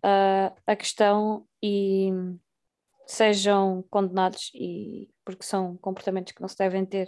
uh, 0.04 0.54
a 0.68 0.76
questão 0.76 1.48
e 1.64 2.10
sejam 3.06 3.86
condenados 3.90 4.52
e 4.54 5.10
porque 5.24 5.46
são 5.46 5.78
comportamentos 5.78 6.34
que 6.34 6.42
não 6.42 6.50
se 6.50 6.58
devem 6.58 6.86
ter 6.86 7.08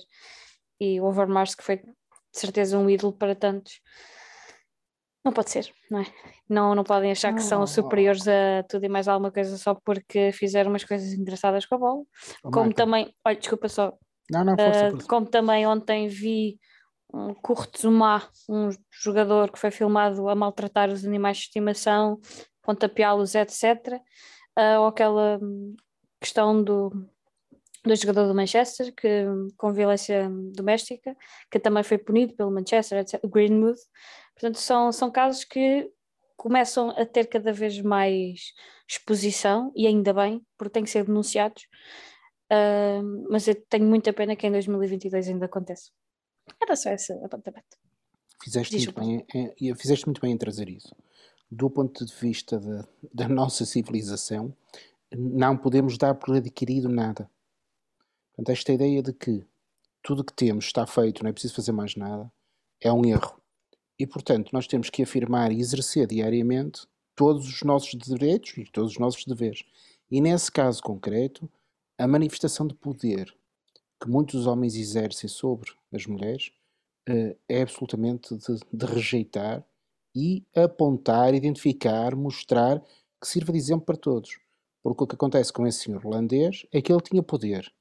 e 0.79 1.01
o 1.01 1.03
Overmars 1.03 1.55
que 1.55 1.63
foi 1.63 1.75
de 1.75 1.83
certeza 2.31 2.79
um 2.79 2.89
ídolo 2.89 3.11
para 3.11 3.35
tantos 3.35 3.81
não 5.25 5.33
pode 5.33 5.49
ser, 5.49 5.69
não 5.91 5.99
é? 5.99 6.05
Não, 6.47 6.73
não 6.73 6.85
podem 6.85 7.11
achar 7.11 7.33
que 7.35 7.41
são 7.41 7.67
superiores 7.67 8.25
a 8.29 8.63
tudo 8.69 8.85
e 8.85 8.89
mais 8.89 9.09
alguma 9.09 9.29
coisa 9.29 9.57
só 9.57 9.75
porque 9.75 10.31
fizeram 10.31 10.69
umas 10.69 10.85
coisas 10.85 11.11
engraçadas 11.11 11.65
com 11.65 11.75
a 11.75 11.77
bola. 11.77 12.03
Oh, 12.41 12.49
como 12.49 12.67
Marta. 12.67 12.83
também, 12.85 13.13
olha, 13.25 13.35
desculpa 13.35 13.67
só. 13.67 13.93
Não, 14.31 14.45
não, 14.45 14.55
força, 14.55 14.95
uh, 14.95 15.07
Como 15.07 15.25
também 15.25 15.67
ontem 15.67 16.07
vi 16.07 16.57
um 17.13 17.33
Kurtzuma, 17.33 18.27
um 18.47 18.69
jogador 18.91 19.51
que 19.51 19.59
foi 19.59 19.71
filmado 19.71 20.29
a 20.29 20.35
maltratar 20.35 20.89
os 20.89 21.05
animais 21.05 21.37
de 21.37 21.43
estimação, 21.43 22.19
pontapeá-los, 22.61 23.35
etc. 23.35 23.63
Uh, 23.93 24.01
ah, 24.55 24.79
ou 24.81 24.87
aquela 24.87 25.39
questão 26.21 26.63
do, 26.63 26.89
do 27.83 27.95
jogador 27.95 28.27
do 28.27 28.35
Manchester, 28.35 28.93
que 28.93 29.25
com 29.57 29.73
violência 29.73 30.29
doméstica, 30.53 31.15
que 31.49 31.59
também 31.59 31.83
foi 31.83 31.97
punido 31.97 32.35
pelo 32.35 32.51
Manchester, 32.51 32.99
etc. 32.99 33.19
Greenwood. 33.25 33.79
Portanto, 34.33 34.59
são, 34.59 34.91
são 34.91 35.11
casos 35.11 35.43
que 35.43 35.91
começam 36.37 36.91
a 36.91 37.05
ter 37.05 37.27
cada 37.27 37.51
vez 37.51 37.81
mais 37.81 38.53
exposição, 38.87 39.71
e 39.75 39.85
ainda 39.87 40.13
bem, 40.13 40.41
porque 40.57 40.73
têm 40.73 40.83
que 40.83 40.89
ser 40.89 41.05
denunciados. 41.05 41.63
Uh, 42.51 43.27
mas 43.29 43.47
eu 43.47 43.55
tenho 43.67 43.85
muita 43.85 44.13
pena 44.13 44.35
que 44.35 44.47
em 44.47 44.51
2022 44.51 45.27
ainda 45.27 45.45
aconteça. 45.45 45.91
Era 46.61 46.75
só 46.75 46.89
esse 46.91 47.13
apontamento. 47.13 47.77
Fizeste 48.41 48.75
muito, 48.75 48.93
bem, 48.93 49.25
é, 49.33 49.75
fizeste 49.75 50.05
muito 50.05 50.21
bem 50.21 50.31
em 50.31 50.37
trazer 50.37 50.69
isso. 50.69 50.95
Do 51.51 51.69
ponto 51.69 52.05
de 52.05 52.13
vista 52.15 52.59
da, 52.59 52.87
da 53.13 53.27
nossa 53.27 53.65
civilização, 53.65 54.55
não 55.11 55.57
podemos 55.57 55.97
dar 55.97 56.15
por 56.15 56.35
adquirido 56.35 56.87
nada. 56.87 57.29
Portanto, 58.29 58.49
esta 58.49 58.71
ideia 58.71 59.01
de 59.01 59.11
que 59.11 59.45
tudo 60.01 60.23
que 60.23 60.33
temos 60.33 60.65
está 60.65 60.85
feito, 60.85 61.23
não 61.23 61.29
é 61.29 61.33
preciso 61.33 61.55
fazer 61.55 61.71
mais 61.71 61.95
nada, 61.95 62.31
é 62.79 62.91
um 62.91 63.03
erro. 63.05 63.41
E, 63.97 64.07
portanto, 64.07 64.51
nós 64.53 64.65
temos 64.65 64.89
que 64.89 65.03
afirmar 65.03 65.51
e 65.51 65.59
exercer 65.59 66.07
diariamente 66.07 66.87
todos 67.15 67.47
os 67.47 67.61
nossos 67.63 67.91
direitos 67.99 68.57
e 68.57 68.63
todos 68.63 68.93
os 68.93 68.97
nossos 68.97 69.25
deveres. 69.25 69.63
E, 70.09 70.21
nesse 70.21 70.49
caso 70.49 70.81
concreto, 70.81 71.51
a 71.97 72.07
manifestação 72.07 72.65
de 72.65 72.73
poder 72.73 73.35
que 74.01 74.09
muitos 74.09 74.47
homens 74.47 74.75
exercem 74.75 75.29
sobre 75.29 75.71
as 75.93 76.05
mulheres 76.05 76.51
uh, 77.09 77.35
é 77.47 77.61
absolutamente 77.61 78.35
de, 78.35 78.59
de, 78.71 78.85
rejeitar 78.85 79.63
e 80.15 80.45
apontar, 80.55 81.33
identificar, 81.33 82.15
mostrar 82.15 82.81
que 83.21 83.27
sirva 83.27 83.51
de 83.51 83.57
exemplo 83.57 83.85
para 83.85 83.97
todos. 83.97 84.39
Porque 84.81 85.03
o 85.03 85.07
que 85.07 85.15
acontece 85.15 85.51
com 85.51 85.67
esse 85.67 85.79
senhor 85.79 86.05
holandês 86.05 86.65
é 86.71 86.81
que 86.81 86.91
ele 86.91 87.01
tinha 87.01 87.21
poder. 87.21 87.71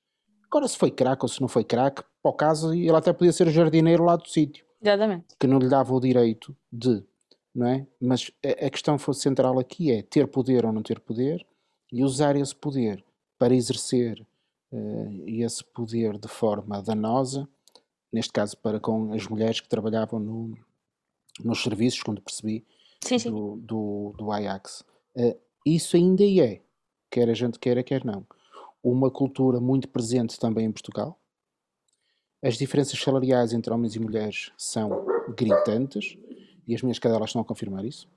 Agora, 0.45 0.67
se 0.67 0.77
foi 0.77 0.91
craque 0.91 1.25
ou 1.25 1.29
se 1.29 1.41
não 1.41 1.49
foi 1.49 1.65
craque, 1.65 2.03
para 2.23 2.31
o 2.31 2.35
caso, 2.35 2.73
ele 2.75 2.91
até 2.91 3.13
podia 3.13 3.33
ser 3.33 3.51
jardineiro 3.51 4.05
lá 4.05 4.17
do 4.17 4.29
sítio. 4.29 4.65
Exatamente. 4.83 5.37
Que 5.39 5.47
não 5.47 5.59
lhe 5.59 5.69
dava 5.69 5.95
o 5.95 6.01
direito 6.01 6.57
de, 6.73 7.05
não 7.55 7.67
é? 7.67 7.87
Mas 8.01 8.31
a, 8.45 8.67
a 8.67 8.71
questão 8.71 8.99
central 9.13 9.59
aqui 9.59 9.93
é 9.93 10.03
ter 10.03 10.27
poder 10.27 10.65
ou 10.65 10.73
não 10.73 10.83
ter 10.83 11.01
poder 11.01 11.47
e 11.93 12.03
usar 12.03 12.37
esse 12.37 12.55
poder 12.55 13.05
para 13.39 13.55
exercer 13.55 14.27
uh, 14.73 15.25
esse 15.27 15.65
poder 15.65 16.19
de 16.19 16.29
forma 16.29 16.83
danosa, 16.83 17.49
neste 18.13 18.33
caso 18.33 18.57
para 18.59 18.81
com 18.81 19.13
as 19.13 19.27
mulheres 19.27 19.61
que 19.61 19.69
trabalhavam 19.69 20.19
no, 20.19 20.59
nos 21.45 21.63
serviços, 21.63 22.03
quando 22.03 22.23
percebi, 22.23 22.65
sim, 23.03 23.19
sim. 23.19 23.31
Do, 23.31 23.57
do, 23.57 24.15
do, 24.17 24.33
Ajax. 24.33 24.85
Uh, 25.15 25.39
isso 25.65 25.97
ainda 25.97 26.25
é, 26.25 26.61
quer 27.11 27.29
a 27.29 27.35
gente 27.35 27.59
queira, 27.59 27.83
quer 27.83 28.05
não, 28.05 28.27
uma 28.83 29.11
cultura 29.11 29.61
muito 29.61 29.89
presente 29.89 30.39
também 30.39 30.67
em 30.67 30.73
Portugal. 30.73 31.19
As 32.43 32.57
diferenças 32.57 32.99
salariais 33.01 33.53
entre 33.53 33.73
homens 33.73 33.97
e 33.97 34.01
mulheres 34.01 34.53
são 34.57 35.05
gritantes, 35.37 36.17
e 36.67 36.75
as 36.75 36.83
minhas 36.83 36.99
cadelas 36.99 37.31
estão 37.31 37.43
a 37.43 37.45
confirmar 37.45 37.85
isso. 37.85 38.09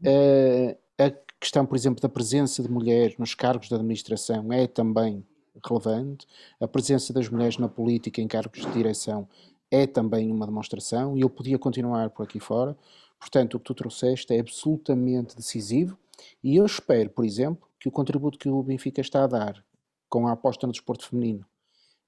Uh, 0.00 0.76
a 0.98 1.10
questão, 1.38 1.64
por 1.64 1.76
exemplo, 1.76 2.00
da 2.00 2.08
presença 2.08 2.62
de 2.62 2.70
mulheres 2.70 3.16
nos 3.18 3.34
cargos 3.34 3.68
de 3.68 3.74
administração 3.74 4.52
é 4.52 4.66
também 4.66 5.24
relevante. 5.64 6.26
A 6.60 6.68
presença 6.68 7.12
das 7.12 7.28
mulheres 7.28 7.58
na 7.58 7.68
política 7.68 8.20
em 8.20 8.28
cargos 8.28 8.60
de 8.60 8.70
direção 8.72 9.28
é 9.70 9.86
também 9.86 10.30
uma 10.30 10.46
demonstração 10.46 11.16
e 11.16 11.20
eu 11.20 11.30
podia 11.30 11.58
continuar 11.58 12.10
por 12.10 12.24
aqui 12.24 12.40
fora. 12.40 12.76
Portanto, 13.18 13.54
o 13.54 13.58
que 13.58 13.64
tu 13.66 13.74
trouxeste 13.74 14.32
é 14.32 14.40
absolutamente 14.40 15.36
decisivo 15.36 15.98
e 16.42 16.56
eu 16.56 16.66
espero, 16.66 17.10
por 17.10 17.24
exemplo, 17.24 17.68
que 17.78 17.88
o 17.88 17.92
contributo 17.92 18.38
que 18.38 18.48
o 18.48 18.62
Benfica 18.62 19.00
está 19.00 19.24
a 19.24 19.26
dar 19.26 19.64
com 20.08 20.26
a 20.26 20.32
aposta 20.32 20.66
no 20.66 20.72
desporto 20.72 21.06
feminino 21.06 21.44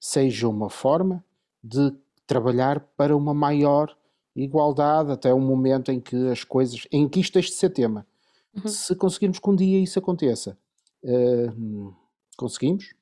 seja 0.01 0.49
uma 0.49 0.71
forma 0.71 1.23
de 1.63 1.93
trabalhar 2.27 2.81
para 2.97 3.15
uma 3.15 3.35
maior 3.35 3.95
igualdade 4.35 5.13
até 5.13 5.33
o 5.33 5.41
momento 5.41 5.93
em 5.93 6.01
que 6.01 6.29
as 6.29 6.43
coisas, 6.43 6.87
em 6.91 7.09
que 7.09 7.21
isto 7.21 7.35
deixe 7.35 7.51
de 7.51 7.57
ser 7.57 7.71
tema. 7.71 8.07
Uhum. 8.55 8.69
Se 8.69 8.95
conseguirmos 8.97 9.39
que 9.39 9.51
um 9.51 9.55
dia 9.55 9.79
isso 9.79 9.99
aconteça, 9.99 10.57
uh, 11.05 11.95
conseguimos, 12.37 12.95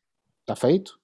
está 0.50 0.56
feito, 0.56 0.98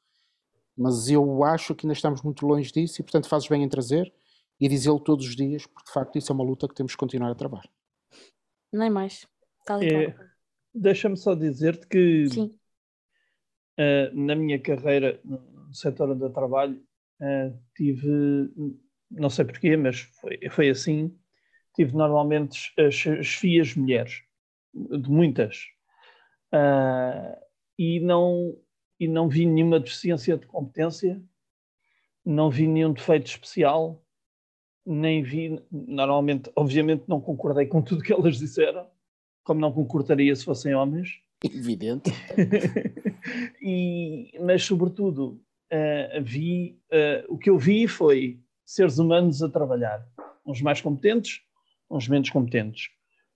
mas 0.76 1.08
eu 1.08 1.44
acho 1.44 1.74
que 1.74 1.86
ainda 1.86 1.92
estamos 1.92 2.22
muito 2.22 2.46
longe 2.46 2.72
disso 2.72 3.00
e, 3.00 3.04
portanto, 3.04 3.28
fazes 3.28 3.48
bem 3.48 3.62
em 3.62 3.68
trazer 3.68 4.12
e 4.58 4.68
dizê-lo 4.68 4.98
todos 4.98 5.26
os 5.26 5.36
dias, 5.36 5.66
porque 5.66 5.86
de 5.86 5.92
facto 5.92 6.16
isso 6.16 6.32
é 6.32 6.34
uma 6.34 6.44
luta 6.44 6.66
que 6.66 6.74
temos 6.74 6.92
que 6.92 6.98
continuar 6.98 7.30
a 7.30 7.34
travar. 7.34 7.68
Nem 8.72 8.90
mais. 8.90 9.26
É, 9.82 10.14
Deixa-me 10.74 11.16
só 11.16 11.34
dizer-te 11.34 11.86
que 11.86 12.26
uh, 13.78 14.14
na 14.14 14.34
minha 14.34 14.58
carreira 14.58 15.20
no 15.24 15.72
setor 15.72 16.10
onde 16.10 16.24
eu 16.24 16.30
trabalho, 16.30 16.82
uh, 17.20 17.58
tive, 17.76 18.50
não 19.10 19.30
sei 19.30 19.44
porquê, 19.44 19.76
mas 19.76 20.00
foi, 20.00 20.38
foi 20.50 20.70
assim, 20.70 21.16
tive 21.74 21.94
normalmente 21.94 22.72
as, 22.78 23.06
as 23.06 23.28
fias 23.28 23.74
mulheres, 23.74 24.22
de 24.72 25.10
muitas. 25.10 25.66
Uh, 26.52 27.36
e 27.78 28.00
não 28.00 28.56
e 28.98 29.08
não 29.08 29.28
vi 29.28 29.46
nenhuma 29.46 29.80
deficiência 29.80 30.36
de 30.36 30.46
competência, 30.46 31.20
não 32.24 32.50
vi 32.50 32.66
nenhum 32.66 32.92
defeito 32.92 33.26
especial, 33.26 34.02
nem 34.86 35.22
vi, 35.22 35.60
normalmente, 35.70 36.50
obviamente 36.54 37.04
não 37.06 37.20
concordei 37.20 37.66
com 37.66 37.82
tudo 37.82 38.02
que 38.02 38.12
elas 38.12 38.38
disseram, 38.38 38.86
como 39.42 39.60
não 39.60 39.72
concordaria 39.72 40.34
se 40.34 40.44
fossem 40.44 40.74
homens. 40.74 41.20
Evidente. 41.42 42.10
e, 43.60 44.32
mas, 44.40 44.62
sobretudo, 44.62 45.40
uh, 45.72 46.22
vi, 46.22 46.78
uh, 46.90 47.34
o 47.34 47.38
que 47.38 47.50
eu 47.50 47.58
vi 47.58 47.86
foi 47.86 48.40
seres 48.64 48.98
humanos 48.98 49.42
a 49.42 49.48
trabalhar, 49.48 50.06
uns 50.46 50.62
mais 50.62 50.80
competentes, 50.80 51.42
uns 51.90 52.08
menos 52.08 52.30
competentes. 52.30 52.88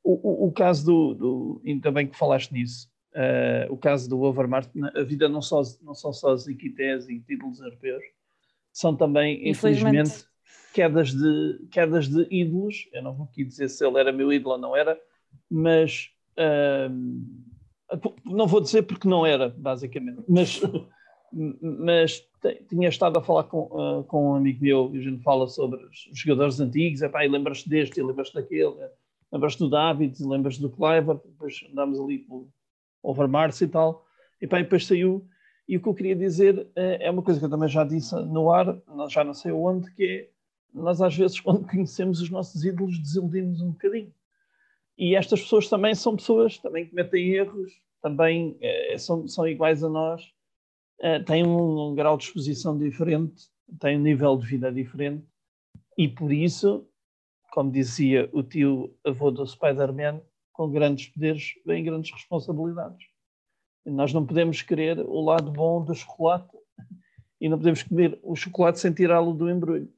O, 0.02 0.12
o, 0.12 0.48
o 0.48 0.52
caso 0.52 0.86
do, 0.86 1.14
do, 1.14 1.62
ainda 1.66 1.90
bem 1.90 2.06
que 2.06 2.16
falaste 2.16 2.52
nisso, 2.52 2.90
Uh, 3.14 3.72
o 3.72 3.76
caso 3.76 4.08
do 4.08 4.20
Overmars, 4.20 4.68
a 4.94 5.02
vida 5.02 5.28
não, 5.28 5.40
só, 5.40 5.62
não 5.82 5.94
são 5.94 6.12
só 6.12 6.32
as 6.32 6.46
equités 6.46 7.08
e 7.08 7.18
títulos 7.20 7.58
europeus, 7.58 8.04
são 8.72 8.94
também, 8.94 9.48
infelizmente, 9.48 9.96
infelizmente, 9.96 10.28
quedas, 10.72 11.12
de, 11.12 11.66
quedas 11.70 12.08
de 12.08 12.26
ídolos. 12.30 12.88
Eu 12.92 13.02
não 13.02 13.14
vou 13.14 13.26
aqui 13.26 13.44
dizer 13.44 13.68
se 13.68 13.84
ele 13.84 13.98
era 13.98 14.12
meu 14.12 14.32
ídolo 14.32 14.54
ou 14.54 14.60
não 14.60 14.76
era, 14.76 15.00
mas 15.50 16.10
uh, 16.38 16.88
não 18.24 18.46
vou 18.46 18.60
dizer 18.60 18.82
porque 18.82 19.08
não 19.08 19.24
era, 19.24 19.48
basicamente. 19.48 20.22
Mas, 20.28 20.60
mas 21.60 22.24
tinha 22.68 22.88
estado 22.88 23.18
a 23.18 23.22
falar 23.22 23.44
com, 23.44 23.62
uh, 23.62 24.04
com 24.04 24.32
um 24.32 24.34
amigo 24.34 24.62
meu 24.62 24.94
e 24.94 24.98
a 24.98 25.02
gente 25.02 25.22
fala 25.22 25.48
sobre 25.48 25.82
os 25.86 26.08
jogadores 26.12 26.60
antigos, 26.60 27.02
epá, 27.02 27.24
e 27.24 27.28
lembras-te 27.28 27.68
deste, 27.68 27.98
e 27.98 28.02
lembras-te 28.02 28.34
daquele, 28.34 28.74
lembras-te 29.32 29.58
do 29.58 29.70
David, 29.70 30.22
lembras-te 30.24 30.60
do 30.60 30.70
Cliver, 30.70 31.16
depois 31.16 31.64
andámos 31.70 31.98
ali 31.98 32.18
pelo 32.18 32.48
Overmars 33.08 33.60
e 33.60 33.68
tal, 33.68 34.04
e, 34.40 34.46
pá, 34.46 34.58
depois 34.58 34.86
saiu. 34.86 35.26
E 35.68 35.76
o 35.76 35.82
que 35.82 35.88
eu 35.88 35.94
queria 35.94 36.16
dizer 36.16 36.66
é, 36.74 37.06
é 37.06 37.10
uma 37.10 37.22
coisa 37.22 37.38
que 37.38 37.46
eu 37.46 37.50
também 37.50 37.68
já 37.68 37.84
disse 37.84 38.14
no 38.14 38.50
ar, 38.50 38.80
já 39.08 39.22
não 39.22 39.34
sei 39.34 39.52
onde, 39.52 39.90
que 39.94 40.04
é 40.04 40.28
nós 40.72 41.00
às 41.00 41.16
vezes 41.16 41.40
quando 41.40 41.66
conhecemos 41.66 42.20
os 42.20 42.30
nossos 42.30 42.64
ídolos 42.64 42.98
desiludimos 42.98 43.60
um 43.60 43.72
bocadinho. 43.72 44.12
E 44.96 45.14
estas 45.14 45.42
pessoas 45.42 45.68
também 45.68 45.94
são 45.94 46.16
pessoas, 46.16 46.58
também 46.58 46.88
cometem 46.88 47.30
erros, 47.30 47.72
também 48.02 48.56
é, 48.60 48.96
são, 48.98 49.28
são 49.28 49.46
iguais 49.46 49.84
a 49.84 49.88
nós, 49.88 50.22
é, 51.00 51.20
têm 51.20 51.46
um, 51.46 51.90
um, 51.90 51.94
grau 51.94 52.16
de 52.16 52.24
exposição 52.24 52.76
diferente, 52.76 53.44
têm 53.78 53.96
um 53.96 54.02
nível 54.02 54.36
de 54.36 54.46
vida 54.46 54.72
diferente, 54.72 55.24
e 55.96 56.08
por 56.08 56.32
isso 56.32 56.88
como 57.50 57.70
dizia 57.70 58.28
o 58.32 58.42
tio 58.42 58.94
avô 59.04 59.30
do 59.30 59.46
Spider-Man, 59.46 60.20
com 60.58 60.68
grandes 60.68 61.06
poderes 61.06 61.54
vêm 61.64 61.84
grandes 61.84 62.10
responsabilidades. 62.10 63.06
Nós 63.86 64.12
não 64.12 64.26
podemos 64.26 64.60
querer 64.60 64.98
o 64.98 65.20
lado 65.20 65.52
bom 65.52 65.84
do 65.84 65.94
chocolate 65.94 66.50
e 67.40 67.48
não 67.48 67.56
podemos 67.56 67.84
comer 67.84 68.18
o 68.24 68.34
chocolate 68.34 68.80
sem 68.80 68.92
tirá-lo 68.92 69.32
do 69.32 69.48
embrulho. 69.48 69.88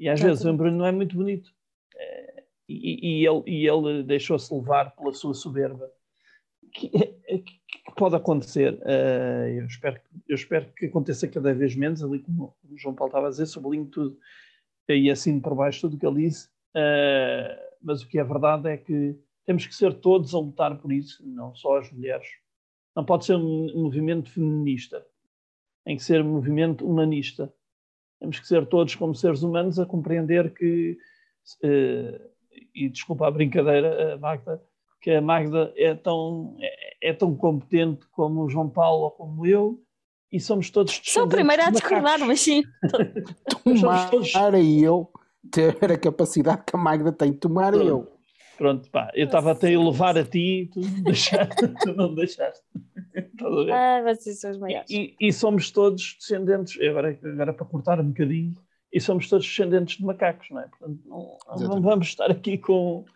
E 0.00 0.08
às 0.08 0.20
vezes 0.20 0.44
o 0.44 0.50
embrulho 0.50 0.74
não 0.74 0.84
é 0.84 0.90
muito 0.90 1.14
bonito. 1.14 1.54
É, 1.96 2.42
e, 2.68 3.20
e, 3.20 3.26
ele, 3.26 3.42
e 3.46 3.68
ele 3.68 4.02
deixou-se 4.02 4.52
levar 4.52 4.96
pela 4.96 5.14
sua 5.14 5.32
soberba. 5.32 5.88
Que, 6.74 6.88
que, 6.88 7.38
que 7.38 7.94
pode 7.96 8.16
acontecer. 8.16 8.74
Uh, 8.82 9.60
eu, 9.60 9.66
espero, 9.66 10.00
eu 10.28 10.34
espero 10.34 10.72
que 10.72 10.86
aconteça 10.86 11.28
cada 11.28 11.54
vez 11.54 11.76
menos, 11.76 12.02
ali 12.02 12.18
como 12.18 12.56
o 12.68 12.76
João 12.76 12.96
Paulo 12.96 13.10
estava 13.10 13.28
a 13.28 13.30
dizer, 13.30 13.46
sublinho 13.46 13.86
tudo 13.86 14.18
e 14.88 15.08
assim 15.08 15.38
por 15.38 15.54
baixo 15.54 15.82
tudo 15.82 15.94
o 15.94 15.98
que 16.00 16.06
ele 16.06 16.28
disse. 16.28 16.48
Uh, 16.74 17.54
mas 17.80 18.02
o 18.02 18.08
que 18.08 18.18
é 18.18 18.24
verdade 18.24 18.68
é 18.68 18.76
que 18.76 19.16
temos 19.50 19.66
que 19.66 19.74
ser 19.74 19.94
todos 19.94 20.32
a 20.32 20.38
lutar 20.38 20.78
por 20.78 20.92
isso, 20.92 21.26
não 21.26 21.52
só 21.56 21.78
as 21.78 21.90
mulheres. 21.90 22.28
Não 22.94 23.04
pode 23.04 23.24
ser 23.24 23.34
um 23.34 23.82
movimento 23.82 24.30
feminista, 24.30 25.04
tem 25.84 25.96
que 25.96 26.04
ser 26.04 26.22
um 26.22 26.28
movimento 26.28 26.86
humanista. 26.86 27.52
Temos 28.20 28.38
que 28.38 28.46
ser 28.46 28.64
todos, 28.66 28.94
como 28.94 29.12
seres 29.12 29.42
humanos, 29.42 29.80
a 29.80 29.84
compreender 29.84 30.54
que, 30.54 30.96
uh, 31.64 32.30
e 32.72 32.88
desculpa 32.90 33.26
a 33.26 33.30
brincadeira, 33.32 34.16
Magda, 34.18 34.62
que 35.00 35.10
a 35.10 35.20
Magda 35.20 35.72
é 35.76 35.96
tão, 35.96 36.56
é, 36.60 37.08
é, 37.08 37.12
tão 37.12 37.34
competente 37.34 38.06
como 38.12 38.44
o 38.44 38.48
João 38.48 38.70
Paulo 38.70 39.06
ou 39.06 39.10
como 39.10 39.44
eu, 39.44 39.82
e 40.30 40.38
somos 40.38 40.70
todos 40.70 41.00
Sou 41.02 41.24
o 41.24 41.28
primeiro 41.28 41.64
a 41.64 41.70
discordar, 41.70 42.20
mas 42.20 42.40
sim. 42.40 42.62
tomar 43.64 44.10
todos... 44.12 44.32
eu 44.80 45.10
ter 45.50 45.90
a 45.90 45.98
capacidade 45.98 46.62
que 46.64 46.76
a 46.76 46.78
Magda 46.78 47.10
tem, 47.10 47.32
tomar 47.32 47.72
Pronto. 47.72 47.88
eu. 47.88 48.19
Pronto, 48.60 48.90
pá, 48.90 49.10
eu 49.14 49.24
estava 49.24 49.52
até 49.52 49.74
a 49.74 49.80
levar 49.80 50.18
a 50.18 50.22
ti, 50.22 50.68
tu 50.70 50.80
não 50.80 51.00
deixaste. 51.02 51.68
tu 51.82 51.94
não 51.94 52.14
deixaste. 52.14 52.62
ah, 53.72 54.02
vocês 54.02 54.38
são 54.38 54.50
os 54.50 54.58
maiores. 54.58 54.90
E, 54.90 55.16
e, 55.18 55.32
somos 55.32 55.70
todos 55.70 56.18
descendentes, 56.18 56.78
agora, 56.86 57.18
agora 57.24 57.54
para 57.54 57.64
cortar 57.64 57.98
um 57.98 58.08
bocadinho, 58.08 58.54
e 58.92 59.00
somos 59.00 59.30
todos 59.30 59.46
descendentes 59.46 59.96
de 59.96 60.04
macacos, 60.04 60.50
não 60.50 60.60
é? 60.60 60.68
Portanto, 60.68 61.00
não, 61.06 61.38
não 61.56 61.80
vamos 61.80 62.08
estar 62.08 62.30
aqui 62.30 62.58
com. 62.58 63.06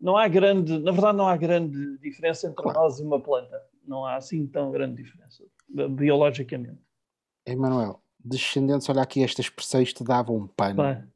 Não 0.00 0.16
há 0.16 0.26
grande, 0.26 0.76
na 0.80 0.90
verdade, 0.90 1.16
não 1.16 1.28
há 1.28 1.36
grande 1.36 1.96
diferença 1.98 2.48
entre 2.48 2.60
claro. 2.60 2.80
nós 2.80 2.98
e 2.98 3.04
uma 3.04 3.20
planta. 3.20 3.56
Não 3.86 4.04
há 4.04 4.16
assim 4.16 4.48
tão 4.48 4.72
grande 4.72 5.00
diferença, 5.00 5.44
biologicamente. 5.90 6.80
Emanuel, 7.46 8.02
descendentes, 8.18 8.88
olha 8.88 9.02
aqui, 9.02 9.22
esta 9.22 9.42
expressão 9.42 9.80
isto 9.80 10.02
dava 10.02 10.32
um 10.32 10.48
pano. 10.48 11.08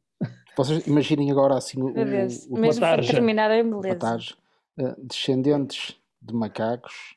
Vocês 0.57 0.87
imaginem 0.87 1.31
agora 1.31 1.57
assim 1.57 1.81
o, 1.81 1.87
o, 1.87 2.55
o 2.55 2.59
Mesmo 2.59 2.81
para 2.81 3.03
terminar 3.03 3.51
a 3.51 3.63
beleza. 3.63 4.35
Uh, 4.79 5.07
descendentes 5.07 5.97
de 6.21 6.35
macacos 6.35 7.17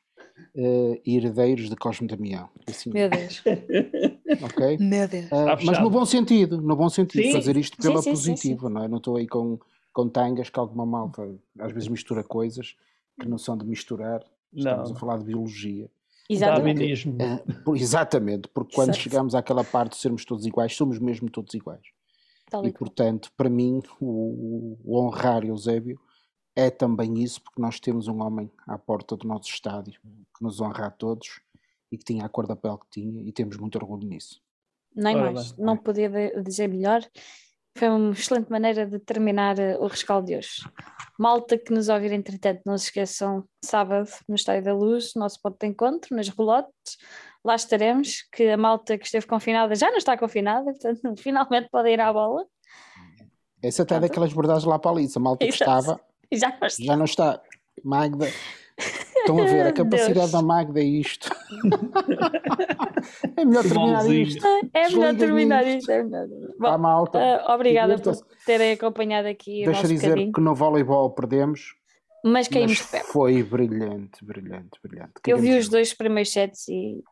uh, 0.54 1.00
e 1.04 1.16
herdeiros 1.16 1.68
de 1.68 1.76
Cosme 1.76 2.06
Damião. 2.06 2.48
Assim, 2.66 2.90
Meu 2.90 3.08
Deus. 3.08 3.42
ok? 4.42 4.78
Meu 4.78 5.08
Deus. 5.08 5.26
Uh, 5.26 5.64
mas 5.64 5.78
no 5.80 5.90
bom 5.90 6.04
sentido, 6.04 6.60
no 6.60 6.76
bom 6.76 6.88
sentido, 6.88 7.22
sim. 7.22 7.32
fazer 7.32 7.56
isto 7.56 7.76
pela 7.76 8.02
sim, 8.02 8.14
sim, 8.14 8.32
positiva, 8.32 8.68
não 8.68 8.84
é? 8.84 8.88
Não 8.88 8.98
estou 8.98 9.16
aí 9.16 9.26
com, 9.26 9.58
com 9.92 10.08
tangas 10.08 10.50
que 10.50 10.58
alguma 10.58 10.86
malta 10.86 11.28
às 11.58 11.72
vezes 11.72 11.88
mistura 11.88 12.22
coisas 12.22 12.74
que 13.20 13.28
não 13.28 13.38
são 13.38 13.56
de 13.56 13.64
misturar. 13.66 14.22
Estamos 14.54 14.90
não. 14.90 14.96
a 14.96 15.00
falar 15.00 15.18
de 15.18 15.24
biologia. 15.24 15.90
Exatamente. 16.28 17.08
Exatamente, 17.76 18.48
porque 18.48 18.74
quando 18.74 18.88
Exato. 18.88 19.02
chegamos 19.02 19.34
àquela 19.34 19.62
parte 19.62 19.92
de 19.92 19.98
sermos 19.98 20.24
todos 20.24 20.44
iguais, 20.44 20.74
somos 20.74 20.98
mesmo 20.98 21.30
todos 21.30 21.54
iguais. 21.54 21.95
Tal 22.50 22.64
e, 22.64 22.72
portanto, 22.72 23.30
para 23.36 23.50
mim, 23.50 23.82
o, 24.00 24.78
o 24.84 24.98
honrar 24.98 25.44
Eusébio 25.44 26.00
é 26.54 26.70
também 26.70 27.22
isso, 27.22 27.42
porque 27.42 27.60
nós 27.60 27.78
temos 27.78 28.08
um 28.08 28.22
homem 28.22 28.50
à 28.66 28.78
porta 28.78 29.16
do 29.16 29.26
nosso 29.26 29.50
estádio 29.50 30.00
que 30.02 30.42
nos 30.42 30.60
honra 30.60 30.86
a 30.86 30.90
todos 30.90 31.40
e 31.90 31.98
que 31.98 32.04
tinha 32.04 32.24
a 32.24 32.28
cor 32.28 32.46
da 32.46 32.56
pele 32.56 32.78
que 32.78 33.00
tinha 33.00 33.22
e 33.22 33.32
temos 33.32 33.56
muito 33.56 33.76
orgulho 33.76 34.06
nisso. 34.06 34.40
Nem 34.94 35.14
mais, 35.14 35.54
não 35.58 35.76
podia 35.76 36.08
dizer 36.42 36.68
melhor. 36.68 37.02
Foi 37.76 37.88
uma 37.88 38.12
excelente 38.12 38.50
maneira 38.50 38.86
de 38.86 38.98
terminar 38.98 39.58
eh, 39.58 39.76
o 39.76 39.86
rescaldo 39.86 40.26
de 40.26 40.36
hoje. 40.36 40.62
Malta 41.18 41.58
que 41.58 41.70
nos 41.70 41.90
ouvir, 41.90 42.10
entretanto, 42.12 42.62
não 42.64 42.78
se 42.78 42.86
esqueçam, 42.86 43.46
sábado, 43.62 44.08
no 44.26 44.34
Estádio 44.34 44.64
da 44.64 44.74
Luz, 44.74 45.12
nosso 45.14 45.40
ponto 45.42 45.58
de 45.60 45.66
encontro, 45.66 46.16
nas 46.16 46.30
relotes, 46.30 46.96
lá 47.46 47.54
estaremos, 47.54 48.22
que 48.32 48.48
a 48.48 48.56
malta 48.56 48.98
que 48.98 49.06
esteve 49.06 49.24
confinada 49.24 49.74
já 49.76 49.88
não 49.88 49.98
está 49.98 50.18
confinada, 50.18 50.64
portanto, 50.64 51.14
finalmente 51.22 51.68
pode 51.70 51.88
ir 51.90 52.00
à 52.00 52.12
bola. 52.12 52.44
Essa 53.62 53.84
até 53.84 53.94
é 53.94 54.00
daquelas 54.00 54.32
bordagens 54.32 54.64
lá 54.64 54.78
para 54.78 54.90
ali, 54.90 55.06
a 55.14 55.20
malta 55.20 55.46
que 55.46 55.52
estava 55.52 56.00
já 56.32 56.48
não 56.60 56.66
está. 56.66 56.84
Já 56.84 56.96
não 56.96 57.04
está. 57.04 57.40
Magda, 57.84 58.26
estão 58.76 59.40
a 59.40 59.44
ver, 59.44 59.66
a 59.66 59.72
capacidade 59.72 60.14
Deus. 60.14 60.32
da 60.32 60.42
Magda 60.42 60.80
é 60.80 60.84
isto. 60.84 61.30
é 63.36 63.44
melhor 63.44 63.62
terminar 63.62 64.10
isto. 64.10 64.46
É 64.72 64.88
melhor 64.88 65.16
terminar 65.16 65.66
isto. 65.66 65.90
É 65.90 66.02
melhor. 66.02 66.26
Bom, 66.58 66.66
a 66.66 66.78
malta. 66.78 67.18
Uh, 67.18 67.52
obrigada 67.52 67.98
por 67.98 68.16
terem 68.44 68.72
acompanhado 68.72 69.28
aqui. 69.28 69.64
Deixa 69.64 69.86
dizer 69.86 70.08
bocadinho. 70.08 70.32
que 70.32 70.40
no 70.40 70.54
voleibol 70.54 71.10
perdemos. 71.10 71.76
Mas 72.24 72.48
caímos 72.48 72.88
mas 72.92 73.06
Foi 73.06 73.42
brilhante, 73.42 74.24
brilhante, 74.24 74.80
brilhante. 74.82 75.12
Eu 75.28 75.38
vi 75.38 75.56
os 75.56 75.68
dois 75.68 75.94
primeiros 75.94 76.32
sets 76.32 76.66
e 76.66 77.04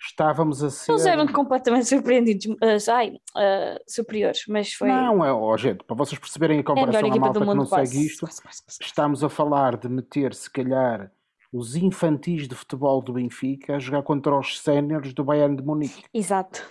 estávamos 0.00 0.62
a 0.62 0.70
ser. 0.70 0.92
Eles 0.92 1.06
eram 1.06 1.26
completamente 1.26 1.86
surpreendidos, 1.86 2.46
uh, 2.46 2.90
ai, 2.92 3.10
uh, 3.10 3.80
superiores, 3.86 4.44
mas 4.48 4.72
foi. 4.72 4.88
Não, 4.88 5.24
é, 5.24 5.32
oh, 5.32 5.56
gente, 5.56 5.84
para 5.84 5.96
vocês 5.96 6.18
perceberem 6.18 6.60
a 6.60 6.64
comparação 6.64 7.00
é 7.00 7.10
a, 7.10 7.20
malta 7.20 7.40
que 7.40 7.46
não 7.46 7.66
quase. 7.66 7.92
segue 7.92 8.06
isto, 8.06 8.20
quase, 8.26 8.42
quase, 8.42 8.62
estamos 8.80 9.22
a 9.22 9.28
falar 9.28 9.76
de 9.76 9.88
meter, 9.88 10.34
se 10.34 10.50
calhar, 10.50 11.10
os 11.52 11.76
infantis 11.76 12.48
de 12.48 12.54
futebol 12.54 13.02
do 13.02 13.12
Benfica 13.12 13.76
a 13.76 13.78
jogar 13.78 14.02
contra 14.02 14.36
os 14.36 14.60
séniores 14.60 15.12
do 15.12 15.24
Bayern 15.24 15.56
de 15.56 15.62
Munique. 15.62 16.04
Exato. 16.12 16.66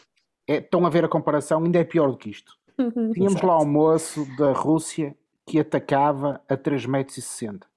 É, 0.48 0.58
estão 0.58 0.86
a 0.86 0.90
ver 0.90 1.06
a 1.06 1.10
comparação, 1.10 1.64
ainda 1.64 1.80
é 1.80 1.84
pior 1.84 2.12
do 2.12 2.18
que 2.18 2.30
isto. 2.30 2.56
Tínhamos 2.78 3.18
Exato. 3.18 3.48
lá 3.48 3.58
o 3.58 3.66
moço 3.66 4.26
da 4.38 4.52
Rússia 4.54 5.16
que 5.46 5.60
atacava 5.60 6.42
a 6.48 6.56
3,60 6.56 6.88
metros. 6.88 7.70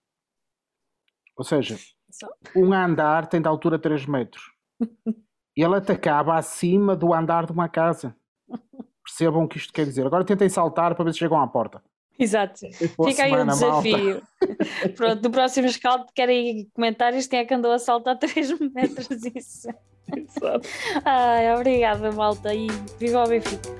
Ou 1.36 1.44
seja, 1.44 1.78
um 2.54 2.72
andar 2.72 3.26
tem 3.26 3.40
de 3.40 3.48
altura 3.48 3.78
3 3.78 4.04
metros. 4.04 4.49
Ele 5.56 5.76
atacava 5.76 6.36
acima 6.36 6.96
do 6.96 7.12
andar 7.12 7.46
de 7.46 7.52
uma 7.52 7.68
casa. 7.68 8.14
Percebam 9.04 9.44
o 9.44 9.48
que 9.48 9.58
isto 9.58 9.72
quer 9.72 9.84
dizer. 9.84 10.06
Agora 10.06 10.24
tentem 10.24 10.48
saltar 10.48 10.94
para 10.94 11.04
ver 11.04 11.12
se 11.12 11.18
chegam 11.18 11.40
à 11.40 11.46
porta. 11.46 11.82
Exato. 12.18 12.60
Fica 12.70 13.24
aí 13.24 13.32
o 13.32 13.46
desafio. 13.46 14.22
Pronto, 14.94 15.22
no 15.22 15.30
próximo 15.30 15.66
escaldo 15.66 16.06
querem 16.14 16.68
comentários, 16.74 17.26
quem 17.26 17.38
é 17.40 17.44
que 17.44 17.54
andou 17.54 17.72
a 17.72 17.78
saltar 17.78 18.16
3 18.20 18.58
metros 18.74 19.08
isso. 19.34 19.68
Exato. 20.14 20.68
Ai, 21.04 21.54
obrigada, 21.54 22.12
malta, 22.12 22.54
e 22.54 22.66
viva 22.98 23.24
o 23.24 23.28
Benfica. 23.28 23.70